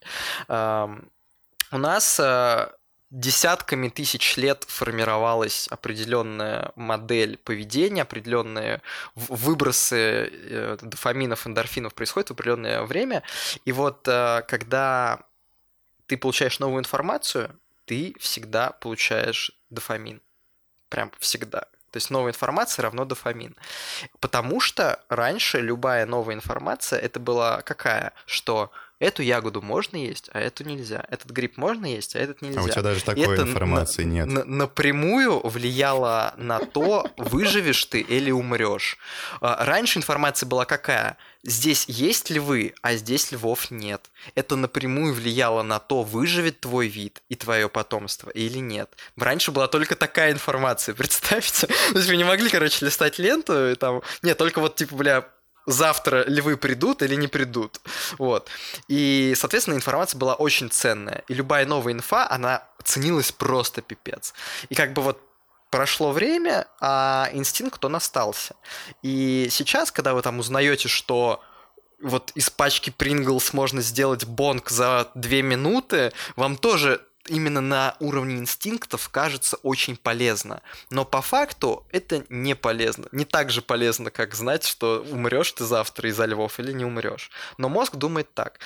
У 1.73 1.79
нас 1.79 2.21
э, 2.21 2.69
десятками 3.11 3.89
тысяч 3.89 4.37
лет 4.37 4.65
формировалась 4.69 5.69
определенная 5.69 6.71
модель 6.77 7.39
поведения, 7.39 8.03
определенные 8.03 8.83
выбросы 9.15 9.97
э, 10.31 10.77
дофаминов, 10.83 11.47
эндорфинов 11.47 11.95
происходят 11.95 12.29
в 12.29 12.33
определенное 12.33 12.83
время. 12.83 13.23
И 13.65 13.73
вот 13.73 14.07
э, 14.07 14.43
когда 14.47 15.21
ты 16.07 16.19
получаешь 16.19 16.59
новую 16.59 16.81
информацию, 16.81 17.59
ты 17.87 18.15
всегда 18.21 18.73
получаешь 18.73 19.51
дофамин. 19.71 20.21
Прям 20.91 21.11
всегда. 21.21 21.61
То 21.91 21.97
есть 21.97 22.11
новая 22.11 22.33
информация 22.33 22.83
равно 22.83 23.07
дофамин. 23.07 23.57
Потому 24.21 24.61
что 24.61 25.03
раньше 25.09 25.61
любая 25.61 26.05
новая 26.05 26.35
информация 26.35 26.99
это 26.99 27.19
была 27.19 27.63
какая? 27.63 28.13
Что 28.27 28.71
эту 29.03 29.23
ягоду 29.23 29.61
можно 29.63 29.97
есть, 29.97 30.31
а 30.33 30.41
эту 30.41 30.65
нельзя. 30.65 31.05
Этот 31.11 31.31
гриб 31.31 31.57
можно 31.57 31.87
есть, 31.87 32.17
а 32.17 32.19
этот 32.19 32.41
нельзя. 32.43 32.61
А 32.61 32.65
у 32.65 32.69
тебя 32.69 32.83
даже 32.83 33.03
такой 33.05 33.35
это 33.35 33.43
информации 33.43 34.05
на- 34.05 34.09
нет. 34.13 34.27
на- 34.29 34.45
напрямую 34.45 35.47
влияло 35.47 36.35
на 36.37 36.59
то, 36.61 37.07
выживешь 37.17 37.85
ты 37.87 38.01
или 38.01 38.31
умрешь. 38.31 38.99
А, 39.41 39.65
Раньше 39.65 39.99
информация 39.99 40.47
была 40.47 40.65
какая? 40.65 41.17
Здесь 41.45 41.87
есть 41.89 42.31
львы, 42.31 42.75
а 42.83 42.95
здесь 42.95 43.33
львов 43.33 43.73
нет. 43.73 44.11
Это 44.37 44.55
напрямую 44.55 45.13
влияло 45.13 45.63
на 45.65 45.81
то, 45.81 46.03
выживет 46.05 46.61
твой 46.61 46.87
вид 46.87 47.21
и 47.29 47.35
твое 47.35 47.69
потомство 47.69 48.31
или 48.31 48.59
нет. 48.59 48.95
Раньше 49.17 49.51
была 49.51 49.67
только 49.67 49.97
такая 49.97 50.31
информация, 50.33 50.95
представьте. 50.97 51.67
То 51.67 51.99
есть 51.99 52.09
вы 52.09 52.17
не 52.17 52.25
могли, 52.25 52.49
короче, 52.49 52.85
листать 52.87 53.19
ленту 53.19 53.71
и 53.71 53.75
там... 53.75 54.03
Нет, 54.23 54.39
только 54.39 54.61
вот 54.61 54.77
типа, 54.77 54.95
бля, 54.95 55.29
завтра 55.67 56.25
львы 56.27 56.57
придут 56.57 57.03
или 57.03 57.15
не 57.15 57.29
придут. 57.29 57.81
Вот. 58.19 58.49
И, 58.89 59.35
соответственно, 59.37 59.75
информация 59.75 60.19
была 60.19 60.35
очень 60.35 60.71
ценная. 60.71 61.23
И 61.29 61.35
любая 61.35 61.67
новая 61.67 61.93
инфа, 61.93 62.29
она 62.29 62.65
ценилась 62.83 63.33
просто 63.33 63.83
пипец. 63.83 64.35
И 64.69 64.75
как 64.75 64.93
бы 64.93 65.03
вот 65.03 65.21
прошло 65.71 66.13
время, 66.13 66.67
а 66.81 67.31
инстинкт, 67.33 67.85
он 67.85 67.97
остался. 67.97 68.55
И 69.03 69.49
сейчас, 69.51 69.91
когда 69.91 70.15
вы 70.15 70.23
там 70.23 70.39
узнаете, 70.39 70.89
что 70.89 71.43
вот 72.03 72.33
из 72.35 72.51
пачки 72.51 72.91
Принглс 72.91 73.53
можно 73.53 73.81
сделать 73.81 74.25
бонг 74.25 74.69
за 74.69 75.11
две 75.15 75.43
минуты, 75.43 76.13
вам 76.37 76.57
тоже 76.57 77.01
именно 77.29 77.61
на 77.61 77.97
уровне 78.01 78.37
инстинктов 78.37 79.09
кажется 79.09 79.57
очень 79.63 79.97
полезно. 79.97 80.63
Но 80.91 81.05
по 81.05 81.23
факту 81.23 81.87
это 81.91 82.25
не 82.29 82.55
полезно. 82.55 83.07
Не 83.13 83.25
так 83.25 83.51
же 83.51 83.63
полезно, 83.63 84.11
как 84.11 84.35
знать, 84.35 84.65
что 84.65 85.05
умрешь 85.11 85.53
ты 85.53 85.65
завтра 85.65 86.09
из-за 86.09 86.25
львов 86.25 86.59
или 86.59 86.73
не 86.73 86.85
умрешь. 86.85 87.31
Но 87.59 87.69
мозг 87.69 87.97
думает 87.97 88.33
так. 88.35 88.59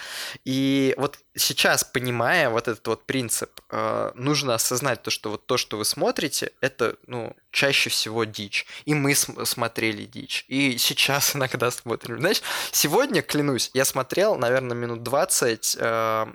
И 0.45 0.95
вот 0.97 1.19
сейчас, 1.37 1.85
понимая 1.85 2.49
вот 2.49 2.69
этот 2.69 2.87
вот 2.87 3.05
принцип, 3.05 3.61
э, 3.71 4.13
нужно 4.15 4.55
осознать 4.55 5.03
то, 5.03 5.11
что 5.11 5.31
вот 5.31 5.47
то, 5.47 5.57
что 5.57 5.77
вы 5.77 5.85
смотрите, 5.85 6.53
это, 6.61 6.97
ну, 7.07 7.37
чаще 7.51 7.91
всего 7.91 8.25
дичь. 8.25 8.67
И 8.85 8.95
мы 8.95 9.15
см- 9.15 9.47
смотрели 9.47 10.05
дичь. 10.05 10.45
И 10.49 10.79
сейчас 10.79 11.37
иногда 11.37 11.71
смотрим. 11.71 12.19
Знаешь, 12.21 12.43
сегодня, 12.73 13.23
клянусь, 13.23 13.71
я 13.75 13.85
смотрел, 13.85 14.37
наверное, 14.37 14.77
минут 14.77 15.03
20 15.03 15.77
э, 15.79 16.27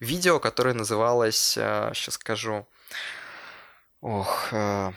видео, 0.00 0.40
которое 0.40 0.74
называлось, 0.74 1.57
сейчас 1.94 2.14
скажу, 2.14 2.66
ох, 4.00 4.48
э, 4.52 4.92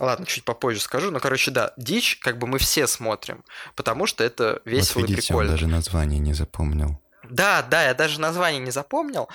Ладно, 0.00 0.26
чуть 0.26 0.44
попозже 0.44 0.80
скажу. 0.80 1.10
Но, 1.10 1.18
короче, 1.18 1.50
да, 1.50 1.72
дичь, 1.76 2.18
как 2.20 2.38
бы 2.38 2.46
мы 2.46 2.58
все 2.58 2.86
смотрим, 2.86 3.44
потому 3.74 4.06
что 4.06 4.22
это 4.22 4.62
весело 4.64 5.00
вот 5.00 5.10
и 5.10 5.12
видите, 5.12 5.34
он 5.34 5.40
прикольно. 5.40 5.50
даже 5.50 5.66
название 5.66 6.20
не 6.20 6.34
запомнил. 6.34 7.00
Да, 7.30 7.62
да, 7.62 7.84
я 7.84 7.94
даже 7.94 8.20
название 8.20 8.60
не 8.60 8.70
запомнил. 8.70 9.28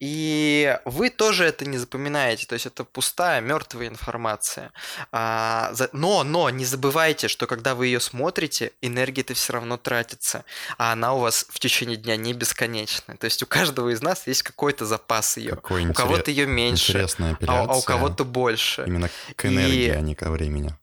И 0.00 0.78
вы 0.84 1.10
тоже 1.10 1.44
это 1.44 1.64
не 1.66 1.78
запоминаете. 1.78 2.46
То 2.46 2.54
есть 2.54 2.66
это 2.66 2.84
пустая, 2.84 3.40
мертвая 3.40 3.88
информация. 3.88 4.72
А, 5.12 5.72
Но, 5.92 6.22
но 6.24 6.50
не 6.50 6.64
забывайте, 6.64 7.28
что 7.28 7.46
когда 7.46 7.74
вы 7.74 7.86
ее 7.86 8.00
смотрите, 8.00 8.72
энергия-то 8.80 9.34
все 9.34 9.52
равно 9.54 9.76
тратится. 9.76 10.44
А 10.78 10.92
она 10.92 11.14
у 11.14 11.18
вас 11.20 11.46
в 11.48 11.58
течение 11.58 11.96
дня 11.96 12.16
не 12.16 12.32
бесконечная. 12.32 13.16
То 13.16 13.24
есть 13.26 13.42
у 13.42 13.46
каждого 13.46 13.90
из 13.90 14.02
нас 14.02 14.26
есть 14.26 14.42
какой-то 14.42 14.86
запас 14.86 15.36
ее. 15.36 15.50
Какой 15.50 15.82
У 15.82 15.84
интерес- 15.84 15.96
кого-то 15.96 16.30
ее 16.30 16.46
меньше, 16.46 17.06
а, 17.46 17.64
а 17.68 17.76
у 17.76 17.82
кого-то 17.82 18.24
больше. 18.24 18.84
Именно 18.86 19.10
к 19.36 19.44
И- 19.44 19.48
энергии, 19.48 19.90
а 19.90 20.00
не 20.00 20.14
ко 20.14 20.30
времени. 20.30 20.74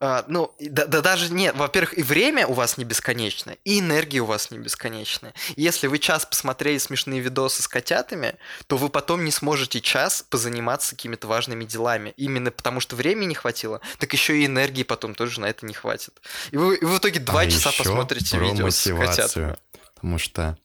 А, 0.00 0.24
ну, 0.28 0.54
да, 0.60 0.86
да 0.86 1.00
даже 1.00 1.32
нет. 1.32 1.56
Во-первых, 1.56 1.98
и 1.98 2.02
время 2.02 2.46
у 2.46 2.52
вас 2.52 2.78
не 2.78 2.84
бесконечное, 2.84 3.58
и 3.64 3.80
энергия 3.80 4.20
у 4.20 4.26
вас 4.26 4.50
не 4.52 4.58
бесконечная. 4.58 5.34
Если 5.56 5.88
вы 5.88 5.98
час 5.98 6.24
посмотрели 6.24 6.78
смешные 6.78 7.20
видосы 7.20 7.62
с 7.62 7.68
котятами, 7.68 8.36
то 8.68 8.76
вы 8.76 8.90
потом 8.90 9.24
не 9.24 9.32
сможете 9.32 9.80
час 9.80 10.24
позаниматься 10.28 10.94
какими-то 10.94 11.26
важными 11.26 11.64
делами. 11.64 12.14
Именно 12.16 12.52
потому, 12.52 12.78
что 12.78 12.94
времени 12.94 13.26
не 13.26 13.34
хватило, 13.34 13.80
так 13.98 14.12
еще 14.12 14.38
и 14.38 14.46
энергии 14.46 14.84
потом 14.84 15.14
тоже 15.14 15.40
на 15.40 15.46
это 15.46 15.66
не 15.66 15.74
хватит. 15.74 16.20
И 16.52 16.56
вы, 16.56 16.76
и 16.76 16.84
вы 16.84 16.94
в 16.94 16.98
итоге 16.98 17.18
два 17.18 17.40
А 17.40 17.50
часа 17.50 17.72
посмотрите 17.76 18.38
видео 18.38 18.70
с 18.70 18.84
котятами. 18.84 18.98
мотивацию. 19.06 19.58
Потому 19.94 20.18
что 20.18 20.58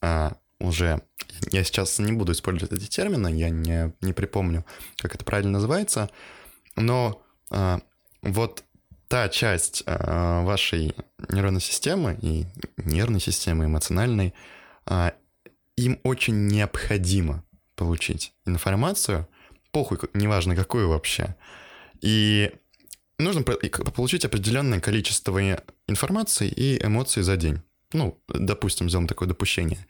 а, 0.00 0.36
уже... 0.58 1.00
Я 1.52 1.62
сейчас 1.64 1.98
не 2.00 2.12
буду 2.12 2.32
использовать 2.32 2.72
эти 2.72 2.88
термины, 2.88 3.28
я 3.28 3.50
не, 3.50 3.94
не 4.00 4.12
припомню, 4.12 4.66
как 4.98 5.14
это 5.14 5.24
правильно 5.24 5.52
называется, 5.52 6.10
но 6.76 7.22
а, 7.50 7.80
вот 8.22 8.64
та 9.08 9.28
часть 9.28 9.82
а, 9.86 10.42
вашей 10.44 10.94
нейронной 11.28 11.60
системы 11.60 12.18
и 12.22 12.46
нервной 12.76 13.20
системы, 13.20 13.64
эмоциональной, 13.64 14.34
а, 14.86 15.14
им 15.76 15.98
очень 16.04 16.46
необходимо 16.46 17.44
получить 17.74 18.34
информацию, 18.46 19.26
похуй, 19.72 19.98
неважно 20.14 20.54
какую 20.54 20.88
вообще. 20.88 21.34
И 22.00 22.52
нужно 23.18 23.42
получить 23.42 24.24
определенное 24.24 24.80
количество 24.80 25.40
информации 25.88 26.48
и 26.48 26.84
эмоций 26.84 27.22
за 27.22 27.36
день. 27.36 27.62
Ну, 27.92 28.22
допустим, 28.28 28.88
сделаем 28.88 29.08
такое 29.08 29.28
допущение. 29.28 29.86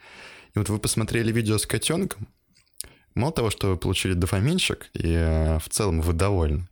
И 0.54 0.58
вот 0.58 0.68
вы 0.68 0.78
посмотрели 0.78 1.32
видео 1.32 1.58
с 1.58 1.66
котенком, 1.66 2.28
мало 3.14 3.32
того, 3.32 3.50
что 3.50 3.68
вы 3.68 3.76
получили 3.76 4.14
дофаминчик, 4.14 4.90
и 4.94 5.12
э, 5.12 5.58
в 5.58 5.68
целом 5.68 6.00
вы 6.00 6.12
довольны, 6.12 6.68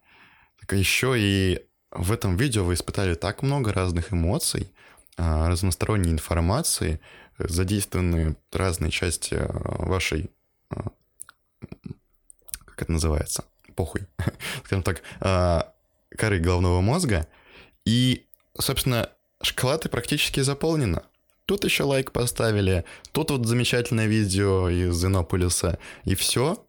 еще 0.77 1.15
и 1.19 1.65
в 1.91 2.13
этом 2.13 2.37
видео 2.37 2.65
вы 2.65 2.75
испытали 2.75 3.15
так 3.15 3.43
много 3.43 3.73
разных 3.73 4.13
эмоций, 4.13 4.73
а, 5.17 5.49
разносторонней 5.49 6.13
информации, 6.13 7.01
задействованы 7.39 8.37
разные 8.53 8.91
части 8.91 9.35
э, 9.35 9.47
вашей... 9.51 10.31
а, 10.71 10.91
Как 12.65 12.83
это 12.83 12.93
называется? 12.93 13.45
Похуй. 13.75 14.07
Скажем 14.65 14.83
так, 14.83 15.03
а, 15.21 15.73
коры 16.17 16.39
головного 16.41 16.81
мозга. 16.81 17.27
И, 17.85 18.27
собственно, 18.59 19.11
шоколад 19.43 19.91
практически 19.91 20.41
заполнена. 20.41 21.05
Тут 21.47 21.65
еще 21.65 21.85
лайк 21.85 22.13
поставили, 22.13 22.85
тут 23.13 23.31
вот 23.31 23.47
замечательное 23.47 24.07
видео 24.07 24.69
из 24.69 25.03
Иннополиса, 25.03 25.79
и 26.05 26.15
все. 26.15 26.63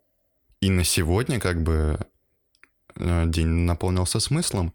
И 0.62 0.70
на 0.70 0.86
сегодня 0.86 1.40
как 1.40 1.62
бы 1.62 2.00
день 3.00 3.48
наполнился 3.48 4.20
смыслом 4.20 4.74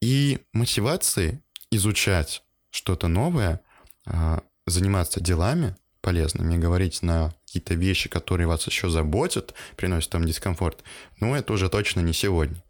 и 0.00 0.38
мотивацией 0.52 1.40
изучать 1.70 2.42
что-то 2.70 3.08
новое, 3.08 3.60
а, 4.06 4.42
заниматься 4.66 5.20
делами 5.20 5.76
полезными, 6.00 6.56
говорить 6.56 7.02
на 7.02 7.34
какие-то 7.46 7.74
вещи, 7.74 8.08
которые 8.08 8.46
вас 8.46 8.66
еще 8.66 8.88
заботят, 8.88 9.54
приносят 9.76 10.14
вам 10.14 10.24
дискомфорт, 10.24 10.82
ну, 11.20 11.34
это 11.34 11.52
уже 11.52 11.68
точно 11.68 12.00
не 12.00 12.12
сегодня. 12.12 12.62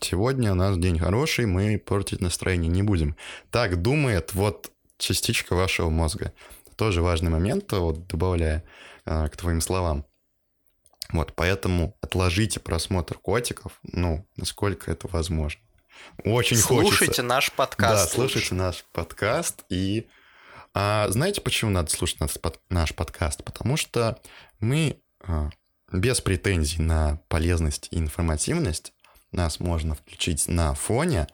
Сегодня 0.00 0.52
у 0.52 0.54
нас 0.54 0.76
день 0.76 0.98
хороший, 0.98 1.46
мы 1.46 1.78
портить 1.78 2.20
настроение 2.20 2.70
не 2.70 2.82
будем. 2.82 3.16
Так 3.50 3.80
думает 3.80 4.34
вот 4.34 4.70
частичка 4.98 5.54
вашего 5.54 5.88
мозга. 5.88 6.32
Тоже 6.76 7.00
важный 7.00 7.30
момент, 7.30 7.72
вот 7.72 8.06
добавляя 8.08 8.64
а, 9.06 9.28
к 9.28 9.36
твоим 9.36 9.60
словам. 9.60 10.04
Вот, 11.14 11.32
поэтому 11.36 11.96
отложите 12.00 12.58
просмотр 12.58 13.16
котиков, 13.18 13.78
ну, 13.84 14.26
насколько 14.36 14.90
это 14.90 15.06
возможно. 15.06 15.60
Очень 16.24 16.56
Слушайте 16.56 16.96
хочется. 17.06 17.22
наш 17.22 17.50
Да, 17.50 17.54
подкаст. 17.56 18.12
слушайте 18.14 18.54
наш 18.56 18.84
подкаст. 18.92 19.64
И 19.68 20.08
а, 20.74 21.08
знаете, 21.10 21.40
почему 21.40 21.70
надо 21.70 21.88
слушать 21.92 22.18
наш, 22.18 22.32
под- 22.40 22.60
наш 22.68 22.92
подкаст? 22.96 23.44
Потому 23.44 23.76
что 23.76 24.18
мы 24.58 25.00
а, 25.20 25.50
без 25.92 26.20
претензий 26.20 26.82
на 26.82 27.20
полезность 27.28 27.86
и 27.92 27.98
информативность 27.98 28.92
нас 29.30 29.60
можно 29.60 29.94
включить 29.94 30.48
на 30.48 30.74
фоне 30.74 31.28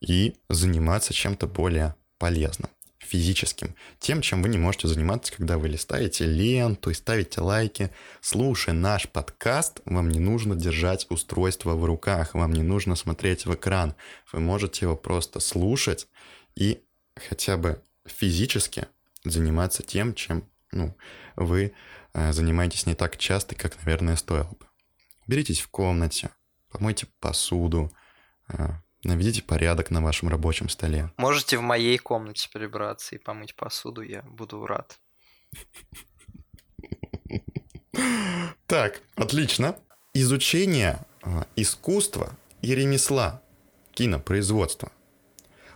и 0.00 0.36
заниматься 0.50 1.14
чем-то 1.14 1.46
более 1.46 1.94
полезным, 2.18 2.68
физическим. 3.06 3.74
Тем, 3.98 4.20
чем 4.20 4.42
вы 4.42 4.48
не 4.48 4.58
можете 4.58 4.88
заниматься, 4.88 5.32
когда 5.32 5.58
вы 5.58 5.68
листаете 5.68 6.26
ленту 6.26 6.90
и 6.90 6.94
ставите 6.94 7.40
лайки. 7.40 7.90
Слушая 8.20 8.74
наш 8.74 9.08
подкаст, 9.08 9.80
вам 9.84 10.10
не 10.10 10.18
нужно 10.18 10.56
держать 10.56 11.06
устройство 11.08 11.74
в 11.74 11.84
руках, 11.84 12.34
вам 12.34 12.52
не 12.52 12.62
нужно 12.62 12.96
смотреть 12.96 13.46
в 13.46 13.54
экран. 13.54 13.94
Вы 14.32 14.40
можете 14.40 14.86
его 14.86 14.96
просто 14.96 15.40
слушать 15.40 16.08
и 16.54 16.82
хотя 17.14 17.56
бы 17.56 17.82
физически 18.04 18.86
заниматься 19.24 19.82
тем, 19.82 20.14
чем 20.14 20.48
ну, 20.72 20.96
вы 21.36 21.72
э, 22.12 22.32
занимаетесь 22.32 22.86
не 22.86 22.94
так 22.94 23.16
часто, 23.16 23.54
как, 23.54 23.76
наверное, 23.84 24.16
стоило 24.16 24.50
бы. 24.50 24.66
Беритесь 25.26 25.60
в 25.60 25.68
комнате, 25.68 26.30
помойте 26.70 27.06
посуду, 27.20 27.92
э, 28.48 28.68
наведите 29.06 29.42
порядок 29.42 29.90
на 29.90 30.00
вашем 30.00 30.28
рабочем 30.28 30.68
столе. 30.68 31.10
Можете 31.16 31.58
в 31.58 31.62
моей 31.62 31.98
комнате 31.98 32.48
прибраться 32.52 33.14
и 33.14 33.18
помыть 33.18 33.54
посуду, 33.54 34.02
я 34.02 34.22
буду 34.22 34.66
рад. 34.66 34.98
Так, 38.66 39.00
отлично. 39.14 39.76
Изучение 40.12 40.98
э, 41.22 41.42
искусства 41.56 42.34
и 42.62 42.74
ремесла, 42.74 43.40
кинопроизводства. 43.92 44.90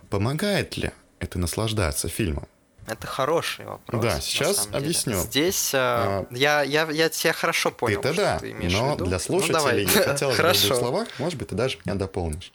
Помогает 0.09 0.77
ли 0.77 0.91
это 1.19 1.39
наслаждаться 1.39 2.09
фильмом? 2.09 2.47
Это 2.87 3.07
хороший 3.07 3.65
вопрос. 3.65 4.01
Да, 4.01 4.19
сейчас 4.19 4.67
объясню. 4.71 5.19
Здесь 5.19 5.71
А, 5.73 6.25
а, 6.29 6.35
я, 6.35 6.63
я, 6.63 6.89
я 6.91 7.09
тебя 7.09 7.31
хорошо 7.31 7.71
понял, 7.71 8.01
Ты-то 8.01 8.15
да, 8.15 8.39
ты 8.39 8.53
но 8.53 8.95
для 8.95 9.17
Ну, 9.17 9.19
слушателей 9.19 9.53
давай. 9.53 9.85
не 9.85 9.91
хотелось 9.91 10.37
бы 10.37 10.43
в 10.43 10.61
двух 10.67 10.77
словах, 10.79 11.07
может 11.19 11.39
быть, 11.39 11.49
ты 11.49 11.55
даже 11.55 11.77
меня 11.85 11.95
дополнишь. 11.95 12.51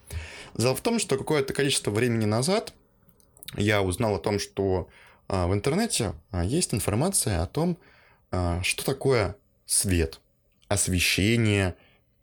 Дело 0.57 0.75
в 0.75 0.81
том, 0.81 0.99
что 0.99 1.19
какое-то 1.19 1.53
количество 1.53 1.91
времени 1.91 2.25
назад 2.25 2.73
я 3.57 3.83
узнал 3.83 4.17
о 4.17 4.19
том, 4.19 4.39
что 4.39 4.89
а, 5.29 5.47
в 5.47 5.55
интернете 5.55 6.15
а, 6.31 6.45
есть 6.45 6.73
информация 6.73 7.43
о 7.43 7.47
том, 7.47 7.77
а, 8.31 8.63
что 8.63 8.85
такое 8.85 9.37
свет, 9.67 10.21
освещение, 10.69 11.75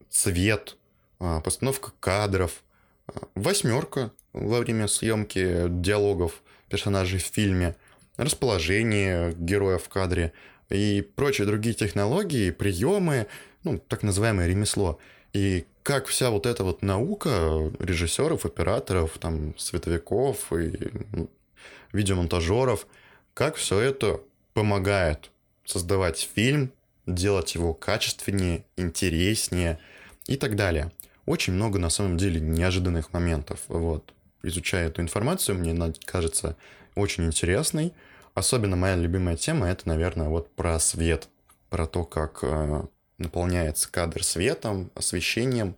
цвет, 0.10 0.78
постановка 1.18 1.92
кадров, 2.00 2.64
восьмерка 3.36 4.12
во 4.34 4.60
время 4.60 4.88
съемки 4.88 5.68
диалогов 5.70 6.42
персонажей 6.70 7.20
в 7.20 7.24
фильме, 7.24 7.76
расположение 8.18 9.34
героя 9.38 9.78
в 9.78 9.88
кадре 9.90 10.34
и 10.70 11.02
прочие 11.16 11.48
другие 11.48 11.76
технологии, 11.76 12.52
приемы, 12.52 13.28
ну, 13.64 13.80
так 13.80 14.04
называемое 14.04 14.48
ремесло. 14.48 15.00
И 15.34 15.66
как 15.84 16.08
вся 16.08 16.30
вот 16.30 16.46
эта 16.46 16.64
вот 16.64 16.82
наука 16.82 17.72
режиссеров, 17.80 18.46
операторов, 18.46 19.18
там, 19.20 19.58
световиков 19.58 20.52
и 20.54 20.92
ну, 21.12 21.30
видеомонтажеров, 21.92 22.88
как 23.34 23.56
все 23.56 23.80
это 23.80 24.22
помогает 24.54 25.30
создавать 25.66 26.30
фильм, 26.34 26.72
делать 27.06 27.56
его 27.56 27.74
качественнее, 27.74 28.64
интереснее 28.78 29.78
и 30.26 30.38
так 30.38 30.56
далее. 30.56 30.92
Очень 31.26 31.54
много, 31.54 31.80
на 31.80 31.90
самом 31.90 32.18
деле, 32.18 32.40
неожиданных 32.40 33.14
моментов. 33.14 33.62
Вот. 33.68 34.14
Изучая 34.42 34.88
эту 34.88 35.02
информацию, 35.02 35.58
мне 35.58 35.72
она 35.72 35.94
кажется 36.06 36.56
очень 36.96 37.26
интересной. 37.26 37.94
Особенно 38.36 38.76
моя 38.76 38.96
любимая 38.96 39.38
тема— 39.38 39.68
это, 39.70 39.88
наверное, 39.88 40.28
вот 40.28 40.54
про 40.56 40.80
свет, 40.80 41.30
про 41.70 41.88
то, 41.88 42.04
как 42.04 42.40
э, 42.42 42.84
наполняется 43.18 43.92
кадр 43.92 44.24
светом, 44.24 44.92
освещением, 44.96 45.76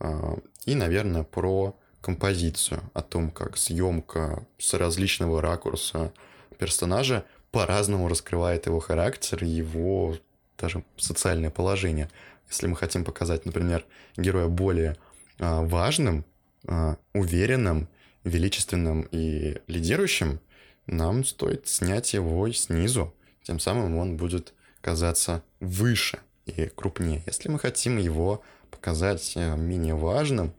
э, 0.00 0.36
и, 0.64 0.74
наверное, 0.74 1.22
про 1.22 1.76
композицию, 2.00 2.82
о 2.94 3.02
том, 3.02 3.30
как 3.30 3.56
съемка 3.56 4.46
с 4.58 4.74
различного 4.74 5.42
ракурса 5.42 6.12
персонажа 6.58 7.24
по-разному 7.50 8.08
раскрывает 8.08 8.66
его 8.66 8.80
характер, 8.80 9.44
его 9.44 10.16
даже 10.58 10.84
социальное 10.96 11.50
положение. 11.50 12.10
Если 12.48 12.66
мы 12.66 12.76
хотим 12.76 13.04
показать, 13.04 13.46
например, 13.46 13.84
героя 14.16 14.48
более 14.48 14.96
а, 15.38 15.62
важным, 15.62 16.24
а, 16.66 16.96
уверенным, 17.14 17.88
величественным 18.24 19.08
и 19.10 19.60
лидирующим, 19.66 20.40
нам 20.86 21.24
стоит 21.24 21.68
снять 21.68 22.14
его 22.14 22.50
снизу. 22.52 23.14
Тем 23.42 23.60
самым 23.60 23.96
он 23.96 24.16
будет 24.16 24.54
казаться 24.80 25.42
выше 25.60 26.20
и 26.48 26.68
крупнее. 26.68 27.22
Если 27.26 27.48
мы 27.48 27.58
хотим 27.58 27.98
его 27.98 28.42
показать 28.70 29.32
э, 29.36 29.56
менее 29.56 29.94
важным, 29.94 30.52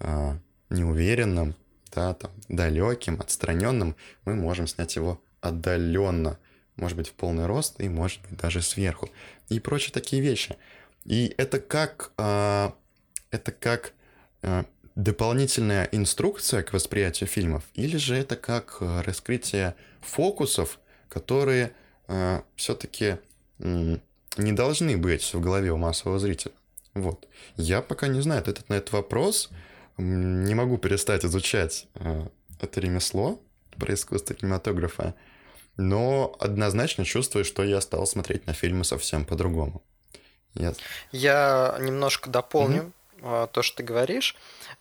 а, 0.00 0.38
неуверенным, 0.70 1.54
да, 1.92 2.14
там, 2.14 2.30
далеким, 2.48 3.20
отстраненным, 3.20 3.96
мы 4.24 4.34
можем 4.34 4.66
снять 4.66 4.96
его 4.96 5.20
отдаленно, 5.40 6.38
может 6.76 6.96
быть, 6.96 7.08
в 7.08 7.12
полный 7.12 7.46
рост 7.46 7.80
и, 7.80 7.88
может 7.88 8.20
быть, 8.22 8.38
даже 8.38 8.62
сверху. 8.62 9.10
И 9.48 9.58
прочие 9.60 9.92
такие 9.92 10.22
вещи. 10.22 10.56
И 11.04 11.34
это 11.36 11.58
как, 11.58 12.12
а, 12.16 12.74
это 13.30 13.52
как 13.52 13.92
дополнительная 14.94 15.88
инструкция 15.90 16.62
к 16.62 16.72
восприятию 16.72 17.28
фильмов, 17.28 17.64
или 17.74 17.96
же 17.96 18.14
это 18.14 18.36
как 18.36 18.78
раскрытие 18.80 19.74
фокусов, 20.00 20.78
которые 21.08 21.72
все-таки 22.54 23.18
не 24.36 24.52
должны 24.52 24.96
быть 24.96 25.34
в 25.34 25.40
голове 25.40 25.72
у 25.72 25.76
массового 25.76 26.18
зрителя. 26.18 26.52
Вот. 26.94 27.26
Я 27.56 27.82
пока 27.82 28.08
не 28.08 28.20
знаю 28.20 28.40
ответ 28.40 28.68
на 28.68 28.74
этот 28.74 28.92
вопрос. 28.92 29.50
Не 29.96 30.54
могу 30.54 30.78
перестать 30.78 31.24
изучать 31.24 31.86
а, 31.94 32.28
это 32.60 32.80
ремесло 32.80 33.40
про 33.76 33.94
искусство 33.94 34.34
кинематографа, 34.34 35.14
но 35.76 36.36
однозначно 36.40 37.04
чувствую, 37.04 37.44
что 37.44 37.62
я 37.62 37.80
стал 37.80 38.06
смотреть 38.06 38.46
на 38.46 38.52
фильмы 38.52 38.84
совсем 38.84 39.24
по-другому. 39.24 39.82
Я... 40.54 40.74
я 41.12 41.78
немножко 41.80 42.30
дополню 42.30 42.92
mm-hmm. 43.20 43.50
то, 43.52 43.62
что 43.62 43.76
ты 43.78 43.82
говоришь. 43.84 44.34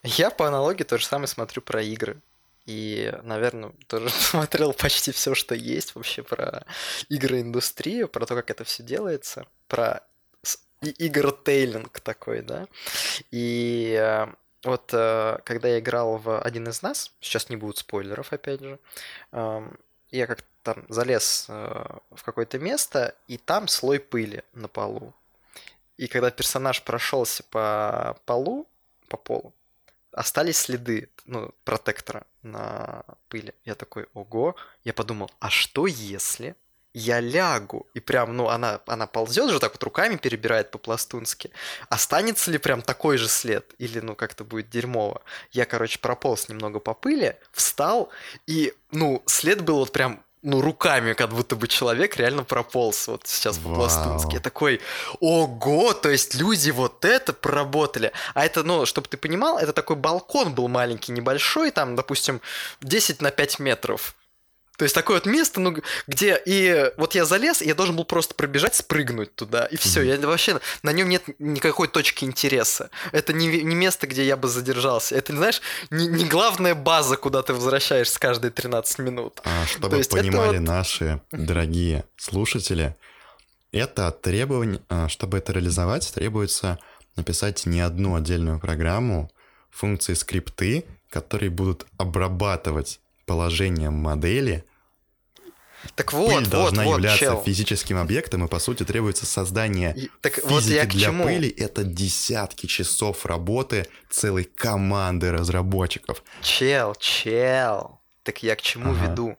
Я 0.04 0.32
по 0.32 0.48
аналогии 0.48 0.84
то 0.84 0.98
же 0.98 1.06
самое 1.06 1.28
смотрю 1.28 1.62
про 1.62 1.82
игры. 1.82 2.20
И, 2.68 3.12
наверное, 3.24 3.72
тоже 3.88 4.10
смотрел 4.12 4.74
почти 4.74 5.12
все, 5.12 5.34
что 5.34 5.56
есть 5.56 5.96
вообще 5.96 6.22
про 6.22 6.66
игроиндустрию, 7.10 8.08
про 8.08 8.26
то, 8.26 8.36
как 8.36 8.52
это 8.52 8.64
все 8.64 8.84
делается, 8.84 9.48
про 9.68 10.04
игротейлинг 10.82 12.00
такой, 12.02 12.42
да. 12.42 12.68
И 13.32 13.98
э, 14.00 14.28
вот 14.64 14.92
э, 14.94 15.40
когда 15.44 15.70
я 15.70 15.80
играл 15.80 16.18
в 16.18 16.40
один 16.40 16.68
из 16.68 16.84
нас, 16.84 17.12
сейчас 17.20 17.50
не 17.50 17.56
будет 17.56 17.78
спойлеров, 17.78 18.32
опять 18.32 18.62
же, 18.62 18.80
я 20.12 20.28
как-то 20.28 20.48
там 20.64 20.86
залез 20.90 21.46
э, 21.50 21.86
в 22.12 22.24
какое-то 22.24 22.60
место, 22.60 23.16
и 23.28 23.38
там 23.38 23.68
слой 23.68 24.00
пыли 24.00 24.44
на 24.54 24.68
полу. 24.68 25.14
И 25.98 26.08
когда 26.08 26.30
персонаж 26.30 26.84
прошелся 26.84 27.44
по 27.44 28.18
полу, 28.26 28.68
по 29.08 29.18
полу, 29.18 29.54
остались 30.18 30.58
следы, 30.58 31.10
ну, 31.26 31.54
протектора 31.64 32.26
на 32.42 33.04
пыли. 33.30 33.54
Я 33.66 33.76
такой, 33.76 34.08
ого. 34.14 34.56
Я 34.84 34.94
подумал, 34.94 35.30
а 35.40 35.50
что 35.50 35.88
если 35.88 36.56
я 36.94 37.20
лягу, 37.20 37.86
и 37.94 38.00
прям, 38.00 38.36
ну, 38.36 38.48
она, 38.50 38.82
она 38.88 39.06
ползет 39.06 39.52
же 39.52 39.60
так 39.60 39.74
вот 39.74 39.84
руками 39.84 40.16
перебирает 40.16 40.72
по-пластунски. 40.72 41.52
Останется 41.90 42.50
ли 42.50 42.58
прям 42.58 42.82
такой 42.82 43.18
же 43.18 43.28
след? 43.28 43.76
Или, 43.78 44.00
ну, 44.00 44.16
как-то 44.16 44.44
будет 44.44 44.70
дерьмово? 44.72 45.22
Я, 45.52 45.66
короче, 45.66 46.00
прополз 46.00 46.50
немного 46.50 46.80
по 46.80 46.96
пыли, 46.96 47.38
встал, 47.52 48.10
и, 48.48 48.74
ну, 48.92 49.22
след 49.28 49.62
был 49.62 49.78
вот 49.78 49.92
прям 49.92 50.24
ну, 50.48 50.62
руками, 50.62 51.14
как 51.14 51.30
будто 51.30 51.56
бы 51.58 51.68
человек 51.68 52.16
реально 52.16 52.44
прополз 52.44 53.08
вот 53.08 53.22
сейчас 53.26 53.58
по-пластунски. 53.58 54.36
Я 54.36 54.40
такой, 54.40 54.80
ого, 55.20 55.94
то 55.94 56.10
есть 56.10 56.36
люди 56.36 56.72
вот 56.72 57.04
это 57.04 57.34
проработали. 57.34 58.14
А 58.34 58.46
это, 58.46 58.64
ну, 58.64 58.86
чтобы 58.86 59.10
ты 59.10 59.18
понимал, 59.18 59.58
это 59.58 59.74
такой 59.74 59.98
балкон 59.98 60.54
был 60.54 60.70
маленький, 60.70 61.12
небольшой, 61.12 61.72
там, 61.72 61.96
допустим, 61.98 62.40
10 62.82 63.22
на 63.22 63.32
5 63.32 63.60
метров. 63.60 64.16
То 64.78 64.84
есть 64.84 64.94
такое 64.94 65.18
вот 65.18 65.26
место, 65.26 65.60
ну, 65.60 65.76
где 66.06 66.40
и 66.46 66.92
вот 66.98 67.16
я 67.16 67.26
залез, 67.26 67.64
и 67.64 67.68
я 67.68 67.74
должен 67.74 67.96
был 67.96 68.06
просто 68.06 68.36
пробежать, 68.36 68.76
спрыгнуть 68.76 69.34
туда, 69.34 69.66
и 69.66 69.76
все. 69.76 70.04
Mm-hmm. 70.04 70.22
Я 70.22 70.28
вообще 70.28 70.60
на 70.84 70.92
нем 70.94 71.10
нет 71.10 71.24
никакой 71.40 71.88
точки 71.88 72.26
интереса. 72.26 72.92
Это 73.12 73.34
не, 73.34 73.48
не 73.64 73.76
место, 73.76 74.06
где 74.06 74.24
я 74.24 74.38
бы 74.38 74.48
задержался. 74.48 75.16
Это, 75.16 75.36
знаешь, 75.36 75.62
не, 75.90 76.08
не 76.08 76.26
главная 76.26 76.76
база, 76.76 77.18
куда 77.18 77.42
ты 77.42 77.54
возвращаешься 77.54 78.20
каждые 78.20 78.52
13 78.52 79.00
минут. 79.00 79.42
А, 79.46 79.66
чтобы 79.66 80.00
понимали 80.04 80.60
вот... 80.60 80.68
наши 80.68 81.22
дорогие 81.32 82.06
слушатели, 82.16 82.96
это 83.72 84.12
требование, 84.12 84.82
а, 84.90 85.10
чтобы 85.10 85.40
это 85.40 85.54
реализовать, 85.54 86.14
требуется 86.14 86.78
написать 87.16 87.66
не 87.66 87.82
одну 87.82 88.16
отдельную 88.16 88.60
программу, 88.60 89.32
функции 89.72 90.14
скрипты, 90.14 90.86
которые 91.10 91.50
будут 91.50 91.88
обрабатывать 91.98 93.00
положением 93.28 93.94
модели 93.94 94.66
так 95.96 96.14
вот, 96.14 96.28
пыль 96.28 96.44
вот, 96.44 96.50
должна 96.50 96.84
вот, 96.84 96.94
являться 96.94 97.20
чел. 97.20 97.44
физическим 97.44 97.98
объектом, 97.98 98.44
и 98.44 98.48
по 98.48 98.60
сути 98.60 98.84
требуется 98.84 99.26
создание 99.26 99.94
и, 99.96 100.12
так 100.22 100.36
физики 100.36 100.50
вот 100.50 100.64
я 100.64 100.86
для 100.86 101.06
чему? 101.08 101.24
пыли. 101.24 101.50
Это 101.50 101.84
десятки 101.84 102.66
часов 102.66 103.26
работы 103.26 103.88
целой 104.10 104.44
команды 104.44 105.32
разработчиков. 105.32 106.24
Чел, 106.42 106.96
чел. 106.96 108.00
Так 108.24 108.44
я 108.44 108.56
к 108.56 108.62
чему 108.62 108.92
ага. 108.92 109.06
веду? 109.06 109.38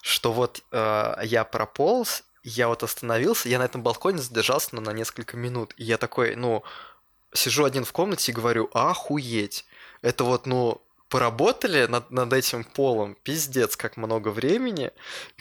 Что 0.00 0.32
вот 0.32 0.62
э, 0.70 1.14
я 1.24 1.44
прополз, 1.44 2.22
я 2.42 2.68
вот 2.68 2.82
остановился, 2.82 3.48
я 3.48 3.58
на 3.58 3.64
этом 3.64 3.82
балконе 3.82 4.18
задержался 4.18 4.70
ну, 4.72 4.80
на 4.80 4.92
несколько 4.92 5.36
минут. 5.36 5.74
И 5.76 5.84
я 5.84 5.98
такой, 5.98 6.36
ну, 6.36 6.62
сижу 7.34 7.64
один 7.64 7.84
в 7.84 7.92
комнате 7.92 8.32
и 8.32 8.34
говорю, 8.34 8.70
охуеть. 8.72 9.66
Это 10.02 10.24
вот, 10.24 10.46
ну, 10.46 10.80
поработали 11.10 11.86
над, 11.86 12.10
над 12.10 12.32
этим 12.32 12.64
полом, 12.64 13.16
пиздец, 13.22 13.76
как 13.76 13.98
много 13.98 14.28
времени, 14.28 14.92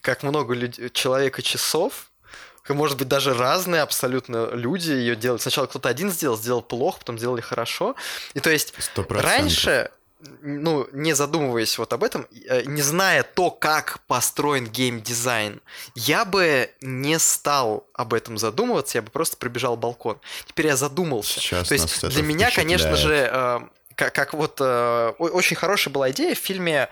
как 0.02 0.24
много 0.24 0.54
люд... 0.56 0.94
человека 0.94 1.42
часов, 1.42 2.10
может 2.68 2.98
быть, 2.98 3.08
даже 3.08 3.34
разные 3.34 3.82
абсолютно 3.82 4.50
люди 4.52 4.92
ее 4.92 5.16
делают. 5.16 5.42
Сначала 5.42 5.68
кто-то 5.68 5.90
один 5.90 6.12
сделал, 6.12 6.38
сделал 6.38 6.62
плохо, 6.62 7.00
потом 7.00 7.18
сделали 7.18 7.42
хорошо. 7.42 7.96
И 8.34 8.40
то 8.40 8.50
есть 8.50 8.74
100%. 8.96 9.22
раньше, 9.22 9.90
ну, 10.42 10.88
не 10.92 11.14
задумываясь 11.14 11.78
вот 11.78 11.94
об 11.94 12.04
этом, 12.04 12.28
э, 12.48 12.64
не 12.66 12.82
зная 12.82 13.24
то, 13.24 13.50
как 13.50 14.02
построен 14.08 14.68
геймдизайн, 14.68 15.62
я 15.96 16.26
бы 16.26 16.70
не 16.82 17.18
стал 17.18 17.88
об 17.94 18.14
этом 18.14 18.38
задумываться, 18.38 18.98
я 18.98 19.02
бы 19.02 19.10
просто 19.10 19.38
пробежал 19.38 19.78
балкон. 19.78 20.20
Теперь 20.46 20.68
я 20.68 20.76
задумался. 20.76 21.40
Сейчас 21.40 21.70
то 21.70 21.74
есть 21.74 22.08
для 22.10 22.24
меня, 22.24 22.52
конечно 22.52 22.96
же, 22.96 23.70
как, 24.00 24.16
как 24.16 24.34
вот 24.34 24.60
э, 24.62 25.10
очень 25.20 25.58
хорошая 25.58 25.94
была 25.94 26.10
идея 26.12 26.34
в 26.34 26.38
фильме 26.38 26.88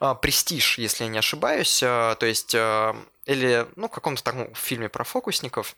э, 0.00 0.14
«Престиж», 0.22 0.78
если 0.78 1.02
я 1.04 1.10
не 1.10 1.18
ошибаюсь, 1.18 1.82
э, 1.82 2.14
то 2.18 2.26
есть, 2.26 2.54
э, 2.54 2.94
или, 3.26 3.66
ну, 3.74 3.88
в 3.88 3.90
каком-то 3.90 4.22
таком 4.22 4.54
фильме 4.54 4.88
про 4.88 5.02
фокусников, 5.02 5.76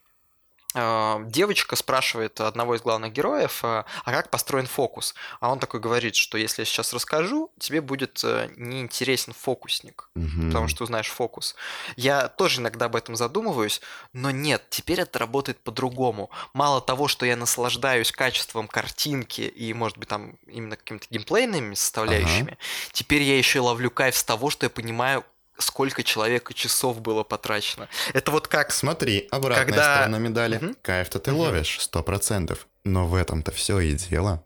девочка 1.26 1.74
спрашивает 1.76 2.40
одного 2.40 2.74
из 2.74 2.82
главных 2.82 3.12
героев, 3.12 3.60
э, 3.64 3.84
а 4.04 4.12
как 4.12 4.30
построен 4.30 4.66
фокус? 4.66 5.14
А 5.40 5.50
он 5.50 5.58
такой 5.58 5.80
говорит, 5.80 6.14
что 6.16 6.36
если 6.36 6.62
я 6.62 6.66
сейчас 6.66 6.92
расскажу, 6.92 7.50
тебе 7.58 7.80
будет 7.80 8.20
э, 8.24 8.50
неинтересен 8.56 9.32
фокусник, 9.32 10.10
угу. 10.14 10.46
потому 10.46 10.68
что 10.68 10.84
узнаешь 10.84 11.08
фокус. 11.08 11.56
Я 11.96 12.28
тоже 12.28 12.60
иногда 12.60 12.86
об 12.86 12.96
этом 12.96 13.16
задумываюсь, 13.16 13.80
но 14.12 14.30
нет, 14.30 14.64
теперь 14.68 15.00
это 15.00 15.18
работает 15.18 15.58
по-другому. 15.60 16.30
Мало 16.52 16.80
того, 16.80 17.08
что 17.08 17.24
я 17.24 17.36
наслаждаюсь 17.36 18.12
качеством 18.12 18.68
картинки 18.68 19.42
и, 19.42 19.72
может 19.72 19.96
быть, 19.98 20.08
там 20.08 20.36
именно 20.46 20.76
какими-то 20.76 21.06
геймплейными 21.10 21.74
составляющими, 21.74 22.52
ага. 22.52 22.58
теперь 22.92 23.22
я 23.22 23.38
еще 23.38 23.60
ловлю 23.60 23.90
кайф 23.90 24.16
с 24.16 24.24
того, 24.24 24.50
что 24.50 24.66
я 24.66 24.70
понимаю, 24.70 25.24
сколько 25.58 26.02
человека 26.02 26.54
часов 26.54 27.00
было 27.00 27.22
потрачено. 27.22 27.88
Это 28.12 28.30
вот 28.30 28.48
как... 28.48 28.72
Смотри, 28.72 29.28
обратная 29.30 29.64
когда... 29.64 29.96
сторона 29.96 30.18
медали. 30.18 30.56
Угу. 30.56 30.74
Кайф-то 30.82 31.18
ты 31.18 31.32
угу. 31.32 31.42
ловишь, 31.42 31.80
сто 31.80 32.02
процентов. 32.02 32.66
Но 32.84 33.06
в 33.06 33.14
этом-то 33.14 33.52
все 33.52 33.80
и 33.80 33.92
дело. 33.92 34.44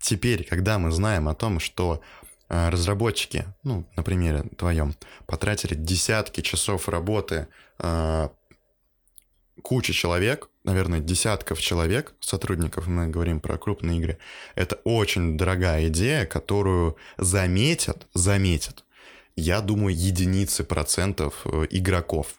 Теперь, 0.00 0.44
когда 0.44 0.78
мы 0.78 0.90
знаем 0.90 1.28
о 1.28 1.34
том, 1.34 1.60
что 1.60 2.00
э, 2.48 2.68
разработчики, 2.68 3.46
ну, 3.64 3.84
на 3.96 4.02
примере 4.02 4.44
твоем, 4.56 4.94
потратили 5.26 5.74
десятки 5.74 6.40
часов 6.40 6.88
работы 6.88 7.48
э, 7.80 8.28
куча 9.62 9.92
человек, 9.92 10.48
наверное, 10.64 11.00
десятков 11.00 11.60
человек, 11.60 12.14
сотрудников, 12.20 12.86
мы 12.86 13.08
говорим 13.08 13.40
про 13.40 13.58
крупные 13.58 13.98
игры, 13.98 14.18
это 14.54 14.76
очень 14.84 15.36
дорогая 15.36 15.88
идея, 15.88 16.26
которую 16.26 16.96
заметят, 17.16 18.06
заметят 18.14 18.84
я 19.38 19.60
думаю, 19.60 19.96
единицы 19.96 20.64
процентов 20.64 21.42
э, 21.44 21.66
игроков. 21.70 22.34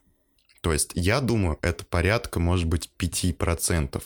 То 0.62 0.74
есть 0.74 0.92
я 0.96 1.22
думаю, 1.22 1.58
это 1.62 1.86
порядка, 1.86 2.40
может 2.40 2.68
быть, 2.68 2.92
5%. 2.98 4.02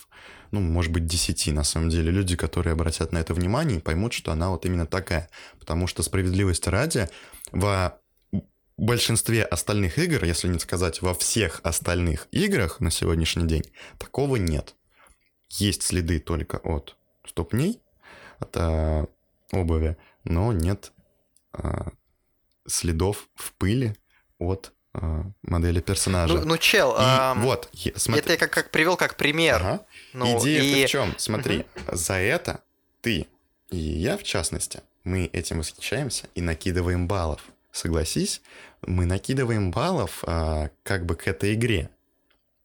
Ну, 0.51 0.59
может 0.59 0.91
быть, 0.91 1.07
10 1.07 1.47
на 1.53 1.63
самом 1.63 1.89
деле. 1.89 2.11
Люди, 2.11 2.35
которые 2.35 2.73
обратят 2.73 3.11
на 3.11 3.17
это 3.17 3.33
внимание, 3.33 3.79
поймут, 3.79 4.13
что 4.13 4.31
она 4.31 4.51
вот 4.51 4.65
именно 4.65 4.85
такая. 4.85 5.29
Потому 5.59 5.87
что 5.87 6.03
справедливости 6.03 6.69
ради, 6.69 7.09
во 7.51 7.97
большинстве 8.77 9.43
остальных 9.43 9.97
игр, 9.97 10.23
если 10.23 10.47
не 10.47 10.59
сказать 10.59 11.01
во 11.01 11.15
всех 11.15 11.61
остальных 11.63 12.27
играх 12.31 12.79
на 12.79 12.91
сегодняшний 12.91 13.47
день, 13.47 13.63
такого 13.97 14.35
нет. 14.35 14.75
Есть 15.49 15.81
следы 15.83 16.19
только 16.19 16.57
от 16.57 16.95
ступней, 17.25 17.81
от 18.39 18.57
обуви, 19.51 19.97
но 20.23 20.51
нет 20.51 20.91
а, 21.53 21.91
следов 22.67 23.27
в 23.35 23.53
пыли 23.53 23.95
от 24.39 24.71
а, 24.93 25.23
модели 25.41 25.79
персонажа. 25.81 26.35
Ну, 26.35 26.45
ну, 26.45 26.57
чел, 26.57 26.91
И 26.93 26.95
ам, 26.99 27.41
вот, 27.41 27.69
смотри. 27.95 28.21
это 28.21 28.31
я 28.33 28.37
как, 28.37 28.51
как 28.51 28.71
привел 28.71 28.95
как 28.97 29.15
пример. 29.15 29.55
Ага. 29.55 29.85
Ну, 30.13 30.39
Идея 30.39 30.61
и- 30.83 30.85
в 30.85 30.89
чем? 30.89 31.13
Смотри, 31.17 31.65
за 31.91 32.13
это 32.15 32.61
ты 33.01 33.27
и 33.71 33.77
я, 33.77 34.17
в 34.17 34.23
частности, 34.23 34.81
мы 35.03 35.25
этим 35.33 35.59
восхищаемся 35.59 36.27
и 36.35 36.41
накидываем 36.41 37.07
баллов. 37.07 37.41
Согласись, 37.71 38.41
мы 38.85 39.05
накидываем 39.05 39.71
баллов 39.71 40.23
а, 40.27 40.69
как 40.83 41.05
бы 41.07 41.15
к 41.15 41.27
этой 41.27 41.55
игре. 41.55 41.89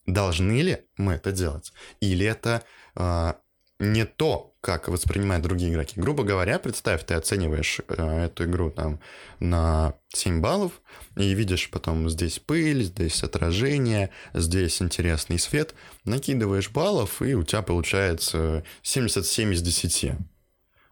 Должны 0.06 0.60
ли 0.62 0.82
мы 0.96 1.14
это 1.14 1.32
делать? 1.32 1.72
Или 2.00 2.26
это 2.26 2.62
а, 2.94 3.36
не 3.78 4.04
то, 4.04 4.54
как 4.60 4.88
воспринимают 4.88 5.44
другие 5.44 5.70
игроки? 5.72 6.00
Грубо 6.00 6.24
говоря, 6.24 6.58
представь, 6.58 7.04
ты 7.04 7.14
оцениваешь 7.14 7.80
а, 7.88 8.26
эту 8.26 8.44
игру 8.44 8.70
там 8.70 9.00
на 9.38 9.94
7 10.08 10.40
баллов 10.40 10.80
и 11.16 11.32
видишь 11.34 11.70
потом 11.70 12.10
здесь 12.10 12.38
пыль, 12.38 12.82
здесь 12.82 13.22
отражение, 13.22 14.10
здесь 14.34 14.82
интересный 14.82 15.38
свет, 15.38 15.74
накидываешь 16.04 16.70
баллов, 16.70 17.22
и 17.22 17.34
у 17.34 17.44
тебя 17.44 17.62
получается 17.62 18.64
77 18.82 19.54
из 19.54 19.62
10. 19.62 20.12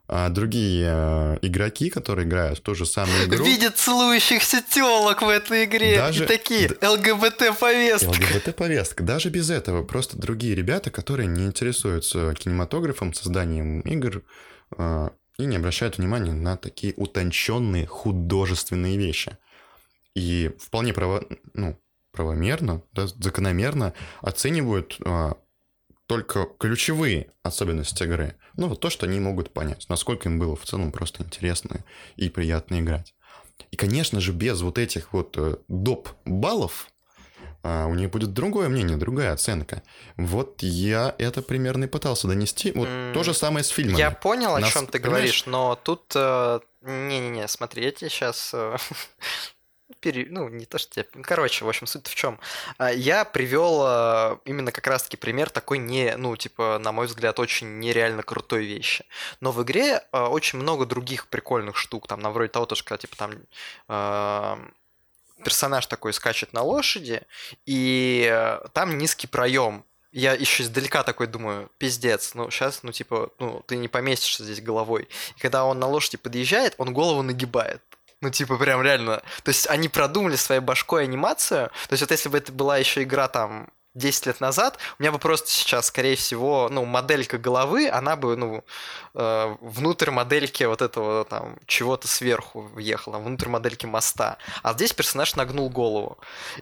А 0.09 0.29
другие 0.29 0.87
э, 0.89 1.39
игроки, 1.43 1.91
которые 1.91 2.27
играют 2.29 2.59
в 2.61 2.63
ту 2.63 2.75
же 2.77 2.87
самую 2.87 3.25
игру... 3.25 3.45
Видят 3.45 3.77
целующихся 3.77 4.63
телок 4.63 5.23
в 5.23 5.29
этой 5.29 5.65
игре. 5.65 5.97
Даже- 5.97 6.25
И 6.25 6.27
такие, 6.29 6.69
ЛГБТ-повестка. 6.81 8.11
ЛГБТ-повестка. 8.11 9.03
Даже 9.03 9.31
без 9.31 9.51
этого. 9.51 9.83
Просто 9.83 10.17
другие 10.17 10.55
ребята, 10.55 10.91
которые 10.91 11.27
не 11.27 11.45
интересуются 11.47 12.35
кинематографом, 12.35 13.15
созданием 13.15 13.81
игр 13.81 14.23
э, 14.79 15.09
и 15.39 15.45
не 15.45 15.57
обращают 15.57 15.99
внимания 15.99 16.33
на 16.33 16.57
такие 16.57 16.95
утонченные 16.97 17.87
художественные 17.87 18.97
вещи. 18.97 19.37
И 20.15 20.53
вполне 20.61 20.93
право, 20.93 21.25
ну, 21.53 21.77
правомерно, 22.13 22.83
да, 22.93 23.09
закономерно 23.09 23.93
оценивают 24.23 24.97
э, 25.05 25.33
только 26.07 26.47
ключевые 26.59 27.29
особенности 27.43 28.03
игры. 28.05 28.37
Ну, 28.57 28.69
вот 28.69 28.81
то, 28.81 28.91
что 28.91 29.07
они 29.07 29.19
могут 29.21 29.53
понять, 29.53 29.87
насколько 29.89 30.29
им 30.29 30.39
было 30.39 30.55
в 30.57 30.65
целом 30.65 30.93
просто 30.93 31.23
интересно 31.25 31.85
и 32.17 32.29
приятно 32.29 32.81
играть. 32.81 33.15
И, 33.71 33.77
конечно 33.77 34.21
же, 34.21 34.33
без 34.33 34.61
вот 34.61 34.79
этих 34.79 35.13
вот 35.13 35.37
э, 35.39 35.57
доп. 35.69 36.09
баллов 36.25 36.89
а, 37.63 37.87
у 37.87 37.95
них 37.95 38.11
будет 38.11 38.33
другое 38.33 38.69
мнение, 38.69 38.97
другая 38.97 39.33
оценка. 39.33 39.83
Вот 40.17 40.63
я 40.63 41.15
это 41.19 41.43
примерно 41.43 41.85
и 41.85 41.89
пытался 41.89 42.29
донести. 42.29 42.71
Вот 42.73 42.87
М, 42.87 43.13
то 43.13 43.25
же 43.25 43.35
самое 43.35 43.65
с 43.65 43.69
фильмами. 43.69 43.99
Я 43.99 44.11
понял, 44.13 44.55
о 44.55 44.61
Нас- 44.61 44.73
чем 44.73 44.87
ты 44.87 45.01
понимаешь? 45.01 45.11
говоришь, 45.23 45.47
но 45.47 45.75
тут... 45.83 46.13
э, 46.15 46.61
Не-не-не, 46.83 47.49
смотри, 47.49 47.83
я 47.85 47.91
тебе 47.91 48.11
сейчас... 48.11 48.55
Ну, 50.03 50.49
не 50.49 50.67
то, 50.67 50.79
что 50.79 50.93
тебе... 50.93 51.23
Короче, 51.23 51.65
в 51.65 51.69
общем, 51.69 51.87
суть 51.87 52.07
в 52.07 52.15
чем. 52.15 52.39
Я 52.95 53.25
привел 53.25 53.83
э, 53.87 54.39
именно 54.45 54.73
как 54.73 54.87
раз-таки 54.87 55.17
пример 55.17 55.51
такой 55.51 55.79
не, 55.79 56.17
ну, 56.17 56.37
типа, 56.37 56.79
на 56.79 56.93
мой 56.93 57.07
взгляд, 57.07 57.39
очень 57.39 57.79
нереально 57.79 58.23
крутой 58.23 58.67
вещи. 58.67 59.05
Но 59.41 59.53
в 59.53 59.63
игре 59.63 60.03
э, 60.13 60.19
очень 60.19 60.59
много 60.59 60.87
других 60.87 61.29
прикольных 61.29 61.77
штук, 61.77 62.09
там, 62.09 62.21
на 62.21 62.31
вроде 62.31 62.51
того, 62.51 62.67
то, 62.67 62.75
что, 62.75 62.85
когда, 62.85 62.99
типа, 62.99 63.17
там 63.17 64.73
персонаж 65.45 65.87
такой 65.87 66.13
скачет 66.13 66.53
на 66.53 66.63
лошади, 66.63 67.23
и 67.67 68.59
там 68.73 68.99
низкий 68.99 69.27
проем. 69.27 69.85
Я 70.13 70.33
еще 70.33 70.63
издалека 70.63 71.03
такой 71.03 71.27
думаю, 71.27 71.71
пиздец, 71.77 72.33
ну 72.35 72.51
сейчас, 72.51 72.83
ну 72.83 72.91
типа, 72.91 73.31
ну 73.39 73.63
ты 73.67 73.77
не 73.77 73.87
поместишься 73.87 74.45
здесь 74.45 74.63
головой. 74.63 75.09
И 75.37 75.41
когда 75.41 75.67
он 75.67 75.79
на 75.79 75.87
лошади 75.87 76.17
подъезжает, 76.17 76.75
он 76.79 76.95
голову 76.95 77.23
нагибает. 77.23 77.83
Ну, 78.23 78.31
типа, 78.31 78.57
прям 78.57 78.83
реально. 78.83 79.23
То 79.43 79.51
есть 79.51 79.69
они 79.69 79.89
продумали 79.89 80.37
своей 80.37 80.61
башкой 80.61 81.05
анимацию. 81.05 81.71
То 81.89 81.93
есть 81.93 82.03
вот 82.03 82.11
если 82.11 82.29
бы 82.29 82.39
это 82.39 82.51
была 82.53 82.79
еще 82.79 83.03
игра 83.03 83.29
там 83.29 83.69
10 83.97 84.27
лет 84.27 84.41
назад, 84.41 84.79
у 84.99 85.03
меня 85.03 85.13
бы 85.13 85.19
просто 85.19 85.51
сейчас, 85.51 85.87
скорее 85.87 86.17
всего, 86.17 86.69
ну, 86.71 86.85
моделька 86.85 87.39
головы, 87.39 87.89
она 87.89 88.17
бы, 88.17 88.37
ну, 88.37 88.65
э, 89.15 89.57
внутрь 89.61 90.11
модельки 90.11 90.65
вот 90.65 90.83
этого 90.83 91.25
там 91.25 91.59
чего-то 91.67 92.07
сверху 92.07 92.63
въехала, 92.63 93.19
внутрь 93.19 93.49
модельки 93.49 93.87
моста. 93.87 94.39
А 94.63 94.75
здесь 94.75 94.93
персонаж 94.93 95.35
нагнул 95.37 95.71
голову. 95.71 96.19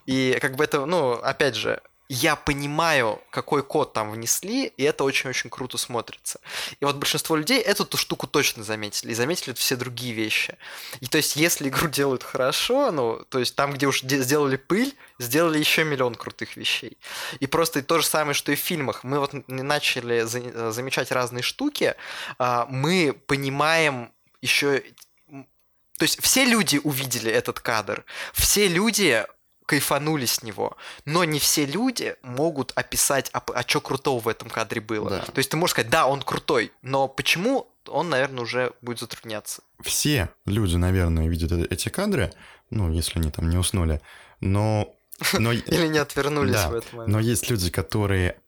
И 0.07 0.39
как 0.41 0.57
бы 0.57 0.65
это, 0.65 0.87
ну, 0.87 1.13
опять 1.13 1.57
же, 1.57 1.83
я 2.09 2.37
понимаю, 2.37 3.21
какой 3.31 3.63
код 3.63 3.93
там 3.93 4.11
внесли, 4.11 4.67
и 4.67 4.83
это 4.83 5.05
очень-очень 5.05 5.49
круто 5.49 5.79
смотрится. 5.79 6.41
И 6.81 6.85
вот 6.85 6.97
большинство 6.97 7.35
людей 7.35 7.61
эту 7.61 7.87
ту 7.87 7.97
штуку 7.97 8.27
точно 8.27 8.63
заметили, 8.63 9.13
и 9.13 9.15
заметили 9.15 9.55
все 9.55 9.77
другие 9.77 10.13
вещи. 10.13 10.57
И 11.01 11.07
то 11.07 11.17
есть, 11.17 11.37
если 11.37 11.69
игру 11.69 11.89
делают 11.89 12.23
хорошо, 12.23 12.91
ну, 12.91 13.25
то 13.29 13.39
есть 13.39 13.57
там, 13.57 13.73
где 13.73 13.87
уж 13.87 14.03
де- 14.03 14.23
сделали 14.23 14.57
пыль, 14.57 14.95
сделали 15.19 15.59
еще 15.59 15.85
миллион 15.85 16.15
крутых 16.15 16.57
вещей. 16.57 16.99
И 17.41 17.47
просто 17.47 17.83
то 17.83 17.99
же 17.99 18.07
самое, 18.07 18.35
что 18.35 18.53
и 18.53 18.57
в 18.57 18.61
фильмах. 18.61 19.03
Мы 19.03 19.19
вот 19.19 19.33
начали 19.49 20.23
за- 20.23 20.73
замечать 20.73 21.11
разные 21.11 21.43
штуки, 21.43 21.95
а, 22.39 22.67
мы 22.69 23.15
понимаем 23.27 24.13
еще... 24.43 24.83
То 25.97 26.03
есть 26.03 26.21
все 26.21 26.45
люди 26.45 26.81
увидели 26.83 27.31
этот 27.31 27.61
кадр, 27.61 28.05
все 28.33 28.67
люди 28.67 29.25
кайфанули 29.67 30.27
с 30.27 30.43
него, 30.43 30.77
но 31.05 31.25
не 31.25 31.39
все 31.39 31.65
люди 31.65 32.17
могут 32.23 32.73
описать, 32.75 33.31
а, 33.33 33.43
а 33.55 33.63
что 33.67 33.81
крутого 33.81 34.21
в 34.21 34.29
этом 34.29 34.51
кадре 34.51 34.81
было. 34.81 35.11
Да. 35.11 35.21
То 35.21 35.39
есть 35.39 35.51
ты 35.51 35.57
можешь 35.57 35.73
сказать, 35.73 35.91
да, 35.91 36.07
он 36.07 36.23
крутой, 36.23 36.73
но 36.83 37.09
почему 37.09 37.69
он, 37.89 38.09
наверное, 38.09 38.43
уже 38.43 38.73
будет 38.83 39.01
затрудняться. 39.01 39.63
Все 39.81 40.31
люди, 40.47 40.77
наверное, 40.77 41.29
видят 41.29 41.53
э- 41.53 41.67
эти 41.71 41.89
кадры, 41.89 42.33
ну, 42.71 42.91
если 42.91 43.19
они 43.19 43.31
там 43.31 43.49
не 43.49 43.57
уснули, 43.57 44.01
но... 44.41 44.95
но... 45.33 45.53
Или 45.53 45.87
не 45.87 45.99
отвернулись 45.99 46.55
Да, 46.55 46.71
в 46.71 46.75
этот 46.75 46.93
момент. 46.93 47.13
Но 47.13 47.21
есть 47.21 47.51
люди, 47.51 47.71
которые 47.71 48.39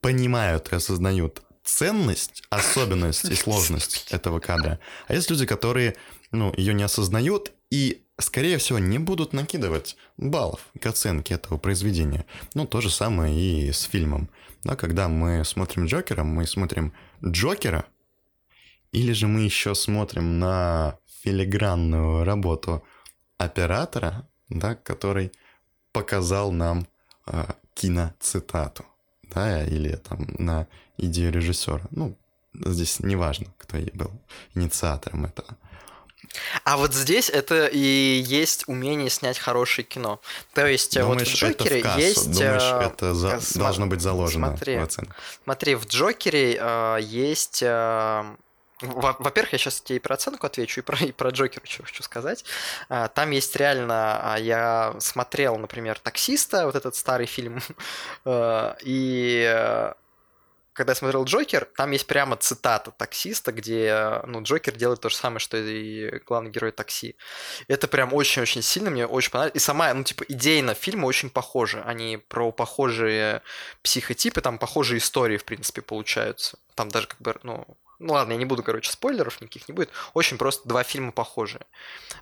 понимают 0.00 0.72
и 0.72 0.76
осознают 0.76 1.42
ценность, 1.64 2.42
особенность 2.50 3.24
и 3.24 3.34
сложность 3.36 4.06
этого 4.10 4.40
кадра. 4.40 4.80
А 5.06 5.14
есть 5.14 5.30
люди, 5.30 5.46
которые, 5.46 5.96
ну, 6.30 6.52
ее 6.56 6.74
не 6.74 6.82
осознают 6.82 7.52
и, 7.70 8.02
скорее 8.18 8.58
всего, 8.58 8.78
не 8.78 8.98
будут 8.98 9.32
накидывать 9.32 9.96
баллов 10.16 10.66
к 10.80 10.86
оценке 10.86 11.34
этого 11.34 11.58
произведения. 11.58 12.26
Ну, 12.54 12.66
то 12.66 12.80
же 12.80 12.90
самое 12.90 13.34
и 13.34 13.72
с 13.72 13.82
фильмом. 13.82 14.28
Да, 14.64 14.76
когда 14.76 15.08
мы 15.08 15.44
смотрим 15.44 15.86
Джокера, 15.86 16.24
мы 16.24 16.46
смотрим 16.46 16.92
Джокера, 17.24 17.86
или 18.92 19.12
же 19.12 19.28
мы 19.28 19.42
еще 19.42 19.74
смотрим 19.74 20.38
на 20.38 20.98
филигранную 21.22 22.24
работу 22.24 22.82
оператора, 23.36 24.28
да, 24.48 24.74
который 24.74 25.32
показал 25.92 26.52
нам 26.52 26.88
э, 27.26 27.44
киноцитату, 27.74 28.84
да, 29.22 29.64
или 29.64 29.94
там 29.96 30.26
на 30.38 30.66
идею 30.96 31.32
режиссера. 31.32 31.82
Ну, 31.90 32.16
здесь 32.52 33.00
неважно, 33.00 33.46
кто 33.58 33.78
был 33.94 34.10
инициатором 34.54 35.26
этого. 35.26 35.56
А 36.64 36.76
вот 36.76 36.94
здесь 36.94 37.30
это 37.30 37.66
и 37.66 37.78
есть 38.24 38.64
умение 38.68 39.10
снять 39.10 39.38
хорошее 39.38 39.86
кино. 39.86 40.20
То 40.54 40.66
есть 40.66 40.96
э, 40.96 41.02
вот 41.04 41.20
в 41.20 41.24
Думаешь, 41.24 41.42
это 41.42 41.64
Джокере 41.64 41.80
в 41.80 41.82
кассу? 41.82 41.98
есть... 42.00 42.32
Думаешь, 42.32 42.62
э, 42.62 42.86
это 42.86 43.14
за- 43.14 43.28
э, 43.28 43.36
сма- 43.38 43.58
должно 43.58 43.86
быть 43.86 44.00
заложено 44.00 44.48
смотри. 44.48 44.78
в 44.78 44.82
оценку? 44.82 45.14
Смотри, 45.44 45.74
в 45.74 45.86
Джокере 45.86 46.56
э, 46.60 46.98
есть... 47.00 47.62
э, 47.62 48.24
во- 48.80 49.16
Во-первых, 49.18 49.52
я 49.54 49.58
сейчас 49.58 49.80
тебе 49.80 49.96
и 49.96 49.98
про 49.98 50.14
оценку 50.14 50.46
отвечу, 50.46 50.80
и 50.80 50.84
про, 50.84 50.96
и 50.98 51.10
про 51.12 51.30
Джокера 51.30 51.64
что 51.66 51.82
хочу 51.82 52.02
сказать. 52.02 52.44
А, 52.88 53.08
Там 53.08 53.30
есть 53.30 53.56
реально... 53.56 54.36
Я 54.38 54.94
смотрел, 55.00 55.56
например, 55.58 55.98
«Таксиста», 55.98 56.66
вот 56.66 56.76
этот 56.76 56.94
старый 56.94 57.26
фильм, 57.26 57.60
э, 58.24 58.74
и 58.82 59.44
э, 59.52 59.92
когда 60.78 60.92
я 60.92 60.94
смотрел 60.94 61.24
Джокер, 61.24 61.64
там 61.76 61.90
есть 61.90 62.06
прямо 62.06 62.36
цитата 62.36 62.92
таксиста, 62.92 63.50
где 63.50 64.22
ну, 64.26 64.42
Джокер 64.42 64.76
делает 64.76 65.00
то 65.00 65.08
же 65.08 65.16
самое, 65.16 65.40
что 65.40 65.56
и 65.56 66.20
главный 66.24 66.52
герой 66.52 66.70
такси. 66.70 67.16
Это 67.66 67.88
прям 67.88 68.14
очень-очень 68.14 68.62
сильно, 68.62 68.88
мне 68.88 69.04
очень 69.04 69.32
понравилось. 69.32 69.56
И 69.56 69.58
сама, 69.58 69.92
ну, 69.92 70.04
типа, 70.04 70.24
идейно 70.28 70.74
фильмы 70.74 71.08
очень 71.08 71.30
похожи. 71.30 71.82
Они 71.84 72.16
про 72.16 72.52
похожие 72.52 73.42
психотипы, 73.82 74.40
там 74.40 74.56
похожие 74.56 74.98
истории, 74.98 75.36
в 75.36 75.44
принципе, 75.44 75.82
получаются. 75.82 76.60
Там 76.76 76.90
даже 76.90 77.08
как 77.08 77.20
бы, 77.20 77.34
ну, 77.42 77.66
ну 77.98 78.12
ладно, 78.12 78.34
я 78.34 78.38
не 78.38 78.44
буду, 78.44 78.62
короче, 78.62 78.92
спойлеров 78.92 79.40
никаких 79.40 79.68
не 79.68 79.74
будет. 79.74 79.90
Очень 80.14 80.38
просто 80.38 80.68
два 80.68 80.84
фильма 80.84 81.10
похожие. 81.10 81.62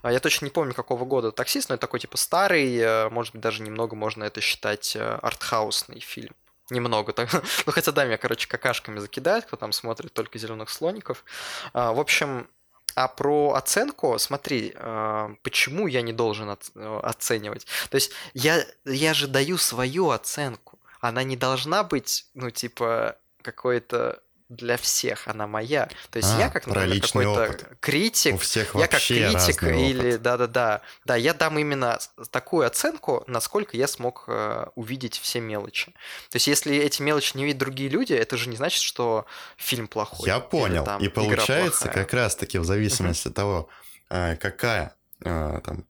А 0.01 0.11
Я 0.11 0.21
точно 0.21 0.47
не 0.47 0.51
помню, 0.51 0.73
какого 0.73 1.05
года 1.05 1.31
таксист, 1.31 1.69
но 1.69 1.75
это 1.75 1.83
такой, 1.83 2.01
типа, 2.01 2.17
старый, 2.17 2.75
э, 2.79 3.11
может 3.11 3.35
быть, 3.35 3.43
даже 3.43 3.63
немного 3.63 3.95
можно 3.97 4.25
это 4.25 4.41
считать 4.41 4.97
э, 4.97 5.19
артхаусный 5.21 6.01
фильм. 6.01 6.35
Немного 6.71 7.13
так. 7.13 7.31
Ну, 7.67 7.73
хотя 7.73 7.93
да, 7.93 8.05
меня, 8.05 8.17
короче, 8.17 8.49
какашками 8.49 8.99
закидают, 8.99 9.45
кто 9.47 9.57
там 9.57 9.73
смотрит 9.73 10.13
только 10.13 10.39
зеленых 10.39 10.71
слоников. 10.71 11.25
А, 11.73 11.93
В 11.93 12.01
общем, 12.01 12.49
а 12.95 13.09
про 13.09 13.53
оценку, 13.53 14.19
смотри, 14.19 14.73
а, 14.77 15.35
почему 15.43 15.87
я 15.87 16.03
не 16.03 16.13
должен 16.13 16.49
э, 16.49 17.01
оценивать? 17.03 17.67
То 17.91 17.97
есть 17.97 18.13
я, 18.33 18.65
я 18.85 19.15
же 19.15 19.27
даю 19.27 19.59
свою 19.59 20.11
оценку. 20.11 20.79
Она 21.01 21.23
не 21.23 21.37
должна 21.37 21.85
быть, 21.85 22.27
ну, 22.35 22.51
типа, 22.51 23.17
какой-то 23.43 24.23
для 24.49 24.77
всех, 24.77 25.27
она 25.27 25.47
моя. 25.47 25.89
То 26.11 26.19
есть 26.19 26.31
А, 26.35 26.39
я 26.39 26.49
как, 26.49 26.67
например, 26.67 27.01
какой-то 27.01 27.45
опыт. 27.45 27.67
критик, 27.81 28.35
У 28.35 28.39
всех 28.39 28.75
я 28.75 28.87
как 28.87 29.01
критик 29.01 29.63
или 29.63 30.17
да-да-да, 30.17 30.83
да, 31.05 31.17
я 31.17 31.35
дам 31.35 31.59
именно 31.59 31.99
такую 32.31 32.67
оценку, 32.67 33.25
насколько 33.27 33.77
я 33.77 33.89
смог 33.89 34.25
э, 34.29 34.67
увидеть 34.77 35.19
все 35.19 35.41
мелочи. 35.41 35.93
То 36.31 36.37
есть 36.37 36.47
если 36.47 36.77
эти 36.77 37.03
мелочи 37.03 37.37
не 37.37 37.45
видят 37.45 37.59
другие 37.59 37.89
люди, 37.89 38.13
это 38.13 38.37
же 38.37 38.49
не 38.49 38.57
значит, 38.57 38.83
что 38.83 39.27
фильм 39.57 39.89
плохой. 39.89 40.29
Я 40.29 40.37
или 40.37 40.45
понял. 40.45 40.85
там 40.85 41.03
И 41.03 41.09
получается, 41.09 41.89
как 41.89 42.13
раз-таки 42.13 42.59
в 42.59 42.65
зависимости 42.65 43.29
от 43.29 43.35
того, 43.35 43.69
э, 44.11 44.37
какая 44.37 44.95
э, 45.25 45.61
там 45.65 45.85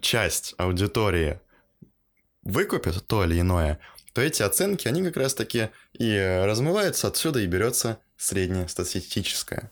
часть 0.00 0.54
аудитории 0.56 1.40
выкупит 2.42 3.06
то 3.06 3.24
или 3.24 3.40
иное, 3.40 3.78
то 4.18 4.22
эти 4.22 4.42
оценки, 4.42 4.88
они 4.88 5.04
как 5.04 5.16
раз-таки 5.16 5.68
и 5.92 6.12
э, 6.12 6.44
размываются 6.44 7.06
отсюда 7.06 7.38
и 7.38 7.46
берется 7.46 8.00
среднестатистическое. 8.16 9.70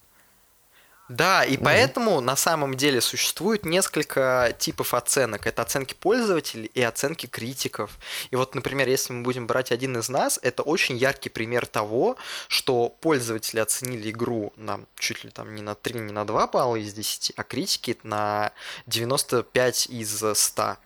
Да, 1.08 1.44
и 1.44 1.56
Мгм. 1.56 1.64
поэтому 1.64 2.20
на 2.20 2.36
самом 2.36 2.76
деле 2.76 3.00
существует 3.00 3.64
несколько 3.64 4.54
типов 4.56 4.94
оценок. 4.94 5.48
Это 5.48 5.62
оценки 5.62 5.94
пользователей 5.94 6.70
и 6.74 6.80
оценки 6.80 7.26
критиков. 7.26 7.98
И 8.30 8.36
вот, 8.36 8.54
например, 8.54 8.88
если 8.88 9.12
мы 9.12 9.22
будем 9.24 9.48
брать 9.48 9.72
один 9.72 9.96
из 9.98 10.08
нас, 10.08 10.38
это 10.42 10.62
очень 10.62 10.96
яркий 10.96 11.28
пример 11.28 11.66
того, 11.66 12.16
что 12.46 12.88
пользователи 12.88 13.58
оценили 13.58 14.10
игру 14.10 14.52
на 14.56 14.80
чуть 14.96 15.24
ли 15.24 15.30
там 15.30 15.56
не 15.56 15.62
на 15.62 15.74
3, 15.74 15.98
не 15.98 16.12
на 16.12 16.24
2 16.24 16.46
балла 16.46 16.76
из 16.76 16.92
10, 16.94 17.32
а 17.34 17.42
критики 17.42 17.98
на 18.04 18.52
95 18.86 19.86
из 19.88 20.22
100. 20.34 20.76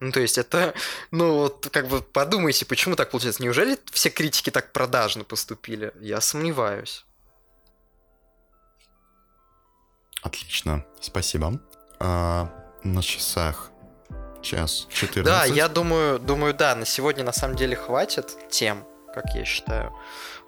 Ну, 0.00 0.12
то 0.12 0.20
есть 0.20 0.38
это, 0.38 0.74
ну, 1.10 1.36
вот 1.38 1.68
как 1.72 1.88
бы 1.88 2.02
подумайте, 2.02 2.66
почему 2.66 2.96
так 2.96 3.10
получается. 3.10 3.42
Неужели 3.42 3.78
все 3.92 4.10
критики 4.10 4.50
так 4.50 4.72
продажно 4.72 5.24
поступили? 5.24 5.92
Я 6.00 6.20
сомневаюсь. 6.20 7.04
Отлично, 10.22 10.84
спасибо. 11.00 11.60
А, 12.00 12.50
на 12.82 13.02
часах 13.02 13.70
час 14.42 14.86
14. 14.90 15.24
Да, 15.24 15.44
я 15.44 15.68
думаю, 15.68 16.18
думаю, 16.18 16.54
да, 16.54 16.74
на 16.74 16.84
сегодня 16.84 17.24
на 17.24 17.32
самом 17.32 17.56
деле 17.56 17.76
хватит 17.76 18.36
тем, 18.50 18.84
как 19.14 19.24
я 19.34 19.44
считаю. 19.44 19.92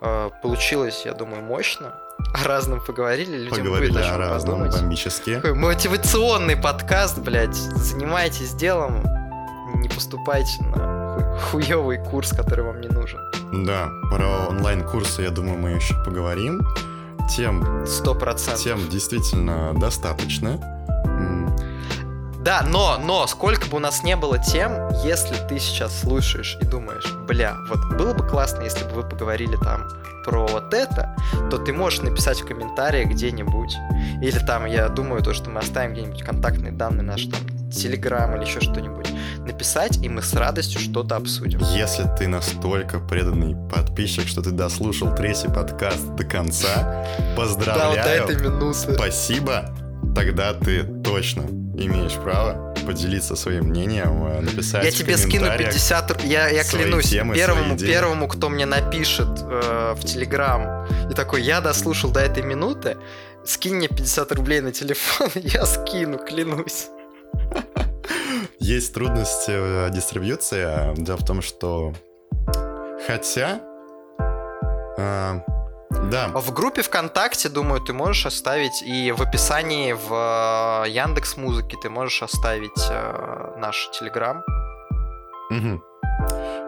Э, 0.01 0.30
Получилось, 0.42 1.03
я 1.05 1.14
думаю, 1.14 1.42
мощно. 1.42 1.94
О 2.34 2.44
разном 2.44 2.84
поговорили, 2.84 3.36
людям 3.36 3.59
Поговорили 3.59 3.92
будет 3.92 4.05
о 4.05 4.14
о 4.14 4.18
разном, 4.18 4.59
подумать. 4.59 4.80
бомбически. 4.80 5.34
Такой 5.36 5.55
мотивационный 5.55 6.57
подкаст, 6.57 7.18
блядь. 7.18 7.55
Занимайтесь 7.55 8.53
делом, 8.55 9.05
не 9.76 9.88
поступайте 9.88 10.62
на 10.64 11.38
хуевый 11.50 11.98
курс, 11.98 12.30
который 12.30 12.64
вам 12.64 12.80
не 12.80 12.88
нужен. 12.88 13.20
Да, 13.66 13.88
про 14.10 14.48
онлайн-курсы, 14.48 15.22
я 15.22 15.30
думаю, 15.30 15.58
мы 15.58 15.70
еще 15.70 15.94
поговорим. 16.04 16.60
Тем, 17.36 17.84
Сто 17.86 18.14
процентов. 18.14 18.62
тем 18.62 18.88
действительно 18.88 19.74
достаточно. 19.74 20.58
Да, 22.40 22.64
но, 22.66 22.96
но, 22.98 23.26
сколько 23.26 23.68
бы 23.68 23.76
у 23.76 23.80
нас 23.80 24.02
не 24.04 24.16
было 24.16 24.38
тем, 24.38 24.88
если 25.04 25.34
ты 25.48 25.58
сейчас 25.58 26.00
слушаешь 26.00 26.56
и 26.62 26.64
думаешь, 26.64 27.04
бля, 27.26 27.56
вот 27.68 27.98
было 27.98 28.14
бы 28.14 28.26
классно, 28.26 28.62
если 28.62 28.84
бы 28.84 28.90
вы 28.92 29.02
поговорили 29.02 29.56
там 29.56 29.86
про 30.24 30.46
вот 30.46 30.72
это, 30.72 31.14
то 31.50 31.58
ты 31.58 31.74
можешь 31.74 32.00
написать 32.00 32.40
в 32.40 32.46
комментариях 32.46 33.10
где-нибудь. 33.10 33.76
Или 34.22 34.38
там, 34.38 34.64
я 34.64 34.88
думаю, 34.88 35.22
то, 35.22 35.34
что 35.34 35.50
мы 35.50 35.60
оставим 35.60 35.92
где-нибудь 35.92 36.22
контактные 36.22 36.72
данные 36.72 37.02
наши, 37.02 37.30
там, 37.30 37.40
Телеграм 37.70 38.34
или 38.36 38.44
еще 38.44 38.60
что-нибудь. 38.60 39.08
Написать, 39.46 39.98
и 40.02 40.08
мы 40.08 40.22
с 40.22 40.34
радостью 40.34 40.80
что-то 40.80 41.16
обсудим. 41.16 41.60
Если 41.74 42.04
ты 42.18 42.28
настолько 42.28 42.98
преданный 43.00 43.56
подписчик, 43.70 44.26
что 44.28 44.42
ты 44.42 44.50
дослушал 44.50 45.14
третий 45.14 45.48
подкаст 45.48 46.14
до 46.16 46.24
конца, 46.24 46.68
Да, 46.78 47.04
вот 47.18 47.28
до 47.28 47.36
поздравляю, 47.36 48.24
этой 48.24 48.36
минуты. 48.36 48.94
спасибо, 48.94 49.74
тогда 50.14 50.54
ты 50.54 50.82
точно 51.02 51.42
имеешь 51.76 52.14
право 52.14 52.74
поделиться 52.86 53.36
своим 53.36 53.66
мнением, 53.66 54.24
э, 54.26 54.40
написать 54.40 54.84
Я 54.84 54.90
тебе 54.90 55.16
скину 55.16 55.44
комментариях. 55.44 55.70
50 55.72 56.10
ру- 56.10 56.26
Я, 56.26 56.48
я 56.48 56.64
клянусь, 56.64 57.10
темы, 57.10 57.34
первому, 57.34 57.78
первому, 57.78 58.28
кто 58.28 58.48
мне 58.48 58.66
напишет 58.66 59.28
э, 59.42 59.94
в 59.96 60.04
Телеграм 60.04 60.86
и 61.10 61.14
такой, 61.14 61.42
я 61.42 61.60
дослушал 61.60 62.10
до 62.10 62.20
этой 62.20 62.42
минуты, 62.42 62.96
скинь 63.44 63.76
мне 63.76 63.88
50 63.88 64.32
рублей 64.32 64.60
на 64.60 64.72
телефон, 64.72 65.28
я 65.34 65.64
скину, 65.66 66.18
клянусь. 66.18 66.88
Есть 68.58 68.94
трудности 68.94 69.50
э, 69.50 69.90
дистрибьюции. 69.90 70.62
а 70.62 70.94
Дело 70.94 71.16
в 71.16 71.24
том, 71.24 71.42
что 71.42 71.92
хотя... 73.06 73.60
э, 74.98 75.40
да, 76.10 76.28
В 76.28 76.52
группе 76.52 76.82
ВКонтакте, 76.82 77.48
думаю, 77.48 77.80
ты 77.80 77.92
можешь 77.92 78.26
оставить 78.26 78.82
и 78.82 79.10
в 79.12 79.22
описании 79.22 79.92
в 79.92 80.84
Яндекс 80.86 81.36
Музыке 81.36 81.76
ты 81.80 81.88
можешь 81.88 82.22
оставить 82.22 82.88
э, 82.90 83.54
наш 83.58 83.90
Телеграм. 83.98 84.44
Мгм. 85.50 85.82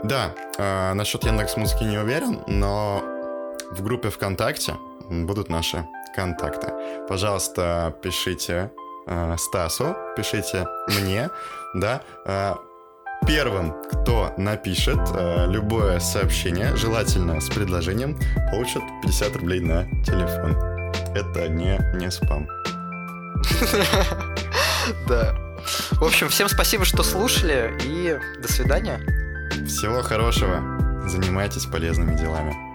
Да, 0.04 0.34
э, 0.58 0.94
насчет 0.94 1.24
Яндекс 1.24 1.56
Музыки 1.56 1.84
не 1.84 1.98
уверен, 1.98 2.42
но 2.46 3.02
в 3.72 3.82
группе 3.82 4.08
ВКонтакте 4.08 4.74
будут 5.10 5.48
наши 5.50 5.86
контакты. 6.16 6.72
Пожалуйста, 7.08 7.94
пишите 8.02 8.70
э, 9.10 9.36
Стасу, 9.36 9.96
пишите 10.16 10.66
мне, 10.88 11.30
да. 11.74 12.00
э, 12.24 12.54
Первым, 13.26 13.74
кто 13.92 14.32
напишет 14.38 14.98
э, 15.14 15.46
любое 15.46 16.00
сообщение, 16.00 16.74
желательно 16.76 17.40
с 17.40 17.50
предложением, 17.50 18.18
получит 18.50 18.82
50 19.02 19.36
рублей 19.36 19.60
на 19.60 19.84
телефон. 20.04 20.56
Это 21.14 21.48
не, 21.48 21.78
не 21.96 22.10
спам. 22.10 22.48
Да. 25.06 25.34
В 25.92 26.04
общем, 26.04 26.28
всем 26.28 26.48
спасибо, 26.48 26.84
что 26.84 27.02
слушали, 27.02 27.72
и 27.84 28.18
до 28.40 28.50
свидания. 28.50 28.98
Всего 29.66 30.02
хорошего. 30.02 30.60
Занимайтесь 31.06 31.66
полезными 31.66 32.16
делами. 32.16 32.69